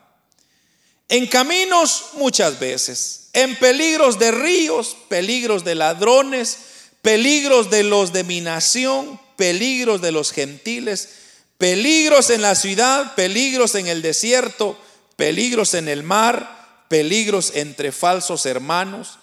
En 1.09 1.27
caminos 1.27 2.11
muchas 2.15 2.59
veces 2.59 3.29
en 3.33 3.57
peligros 3.57 4.19
de 4.19 4.31
ríos, 4.31 4.97
peligros 5.09 5.65
de 5.65 5.75
ladrones, 5.75 6.59
peligros 7.03 7.71
de 7.71 7.83
los 7.83 8.13
de 8.13 8.25
mi 8.25 8.41
nación, 8.41 9.21
peligros 9.37 10.01
de 10.01 10.13
los 10.13 10.33
gentiles, 10.33 11.09
peligros 11.57 12.31
en 12.31 12.43
la 12.43 12.55
ciudad, 12.55 13.15
peligros 13.15 13.75
en 13.75 13.87
el 13.87 14.03
desierto, 14.03 14.77
peligros 15.17 15.75
en 15.75 15.89
el 15.89 16.03
mar, 16.03 16.85
peligros 16.89 17.53
entre 17.55 17.93
falsos 17.93 18.45
hermanos, 18.45 19.19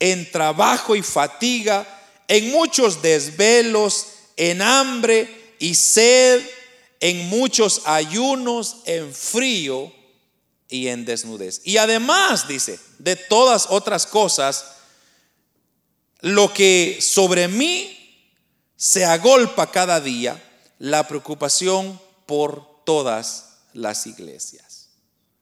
en 0.00 0.30
trabajo 0.30 0.96
y 0.96 1.02
fatiga, 1.02 1.86
en 2.26 2.50
muchos 2.50 3.02
desvelos, 3.02 4.06
en 4.36 4.62
hambre 4.62 5.54
y 5.58 5.74
sed, 5.74 6.42
en 7.00 7.28
muchos 7.28 7.82
ayunos, 7.84 8.78
en 8.86 9.12
frío 9.12 9.92
y 10.68 10.88
en 10.88 11.04
desnudez. 11.04 11.60
Y 11.64 11.78
además, 11.78 12.46
dice, 12.48 12.78
de 12.98 13.16
todas 13.16 13.66
otras 13.70 14.06
cosas, 14.06 14.76
lo 16.20 16.52
que 16.52 16.98
sobre 17.00 17.48
mí 17.48 17.94
se 18.76 19.04
agolpa 19.04 19.70
cada 19.70 20.00
día, 20.00 20.42
la 20.78 21.06
preocupación 21.08 22.00
por 22.26 22.84
todas 22.84 23.58
las 23.72 24.06
iglesias. 24.06 24.88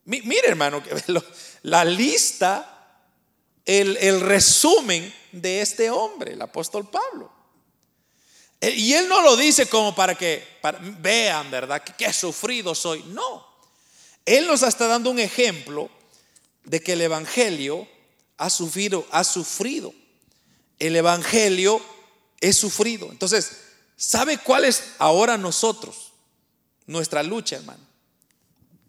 Mire, 0.04 0.48
hermano, 0.48 0.82
la 1.62 1.84
lista, 1.84 3.00
el, 3.64 3.96
el 3.96 4.20
resumen 4.20 5.12
de 5.32 5.60
este 5.60 5.90
hombre, 5.90 6.32
el 6.32 6.42
apóstol 6.42 6.88
Pablo. 6.88 7.32
Eh, 8.60 8.70
y 8.70 8.94
él 8.94 9.08
no 9.08 9.20
lo 9.22 9.36
dice 9.36 9.68
como 9.68 9.94
para 9.94 10.14
que 10.14 10.42
vean, 11.00 11.50
¿verdad? 11.50 11.82
Que 11.82 11.92
qué 11.92 12.12
sufrido 12.12 12.74
soy. 12.74 13.02
No. 13.08 13.45
Él 14.26 14.46
nos 14.48 14.62
está 14.62 14.88
dando 14.88 15.10
un 15.10 15.20
ejemplo 15.20 15.88
de 16.64 16.82
que 16.82 16.92
el 16.94 17.00
Evangelio 17.00 17.88
ha 18.36 18.50
sufrido, 18.50 19.06
ha 19.12 19.24
sufrido. 19.24 19.94
El 20.78 20.96
Evangelio 20.96 21.80
es 22.40 22.56
sufrido. 22.56 23.10
Entonces, 23.10 23.52
¿sabe 23.96 24.38
cuál 24.38 24.64
es 24.64 24.82
ahora 24.98 25.38
nosotros? 25.38 26.12
Nuestra 26.86 27.22
lucha, 27.22 27.56
hermano. 27.56 27.84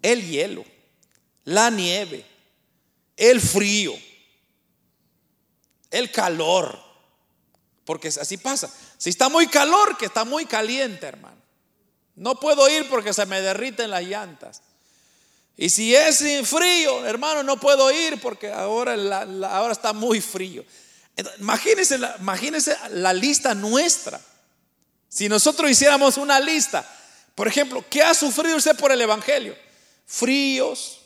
El 0.02 0.28
hielo, 0.28 0.66
la 1.46 1.70
nieve, 1.70 2.26
el 3.16 3.40
frío, 3.40 3.94
el 5.92 6.12
calor. 6.12 6.80
Porque 7.86 8.10
así 8.10 8.38
pasa. 8.38 8.74
Si 8.98 9.12
está 9.12 9.30
muy 9.30 9.48
calor, 9.48 9.98
que 9.98 10.06
está 10.06 10.26
muy 10.26 10.46
caliente, 10.46 11.06
hermano. 11.06 11.42
No 12.16 12.40
puedo 12.40 12.68
ir 12.70 12.90
porque 12.90 13.14
se 13.14 13.26
me 13.28 13.40
derriten 13.40 13.92
las 13.92 14.04
llantas. 14.04 14.62
Y 15.60 15.72
si 15.72 15.96
es 15.96 16.24
frío, 16.48 17.04
hermano, 17.04 17.42
no 17.42 17.60
puedo 17.60 17.92
ir 17.92 18.22
porque 18.22 18.52
ahora, 18.52 18.94
está 19.72 19.92
muy 19.92 20.22
frío. 20.22 20.64
Imagínense 21.40 21.98
la, 21.98 22.16
imagínense 22.20 22.78
la 22.92 23.12
lista 23.12 23.56
nuestra. 23.56 24.22
Si 25.10 25.28
nosotros 25.28 25.72
hiciéramos 25.72 26.18
una 26.18 26.40
lista, 26.40 26.88
por 27.34 27.48
ejemplo, 27.48 27.84
¿qué 27.90 28.04
ha 28.04 28.14
sufrido 28.14 28.56
usted 28.56 28.78
por 28.78 28.92
el 28.92 29.02
Evangelio? 29.02 29.58
Fríos, 30.06 31.00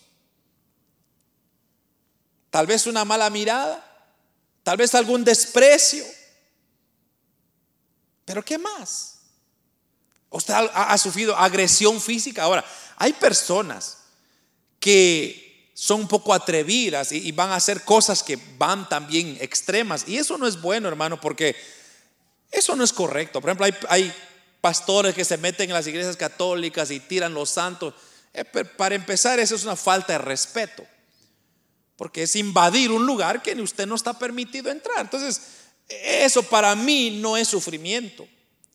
tal 2.49 2.67
vez 2.67 2.85
una 2.87 3.05
mala 3.05 3.29
mirada, 3.29 3.81
tal 4.63 4.75
vez 4.75 4.93
algún 4.95 5.23
desprecio. 5.23 6.03
Pero 8.25 8.43
¿qué 8.43 8.57
más? 8.57 9.19
Usted 10.29 10.53
ha 10.53 10.97
sufrido 10.97 11.37
agresión 11.37 12.01
física. 12.01 12.43
Ahora, 12.43 12.65
hay 12.97 13.13
personas 13.13 14.00
que 14.81 15.71
son 15.73 16.01
un 16.01 16.07
poco 16.07 16.33
atrevidas 16.33 17.13
y, 17.13 17.31
van 17.31 17.51
a 17.51 17.55
hacer 17.55 17.83
cosas 17.83 18.21
que 18.21 18.37
van 18.57 18.89
también 18.89 19.37
extremas. 19.39 20.03
Y 20.07 20.17
eso 20.17 20.37
no 20.37 20.45
es 20.45 20.61
bueno, 20.61 20.89
hermano, 20.89 21.21
porque 21.21 21.55
eso 22.51 22.75
no 22.75 22.83
es 22.83 22.91
correcto. 22.91 23.39
Por 23.39 23.49
ejemplo, 23.49 23.67
hay, 23.87 24.13
pastores 24.59 25.15
que 25.15 25.25
se 25.25 25.37
meten 25.37 25.71
en 25.71 25.73
las 25.73 25.87
iglesias 25.87 26.15
católicas 26.15 26.91
y 26.91 26.99
tiran 26.99 27.33
los 27.33 27.49
santos. 27.49 27.95
Eh, 28.31 28.45
para 28.45 28.93
empezar, 28.93 29.39
eso 29.39 29.55
es 29.55 29.63
una 29.63 29.75
falta 29.75 30.13
de 30.13 30.19
respeto. 30.19 30.85
Porque 31.95 32.23
es 32.23 32.35
invadir 32.35 32.91
un 32.91 33.05
lugar 33.05 33.41
que 33.41 33.59
usted 33.59 33.87
no 33.87 33.95
está 33.95 34.17
permitido 34.19 34.69
entrar. 34.69 34.99
Entonces, 34.99 35.41
eso 35.87 36.43
para 36.43 36.75
mí 36.75 37.19
no 37.21 37.37
es 37.37 37.47
sufrimiento. 37.47 38.27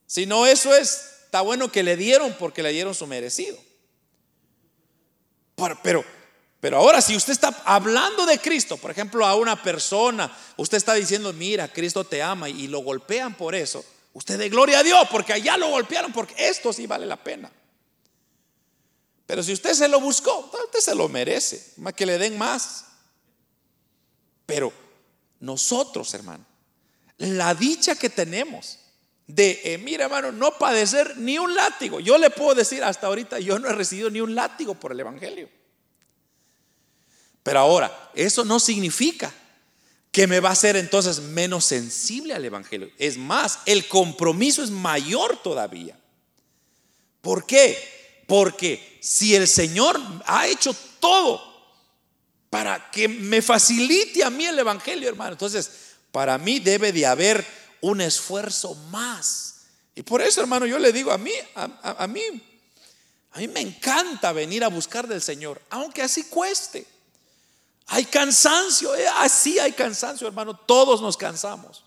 Sino 0.06 0.44
eso 0.44 0.74
es, 0.74 1.02
está 1.24 1.40
bueno 1.40 1.70
que 1.70 1.84
le 1.84 1.96
dieron 1.96 2.34
porque 2.36 2.64
le 2.64 2.72
dieron 2.72 2.94
su 2.94 3.06
merecido. 3.06 3.56
Pero, 5.82 6.04
pero 6.60 6.76
ahora 6.76 7.00
si 7.00 7.16
usted 7.16 7.32
está 7.32 7.62
hablando 7.64 8.26
de 8.26 8.38
Cristo, 8.38 8.76
por 8.76 8.90
ejemplo, 8.90 9.26
a 9.26 9.34
una 9.34 9.62
persona, 9.62 10.36
usted 10.56 10.76
está 10.76 10.94
diciendo, 10.94 11.32
mira, 11.32 11.72
Cristo 11.72 12.04
te 12.04 12.22
ama 12.22 12.48
y 12.48 12.68
lo 12.68 12.80
golpean 12.80 13.34
por 13.34 13.54
eso, 13.54 13.84
usted 14.12 14.38
de 14.38 14.48
gloria 14.48 14.80
a 14.80 14.82
Dios, 14.82 15.08
porque 15.10 15.32
allá 15.32 15.56
lo 15.56 15.68
golpearon, 15.68 16.12
porque 16.12 16.34
esto 16.48 16.72
sí 16.72 16.86
vale 16.86 17.06
la 17.06 17.16
pena. 17.16 17.50
Pero 19.26 19.42
si 19.42 19.52
usted 19.52 19.74
se 19.74 19.88
lo 19.88 20.00
buscó, 20.00 20.50
usted 20.64 20.78
se 20.78 20.94
lo 20.94 21.08
merece, 21.08 21.72
más 21.78 21.94
que 21.94 22.06
le 22.06 22.16
den 22.16 22.38
más. 22.38 22.84
Pero 24.44 24.72
nosotros, 25.40 26.14
hermano, 26.14 26.44
la 27.18 27.54
dicha 27.54 27.96
que 27.96 28.08
tenemos 28.08 28.78
de, 29.26 29.60
eh, 29.64 29.78
mira 29.78 30.04
hermano, 30.04 30.32
no 30.32 30.56
padecer 30.58 31.16
ni 31.16 31.38
un 31.38 31.54
látigo. 31.54 32.00
Yo 32.00 32.18
le 32.18 32.30
puedo 32.30 32.54
decir 32.54 32.84
hasta 32.84 33.06
ahorita, 33.08 33.40
yo 33.40 33.58
no 33.58 33.68
he 33.68 33.72
recibido 33.72 34.10
ni 34.10 34.20
un 34.20 34.34
látigo 34.34 34.74
por 34.74 34.92
el 34.92 35.00
Evangelio. 35.00 35.48
Pero 37.42 37.60
ahora, 37.60 38.10
eso 38.14 38.44
no 38.44 38.58
significa 38.58 39.32
que 40.10 40.26
me 40.26 40.40
va 40.40 40.48
a 40.48 40.52
hacer 40.52 40.76
entonces 40.76 41.20
menos 41.20 41.64
sensible 41.64 42.34
al 42.34 42.44
Evangelio. 42.44 42.90
Es 42.98 43.18
más, 43.18 43.58
el 43.66 43.86
compromiso 43.86 44.62
es 44.62 44.70
mayor 44.70 45.42
todavía. 45.42 45.96
¿Por 47.20 47.44
qué? 47.46 48.22
Porque 48.26 48.98
si 49.00 49.34
el 49.34 49.46
Señor 49.46 50.00
ha 50.26 50.46
hecho 50.46 50.74
todo 51.00 51.40
para 52.50 52.90
que 52.90 53.08
me 53.08 53.42
facilite 53.42 54.24
a 54.24 54.30
mí 54.30 54.46
el 54.46 54.58
Evangelio, 54.58 55.08
hermano, 55.08 55.32
entonces 55.32 55.70
para 56.10 56.38
mí 56.38 56.60
debe 56.60 56.92
de 56.92 57.04
haber 57.04 57.46
un 57.80 58.00
esfuerzo 58.00 58.74
más. 58.90 59.66
Y 59.94 60.02
por 60.02 60.20
eso, 60.20 60.40
hermano, 60.40 60.66
yo 60.66 60.78
le 60.78 60.92
digo 60.92 61.10
a 61.10 61.18
mí, 61.18 61.32
a, 61.54 62.06
mí, 62.06 62.22
a 63.32 63.38
mí 63.38 63.48
me 63.48 63.60
encanta 63.60 64.32
venir 64.32 64.64
a 64.64 64.68
buscar 64.68 65.06
del 65.06 65.22
Señor, 65.22 65.60
aunque 65.70 66.02
así 66.02 66.24
cueste. 66.24 66.86
Hay 67.86 68.04
cansancio, 68.04 68.94
eh, 68.94 69.06
así 69.18 69.58
hay 69.58 69.72
cansancio, 69.72 70.26
hermano. 70.26 70.56
Todos 70.56 71.00
nos 71.00 71.16
cansamos. 71.16 71.84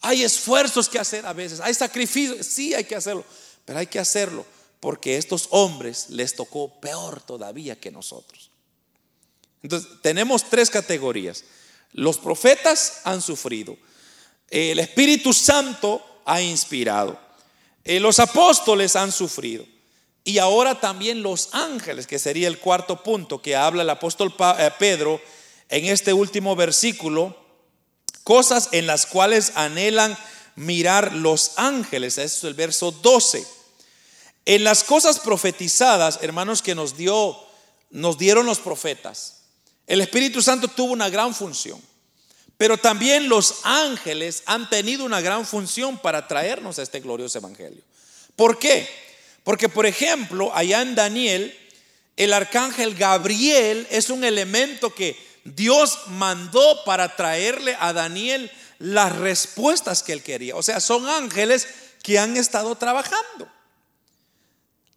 Hay 0.00 0.22
esfuerzos 0.22 0.88
que 0.88 0.98
hacer 0.98 1.26
a 1.26 1.32
veces, 1.32 1.60
hay 1.60 1.74
sacrificios, 1.74 2.46
sí 2.46 2.74
hay 2.74 2.84
que 2.84 2.96
hacerlo, 2.96 3.24
pero 3.64 3.78
hay 3.78 3.86
que 3.86 3.98
hacerlo 3.98 4.46
porque 4.80 5.16
estos 5.16 5.48
hombres 5.50 6.10
les 6.10 6.34
tocó 6.34 6.80
peor 6.80 7.20
todavía 7.20 7.78
que 7.80 7.90
nosotros. 7.90 8.50
Entonces, 9.62 9.90
tenemos 10.02 10.48
tres 10.48 10.70
categorías. 10.70 11.44
Los 11.92 12.18
profetas 12.18 13.00
han 13.04 13.22
sufrido, 13.22 13.76
el 14.50 14.78
Espíritu 14.78 15.32
Santo 15.32 16.22
ha 16.24 16.40
inspirado, 16.40 17.18
eh, 17.84 18.00
los 18.00 18.18
apóstoles 18.18 18.96
han 18.96 19.12
sufrido. 19.12 19.64
Y 20.24 20.38
ahora 20.38 20.80
también 20.80 21.22
los 21.22 21.50
ángeles, 21.52 22.08
que 22.08 22.18
sería 22.18 22.48
el 22.48 22.58
cuarto 22.58 23.04
punto 23.04 23.40
que 23.40 23.54
habla 23.54 23.82
el 23.82 23.90
apóstol 23.90 24.34
eh, 24.58 24.70
Pedro 24.76 25.20
en 25.68 25.84
este 25.84 26.12
último 26.12 26.56
versículo, 26.56 27.36
cosas 28.24 28.70
en 28.72 28.88
las 28.88 29.06
cuales 29.06 29.52
anhelan 29.54 30.18
mirar 30.56 31.12
los 31.12 31.52
ángeles. 31.56 32.18
Eso 32.18 32.38
es 32.38 32.44
el 32.44 32.54
verso 32.54 32.90
12. 32.90 33.46
En 34.46 34.64
las 34.64 34.82
cosas 34.82 35.20
profetizadas, 35.20 36.18
hermanos, 36.22 36.60
que 36.60 36.74
nos 36.74 36.96
dio, 36.96 37.38
nos 37.90 38.18
dieron 38.18 38.46
los 38.46 38.58
profetas, 38.58 39.42
el 39.86 40.00
Espíritu 40.00 40.42
Santo 40.42 40.66
tuvo 40.66 40.92
una 40.92 41.08
gran 41.08 41.34
función. 41.34 41.80
Pero 42.56 42.78
también 42.78 43.28
los 43.28 43.60
ángeles 43.64 44.42
han 44.46 44.70
tenido 44.70 45.04
una 45.04 45.20
gran 45.20 45.44
función 45.44 45.98
para 45.98 46.26
traernos 46.26 46.78
a 46.78 46.82
este 46.82 47.00
glorioso 47.00 47.38
evangelio. 47.38 47.82
¿Por 48.34 48.58
qué? 48.58 48.88
Porque, 49.44 49.68
por 49.68 49.86
ejemplo, 49.86 50.54
allá 50.54 50.80
en 50.82 50.94
Daniel, 50.94 51.56
el 52.16 52.32
arcángel 52.32 52.94
Gabriel 52.94 53.86
es 53.90 54.10
un 54.10 54.24
elemento 54.24 54.94
que 54.94 55.16
Dios 55.44 55.98
mandó 56.08 56.82
para 56.84 57.14
traerle 57.14 57.76
a 57.78 57.92
Daniel 57.92 58.50
las 58.78 59.14
respuestas 59.16 60.02
que 60.02 60.12
él 60.12 60.22
quería. 60.22 60.56
O 60.56 60.62
sea, 60.62 60.80
son 60.80 61.08
ángeles 61.08 61.68
que 62.02 62.18
han 62.18 62.36
estado 62.36 62.74
trabajando. 62.76 63.48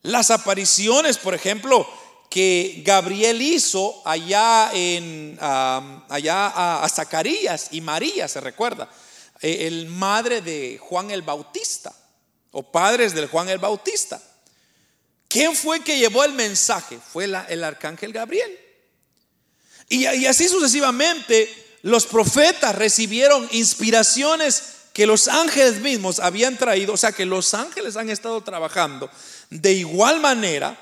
Las 0.02 0.32
apariciones, 0.32 1.18
por 1.18 1.34
ejemplo, 1.34 1.88
que 2.30 2.84
Gabriel 2.86 3.42
hizo 3.42 4.02
allá 4.06 4.72
en 4.74 5.38
allá 5.40 6.84
a, 6.84 6.88
Zacarías 6.90 7.70
y 7.72 7.82
María, 7.82 8.28
se 8.28 8.40
recuerda, 8.40 8.90
eh, 9.42 9.68
el 9.68 9.88
madre 9.88 10.42
de 10.42 10.78
Juan 10.80 11.12
el 11.12 11.24
Bautista 11.24 11.94
o 12.52 12.72
padres 12.72 13.14
del 13.14 13.28
Juan 13.28 13.50
el 13.50 13.58
Bautista. 13.58 14.22
¿Quién 15.28 15.56
fue 15.56 15.82
que 15.82 15.98
llevó 15.98 16.24
el 16.24 16.34
mensaje? 16.34 16.98
Fue 16.98 17.26
el 17.26 17.64
arcángel 17.64 18.14
Gabriel. 18.14 18.60
Y, 19.88 20.08
y 20.08 20.26
así 20.26 20.48
sucesivamente, 20.48 21.52
los 21.84 22.06
profetas 22.06 22.76
recibieron 22.76 23.48
inspiraciones 23.52 24.76
que 24.94 25.06
los 25.06 25.28
ángeles 25.28 25.80
mismos 25.82 26.20
habían 26.20 26.58
traído, 26.58 26.94
o 26.94 26.98
sea 26.98 27.12
que 27.12 27.26
los 27.26 27.54
ángeles 27.54 27.96
han 27.96 28.10
estado 28.10 28.42
trabajando 28.42 29.10
de 29.50 29.74
igual 29.74 30.20
manera 30.20 30.78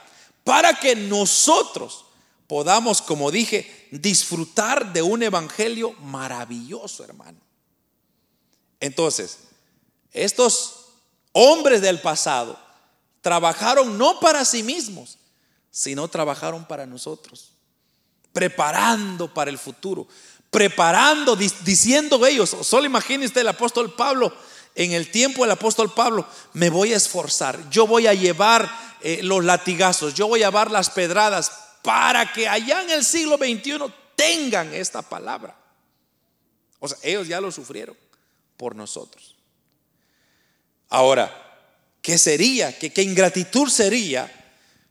para 0.47 0.73
que 0.75 0.95
nosotros 0.95 2.05
podamos, 2.47 3.01
como 3.01 3.31
dije, 3.31 3.89
disfrutar 3.91 4.93
de 4.93 5.01
un 5.01 5.21
evangelio 5.21 5.91
maravilloso, 5.99 7.03
hermano. 7.03 7.37
Entonces, 8.79 9.39
estos 10.13 10.85
hombres 11.33 11.81
del 11.81 11.99
pasado 11.99 12.57
trabajaron 13.19 13.97
no 13.97 14.21
para 14.21 14.45
sí 14.45 14.63
mismos, 14.63 15.17
sino 15.69 16.07
trabajaron 16.07 16.63
para 16.63 16.85
nosotros, 16.85 17.51
preparando 18.31 19.33
para 19.33 19.51
el 19.51 19.57
futuro, 19.57 20.07
preparando, 20.49 21.35
diciendo 21.35 22.25
ellos, 22.25 22.55
solo 22.61 22.85
imagínese 22.85 23.41
el 23.41 23.49
apóstol 23.49 23.93
Pablo, 23.95 24.33
en 24.77 24.93
el 24.93 25.11
tiempo 25.11 25.41
del 25.41 25.51
apóstol 25.51 25.93
Pablo, 25.93 26.25
me 26.53 26.69
voy 26.69 26.93
a 26.93 26.97
esforzar, 26.97 27.69
yo 27.69 27.85
voy 27.85 28.07
a 28.07 28.13
llevar 28.13 28.71
eh, 29.01 29.19
los 29.23 29.43
latigazos, 29.43 30.13
yo 30.13 30.27
voy 30.27 30.43
a 30.43 30.47
llevar 30.47 30.71
las 30.71 30.89
pedradas 30.89 31.51
para 31.81 32.31
que 32.31 32.47
allá 32.47 32.83
en 32.83 32.91
el 32.91 33.03
siglo 33.03 33.37
XXI 33.37 33.79
tengan 34.15 34.73
esta 34.73 35.01
palabra. 35.01 35.57
O 36.79 36.87
sea, 36.87 36.97
ellos 37.03 37.27
ya 37.27 37.41
lo 37.41 37.51
sufrieron 37.51 37.97
por 38.55 38.75
nosotros. 38.75 39.35
Ahora, 40.89 41.43
¿Qué 42.07 42.17
sería? 42.17 42.71
¿Qué, 42.79 43.01
ingratitud 43.01 43.67
sería 43.67 44.31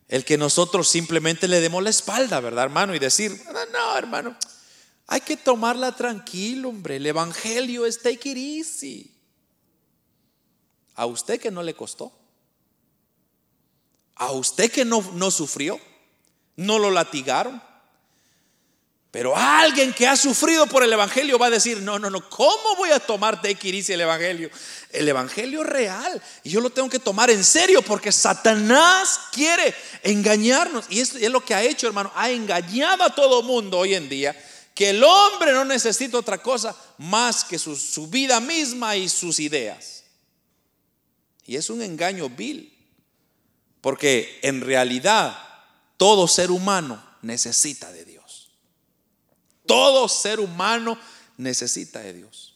el 0.07 0.23
que 0.23 0.37
nosotros 0.37 0.87
simplemente 0.87 1.49
le 1.49 1.61
demos 1.61 1.83
la 1.83 1.89
espalda, 1.89 2.41
verdad, 2.41 2.65
hermano? 2.65 2.95
Y 2.95 2.99
decir, 2.99 3.43
no, 3.55 3.67
no, 3.73 3.97
hermano, 3.97 4.37
hay 5.07 5.23
que 5.23 5.39
tomarla 5.39 5.93
tranquilo, 5.93 6.69
hombre. 6.69 6.97
El 6.97 7.07
evangelio 7.07 7.87
es 7.87 8.03
take 8.03 8.29
it 8.29 8.37
easy. 8.37 9.16
A 10.97 11.07
usted 11.07 11.41
que 11.41 11.51
no 11.51 11.63
le 11.63 11.75
costó. 11.75 12.13
A 14.17 14.33
usted 14.33 14.71
que 14.71 14.85
no, 14.85 15.03
no 15.15 15.31
sufrió. 15.31 15.79
No 16.57 16.79
lo 16.79 16.91
latigaron. 16.91 17.63
Pero 19.17 19.35
alguien 19.35 19.95
que 19.95 20.07
ha 20.07 20.15
sufrido 20.15 20.67
por 20.67 20.83
el 20.83 20.93
Evangelio 20.93 21.39
va 21.39 21.47
a 21.47 21.51
decir, 21.51 21.81
no, 21.81 21.99
no, 21.99 22.11
no, 22.11 22.29
¿cómo 22.29 22.77
voy 22.77 22.91
a 22.91 23.01
tomar 23.01 23.41
de 23.41 23.49
Equiricia 23.49 23.95
el 23.95 24.03
Evangelio? 24.03 24.51
El 24.91 25.09
Evangelio 25.09 25.63
es 25.63 25.67
real 25.67 26.23
y 26.43 26.51
yo 26.51 26.61
lo 26.61 26.69
tengo 26.69 26.91
que 26.91 26.99
tomar 26.99 27.31
en 27.31 27.43
serio 27.43 27.81
porque 27.81 28.13
Satanás 28.13 29.21
quiere 29.33 29.75
engañarnos. 30.03 30.85
Y 30.91 31.01
es, 31.01 31.15
es 31.15 31.31
lo 31.31 31.43
que 31.43 31.55
ha 31.55 31.63
hecho, 31.63 31.87
hermano, 31.87 32.13
ha 32.15 32.31
engañado 32.31 33.05
a 33.05 33.15
todo 33.15 33.43
mundo 33.43 33.79
hoy 33.79 33.95
en 33.95 34.11
día, 34.11 34.37
que 34.75 34.91
el 34.91 35.03
hombre 35.03 35.53
no 35.53 35.65
necesita 35.65 36.19
otra 36.19 36.43
cosa 36.43 36.77
más 36.99 37.43
que 37.43 37.59
su, 37.59 37.75
su 37.75 38.09
vida 38.09 38.39
misma 38.41 38.97
y 38.97 39.09
sus 39.09 39.41
ideas. 39.41 39.96
Y 41.47 41.57
es 41.57 41.71
un 41.71 41.83
engaño 41.83 42.29
vil, 42.29 42.77
porque 43.81 44.41
en 44.43 44.61
realidad 44.61 45.39
todo 45.97 46.27
ser 46.27 46.51
humano 46.51 47.03
necesita 47.23 47.93
de 47.93 48.05
Dios. 48.05 48.51
Todo 49.65 50.09
ser 50.09 50.41
humano 50.41 50.99
necesita 51.37 52.01
de 52.01 52.13
Dios. 52.13 52.55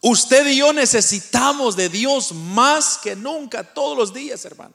Usted 0.00 0.46
y 0.46 0.58
yo 0.58 0.72
necesitamos 0.72 1.74
de 1.74 1.88
Dios 1.88 2.32
más 2.32 2.98
que 2.98 3.16
nunca, 3.16 3.64
todos 3.64 3.96
los 3.96 4.14
días, 4.14 4.44
hermano. 4.44 4.74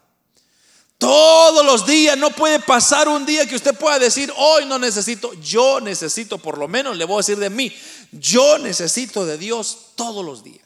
Todos 0.97 1.65
los 1.65 1.85
días, 1.85 2.17
no 2.17 2.29
puede 2.29 2.59
pasar 2.59 3.09
un 3.09 3.25
día 3.25 3.45
que 3.45 3.55
usted 3.55 3.75
pueda 3.75 3.99
decir, 3.99 4.31
hoy 4.37 4.65
no 4.65 4.79
necesito, 4.79 5.33
yo 5.35 5.81
necesito, 5.81 6.37
por 6.37 6.57
lo 6.57 6.67
menos 6.67 6.95
le 6.95 7.03
voy 7.03 7.15
a 7.15 7.17
decir 7.17 7.37
de 7.37 7.49
mí, 7.49 7.73
yo 8.11 8.57
necesito 8.57 9.25
de 9.25 9.37
Dios 9.37 9.77
todos 9.95 10.23
los 10.23 10.43
días. 10.43 10.62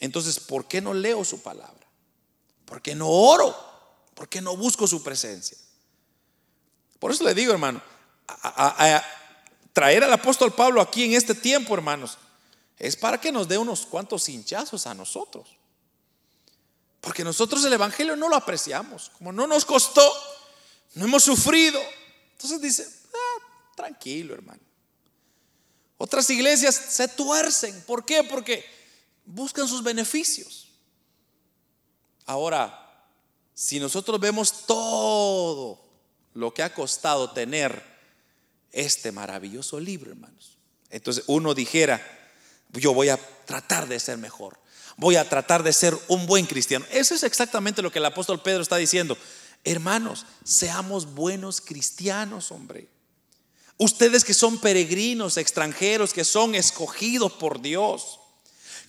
Entonces, 0.00 0.38
¿por 0.40 0.66
qué 0.66 0.80
no 0.80 0.94
leo 0.94 1.24
su 1.24 1.40
palabra? 1.40 1.86
¿Por 2.64 2.82
qué 2.82 2.94
no 2.94 3.08
oro? 3.08 3.56
¿Por 4.14 4.28
qué 4.28 4.40
no 4.40 4.56
busco 4.56 4.86
su 4.86 5.02
presencia? 5.02 5.56
Por 6.98 7.10
eso 7.10 7.24
le 7.24 7.34
digo, 7.34 7.52
hermano, 7.52 7.82
traer 9.72 10.04
al 10.04 10.12
apóstol 10.12 10.52
Pablo 10.52 10.80
aquí 10.80 11.04
en 11.04 11.14
este 11.14 11.34
tiempo, 11.34 11.74
hermanos, 11.74 12.18
es 12.78 12.96
para 12.96 13.20
que 13.20 13.32
nos 13.32 13.48
dé 13.48 13.58
unos 13.58 13.86
cuantos 13.86 14.28
hinchazos 14.28 14.86
a 14.86 14.94
nosotros. 14.94 15.56
Porque 17.00 17.24
nosotros 17.24 17.64
el 17.64 17.72
Evangelio 17.72 18.16
no 18.16 18.28
lo 18.28 18.36
apreciamos, 18.36 19.10
como 19.10 19.32
no 19.32 19.46
nos 19.46 19.64
costó, 19.64 20.12
no 20.94 21.04
hemos 21.04 21.22
sufrido. 21.22 21.80
Entonces 22.32 22.60
dice, 22.60 22.88
ah, 23.14 23.72
tranquilo 23.76 24.34
hermano. 24.34 24.60
Otras 25.98 26.28
iglesias 26.30 26.74
se 26.74 27.08
tuercen. 27.08 27.82
¿Por 27.86 28.04
qué? 28.04 28.24
Porque 28.24 28.64
buscan 29.26 29.68
sus 29.68 29.82
beneficios. 29.82 30.68
Ahora, 32.24 32.82
si 33.54 33.78
nosotros 33.78 34.20
vemos 34.20 34.66
todo 34.66 35.80
lo 36.34 36.52
que 36.52 36.62
ha 36.62 36.72
costado 36.72 37.30
tener 37.30 37.82
este 38.72 39.10
maravilloso 39.10 39.80
libro, 39.80 40.10
hermanos. 40.10 40.58
Entonces 40.90 41.24
uno 41.26 41.54
dijera, 41.54 42.00
yo 42.72 42.92
voy 42.92 43.08
a 43.08 43.16
tratar 43.46 43.88
de 43.88 43.98
ser 43.98 44.18
mejor, 44.18 44.58
voy 44.96 45.16
a 45.16 45.28
tratar 45.28 45.62
de 45.62 45.72
ser 45.72 45.96
un 46.08 46.26
buen 46.26 46.46
cristiano. 46.46 46.84
Eso 46.90 47.14
es 47.14 47.22
exactamente 47.22 47.82
lo 47.82 47.90
que 47.90 47.98
el 47.98 48.04
apóstol 48.04 48.42
Pedro 48.42 48.62
está 48.62 48.76
diciendo. 48.76 49.16
Hermanos, 49.64 50.26
seamos 50.44 51.14
buenos 51.14 51.60
cristianos, 51.60 52.52
hombre. 52.52 52.88
Ustedes 53.78 54.24
que 54.24 54.34
son 54.34 54.58
peregrinos, 54.58 55.36
extranjeros, 55.36 56.12
que 56.12 56.24
son 56.24 56.54
escogidos 56.54 57.32
por 57.32 57.60
Dios, 57.60 58.20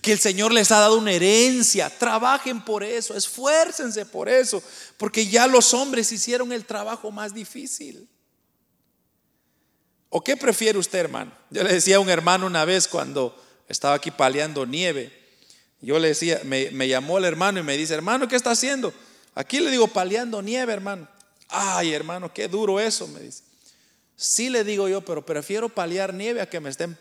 que 0.00 0.12
el 0.12 0.18
Señor 0.18 0.52
les 0.52 0.70
ha 0.70 0.78
dado 0.78 0.98
una 0.98 1.12
herencia, 1.12 1.90
trabajen 1.90 2.64
por 2.64 2.84
eso, 2.84 3.16
esfuércense 3.16 4.06
por 4.06 4.28
eso, 4.28 4.62
porque 4.96 5.26
ya 5.26 5.46
los 5.46 5.74
hombres 5.74 6.12
hicieron 6.12 6.52
el 6.52 6.64
trabajo 6.64 7.10
más 7.10 7.34
difícil. 7.34 8.08
¿O 10.10 10.22
qué 10.22 10.36
prefiere 10.36 10.78
usted, 10.78 11.00
hermano? 11.00 11.32
Yo 11.50 11.62
le 11.64 11.72
decía 11.72 11.96
a 11.96 12.00
un 12.00 12.08
hermano 12.08 12.46
una 12.46 12.64
vez 12.64 12.86
cuando 12.88 13.36
estaba 13.68 13.94
aquí 13.94 14.10
paliando 14.10 14.64
nieve, 14.64 15.12
yo 15.80 15.98
le 15.98 16.08
decía, 16.08 16.40
me, 16.44 16.88
llamó 16.88 17.18
el 17.18 17.24
hermano 17.24 17.60
y 17.60 17.62
me 17.62 17.76
dice, 17.76 17.94
hermano, 17.94 18.26
¿qué 18.26 18.36
está 18.36 18.52
haciendo? 18.52 18.92
Aquí 19.34 19.60
le 19.60 19.70
digo, 19.70 19.86
paliando 19.88 20.42
nieve, 20.42 20.72
hermano. 20.72 21.08
Ay, 21.48 21.92
hermano, 21.92 22.32
qué 22.32 22.48
duro 22.48 22.80
eso, 22.80 23.06
me 23.08 23.20
dice. 23.20 23.44
Sí 24.16 24.48
le 24.48 24.64
digo 24.64 24.88
yo, 24.88 25.04
pero 25.04 25.24
prefiero 25.24 25.68
paliar 25.68 26.12
nieve 26.12 26.40
a 26.40 26.50
que 26.50 26.58
me 26.58 26.70
estén 26.70 26.98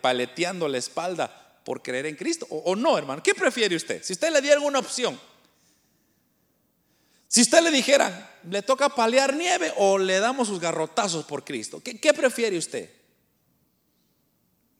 paleteando 0.00 0.68
la 0.68 0.78
espalda 0.78 1.45
por 1.66 1.82
creer 1.82 2.06
en 2.06 2.14
Cristo. 2.14 2.46
O, 2.48 2.76
no, 2.76 2.96
hermano, 2.96 3.20
¿qué 3.24 3.34
prefiere 3.34 3.74
usted? 3.74 4.00
Si 4.04 4.12
usted 4.12 4.32
le 4.32 4.40
diera 4.40 4.60
una 4.60 4.78
opción, 4.78 5.20
si 7.26 7.42
usted 7.42 7.60
le 7.60 7.72
dijera, 7.72 8.38
le 8.48 8.62
toca 8.62 8.88
paliar 8.88 9.34
nieve 9.34 9.72
o 9.76 9.98
le 9.98 10.20
damos 10.20 10.46
sus 10.46 10.60
garrotazos 10.60 11.24
por 11.24 11.44
Cristo, 11.44 11.82
¿qué, 11.82 12.14
prefiere 12.14 12.56
usted? 12.56 12.88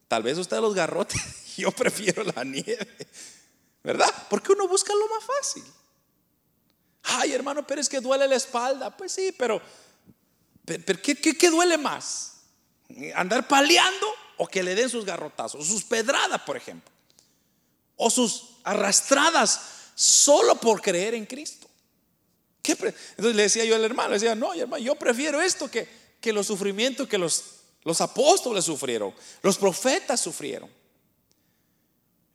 Tal 0.06 0.22
vez 0.22 0.38
usted 0.38 0.58
los 0.60 0.76
garrotes, 0.76 1.20
yo 1.56 1.72
prefiero 1.72 2.22
la 2.22 2.44
nieve, 2.44 2.86
¿verdad? 3.82 4.14
Porque 4.30 4.52
uno 4.52 4.68
busca 4.68 4.94
lo 4.94 5.08
más 5.08 5.24
fácil. 5.24 5.64
Ay, 7.02 7.32
hermano, 7.32 7.66
pero 7.66 7.80
es 7.80 7.88
que 7.88 8.00
duele 8.00 8.28
la 8.28 8.36
espalda. 8.36 8.96
Pues 8.96 9.10
sí, 9.10 9.34
pero 9.36 9.60
¿qué, 10.64 11.50
duele 11.50 11.78
más? 11.78 12.42
¿Andar 13.16 13.48
paliando 13.48 14.06
o 14.36 14.46
que 14.46 14.62
le 14.62 14.74
den 14.74 14.88
sus 14.88 15.04
garrotazos? 15.04 15.66
Sus 15.66 15.84
pedradas, 15.84 16.40
por 16.42 16.56
ejemplo. 16.56 16.92
O 17.96 18.10
sus 18.10 18.56
arrastradas 18.64 19.60
solo 19.94 20.56
por 20.56 20.82
creer 20.82 21.14
en 21.14 21.26
Cristo. 21.26 21.66
Entonces 22.68 23.36
le 23.36 23.42
decía 23.42 23.64
yo 23.64 23.76
al 23.76 23.84
hermano, 23.84 24.10
le 24.10 24.14
decía, 24.16 24.34
no, 24.34 24.52
hermano, 24.52 24.82
yo 24.82 24.96
prefiero 24.96 25.40
esto 25.40 25.70
que, 25.70 25.88
que 26.20 26.32
los 26.32 26.46
sufrimientos 26.46 27.08
que 27.08 27.18
los, 27.18 27.44
los 27.84 28.00
apóstoles 28.00 28.64
sufrieron, 28.64 29.14
los 29.42 29.56
profetas 29.56 30.20
sufrieron. 30.20 30.68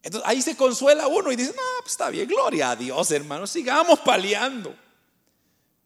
Entonces 0.04 0.28
ahí 0.28 0.42
se 0.42 0.56
consuela 0.56 1.08
uno 1.08 1.32
y 1.32 1.36
dice, 1.36 1.54
no, 1.56 1.62
pues 1.82 1.92
está 1.92 2.10
bien, 2.10 2.28
gloria 2.28 2.72
a 2.72 2.76
Dios, 2.76 3.12
hermano, 3.12 3.46
sigamos 3.46 4.00
paliando. 4.00 4.76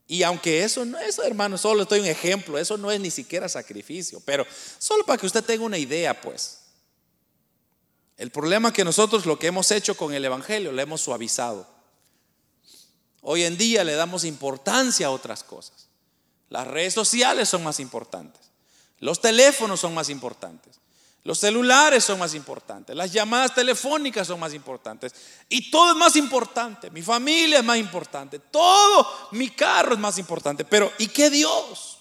Y 0.08 0.24
aunque 0.24 0.64
eso 0.64 0.86
no 0.86 1.00
es, 1.00 1.18
hermano, 1.20 1.58
solo 1.58 1.84
estoy 1.84 2.00
un 2.00 2.06
ejemplo, 2.06 2.58
eso 2.58 2.78
no 2.78 2.92
es 2.92 3.00
ni 3.00 3.10
siquiera 3.10 3.50
sacrificio, 3.50 4.22
pero 4.24 4.46
solo 4.78 5.06
para 5.06 5.20
que 5.20 5.26
usted 5.26 5.44
tenga 5.44 5.66
una 5.66 5.78
idea, 5.78 6.20
pues. 6.20 6.60
El 8.18 8.32
problema 8.32 8.70
es 8.70 8.74
que 8.74 8.86
nosotros 8.86 9.26
lo 9.26 9.40
que 9.40 9.48
hemos 9.48 9.72
hecho 9.72 9.98
con 9.98 10.14
el 10.14 10.24
Evangelio 10.24 10.72
lo 10.72 10.82
hemos 10.82 11.02
suavizado. 11.02 11.68
Hoy 13.22 13.44
en 13.44 13.58
día 13.58 13.84
le 13.84 13.94
damos 13.94 14.24
importancia 14.24 15.08
a 15.08 15.12
otras 15.12 15.44
cosas. 15.44 15.88
Las 16.50 16.68
redes 16.68 16.94
sociales 16.94 17.50
son 17.50 17.64
más 17.64 17.80
importantes. 17.80 18.42
Los 19.00 19.20
teléfonos 19.20 19.80
son 19.80 19.94
más 19.96 20.10
importantes. 20.10 20.80
Los 21.26 21.40
celulares 21.40 22.04
son 22.04 22.20
más 22.20 22.36
importantes, 22.36 22.96
las 22.96 23.12
llamadas 23.12 23.56
telefónicas 23.56 24.28
son 24.28 24.40
más 24.40 24.54
importantes 24.54 25.12
y 25.50 25.72
todo 25.72 25.90
es 25.90 25.98
más 25.98 26.16
importante. 26.18 26.92
Mi 26.92 27.02
familia 27.02 27.58
es 27.58 27.66
más 27.66 27.80
importante, 27.80 28.38
todo 28.38 29.08
mi 29.32 29.50
carro 29.50 29.94
es 29.94 30.00
más 30.00 30.20
importante. 30.20 30.64
Pero 30.66 30.94
¿y 31.00 31.08
qué 31.08 31.32
Dios? 31.32 31.98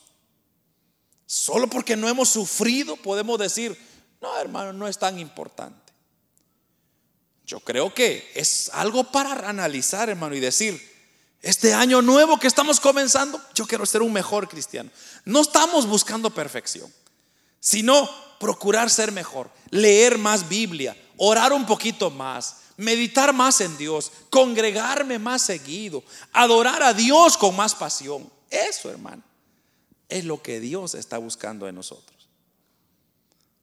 Solo 1.25 1.71
porque 1.71 1.97
no 1.97 2.07
hemos 2.07 2.29
sufrido 2.29 2.97
podemos 2.97 3.39
decir, 3.39 3.75
no 4.21 4.37
hermano, 4.37 4.75
no 4.75 4.87
es 4.87 4.99
tan 4.99 5.19
importante. 5.19 5.95
Yo 7.47 7.61
creo 7.61 7.95
que 7.95 8.31
es 8.35 8.71
algo 8.75 9.05
para 9.05 9.49
analizar, 9.49 10.11
hermano, 10.11 10.35
y 10.35 10.41
decir, 10.41 10.79
este 11.41 11.73
año 11.73 12.03
nuevo 12.03 12.39
que 12.39 12.47
estamos 12.47 12.79
comenzando, 12.79 13.41
yo 13.55 13.67
quiero 13.67 13.87
ser 13.87 14.03
un 14.03 14.13
mejor 14.13 14.51
cristiano. 14.51 14.91
No 15.25 15.41
estamos 15.41 15.87
buscando 15.87 16.29
perfección, 16.29 16.93
sino 17.59 18.07
procurar 18.39 18.91
ser 18.91 19.13
mejor, 19.13 19.51
leer 19.71 20.19
más 20.19 20.49
Biblia, 20.49 20.97
orar 21.17 21.53
un 21.53 21.67
poquito 21.67 22.11
más, 22.11 22.57
meditar 22.77 23.33
más 23.33 23.61
en 23.61 23.77
Dios, 23.77 24.13
congregarme 24.31 25.19
más 25.19 25.43
seguido, 25.43 26.03
adorar 26.33 26.83
a 26.83 26.95
Dios 26.95 27.37
con 27.37 27.57
más 27.57 27.75
pasión. 27.75 28.31
Eso, 28.51 28.91
hermano, 28.91 29.23
es 30.09 30.25
lo 30.25 30.43
que 30.43 30.61
Dios 30.61 30.95
está 30.95 31.19
buscando 31.19 31.69
en 31.69 31.75
nosotros. 31.75 32.29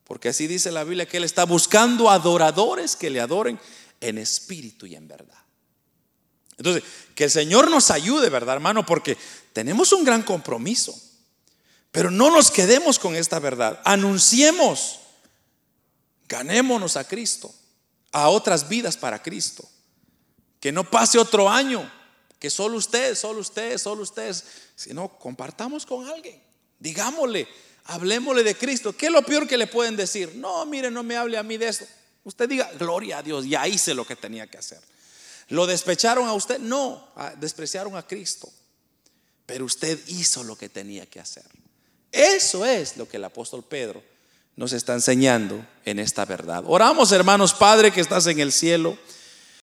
Porque 0.04 0.30
así 0.30 0.48
dice 0.48 0.72
la 0.72 0.84
Biblia 0.84 1.08
que 1.08 1.18
Él 1.18 1.24
está 1.24 1.46
buscando 1.46 2.10
adoradores 2.10 2.96
que 2.96 3.10
le 3.10 3.22
adoren 3.22 3.60
en 4.02 4.18
espíritu 4.18 4.86
y 4.86 4.96
en 4.96 5.08
verdad. 5.08 5.38
Entonces, 6.58 6.84
que 7.16 7.24
el 7.24 7.32
Señor 7.32 7.72
nos 7.72 7.90
ayude, 7.92 8.30
¿verdad, 8.30 8.56
hermano? 8.56 8.86
Porque 8.86 9.18
tenemos 9.54 9.94
un 9.94 10.04
gran 10.04 10.22
compromiso. 10.22 10.94
Pero 11.92 12.10
no 12.10 12.32
nos 12.32 12.50
quedemos 12.52 12.98
con 12.98 13.16
esta 13.16 13.39
verdad. 13.39 13.82
Anunciemos. 13.84 15.00
Ganémonos 16.28 16.96
a 16.96 17.04
Cristo, 17.04 17.54
a 18.14 18.30
otras 18.30 18.70
vidas 18.70 18.96
para 18.96 19.22
Cristo. 19.22 19.68
Que 20.62 20.72
no 20.72 20.89
pase 20.89 21.18
otro 21.18 21.50
año, 21.50 21.92
que 22.39 22.50
solo 22.50 22.78
ustedes, 22.78 23.20
solo 23.20 23.42
ustedes, 23.42 23.82
solo 23.82 24.04
ustedes, 24.04 24.46
sino 24.76 25.10
compartamos 25.20 25.86
con 25.86 26.08
alguien. 26.08 26.42
Digámosle, 26.80 27.48
hablemosle 27.86 28.44
de 28.44 28.56
Cristo. 28.56 28.96
¿Qué 28.96 29.08
es 29.08 29.12
lo 29.12 29.24
peor 29.24 29.46
que 29.46 29.58
le 29.58 29.68
pueden 29.68 29.98
decir? 29.98 30.34
No, 30.36 30.66
mire, 30.66 30.89
no 30.89 31.04
me 31.04 31.18
hable 31.18 31.38
a 31.38 31.44
mí 31.44 31.58
de 31.58 31.68
eso. 31.68 31.86
Usted 32.24 32.48
diga, 32.48 32.72
gloria 32.80 33.18
a 33.18 33.24
Dios, 33.24 33.46
ya 33.46 33.68
hice 33.68 33.94
lo 33.94 34.06
que 34.06 34.16
tenía 34.16 34.48
que 34.48 34.58
hacer. 34.58 34.80
¿Lo 35.50 35.68
despecharon 35.68 36.30
a 36.30 36.34
usted? 36.34 36.60
No, 36.60 37.10
despreciaron 37.38 37.98
a 37.98 38.08
Cristo. 38.08 38.50
Pero 39.46 39.66
usted 39.66 40.00
hizo 40.08 40.46
lo 40.46 40.56
que 40.56 40.70
tenía 40.70 41.06
que 41.08 41.20
hacer. 41.20 41.44
Eso 42.12 42.66
es 42.66 42.97
lo 42.97 43.07
que 43.07 43.18
el 43.18 43.24
apóstol 43.24 43.64
Pedro 43.64 44.03
nos 44.55 44.74
está 44.74 44.93
enseñando 44.93 45.66
en 45.86 45.99
esta 45.99 46.26
verdad. 46.26 46.64
Oramos, 46.68 47.12
hermanos, 47.12 47.53
Padre 47.53 47.91
que 47.91 48.01
estás 48.01 48.28
en 48.28 48.39
el 48.39 48.51
cielo. 48.51 48.97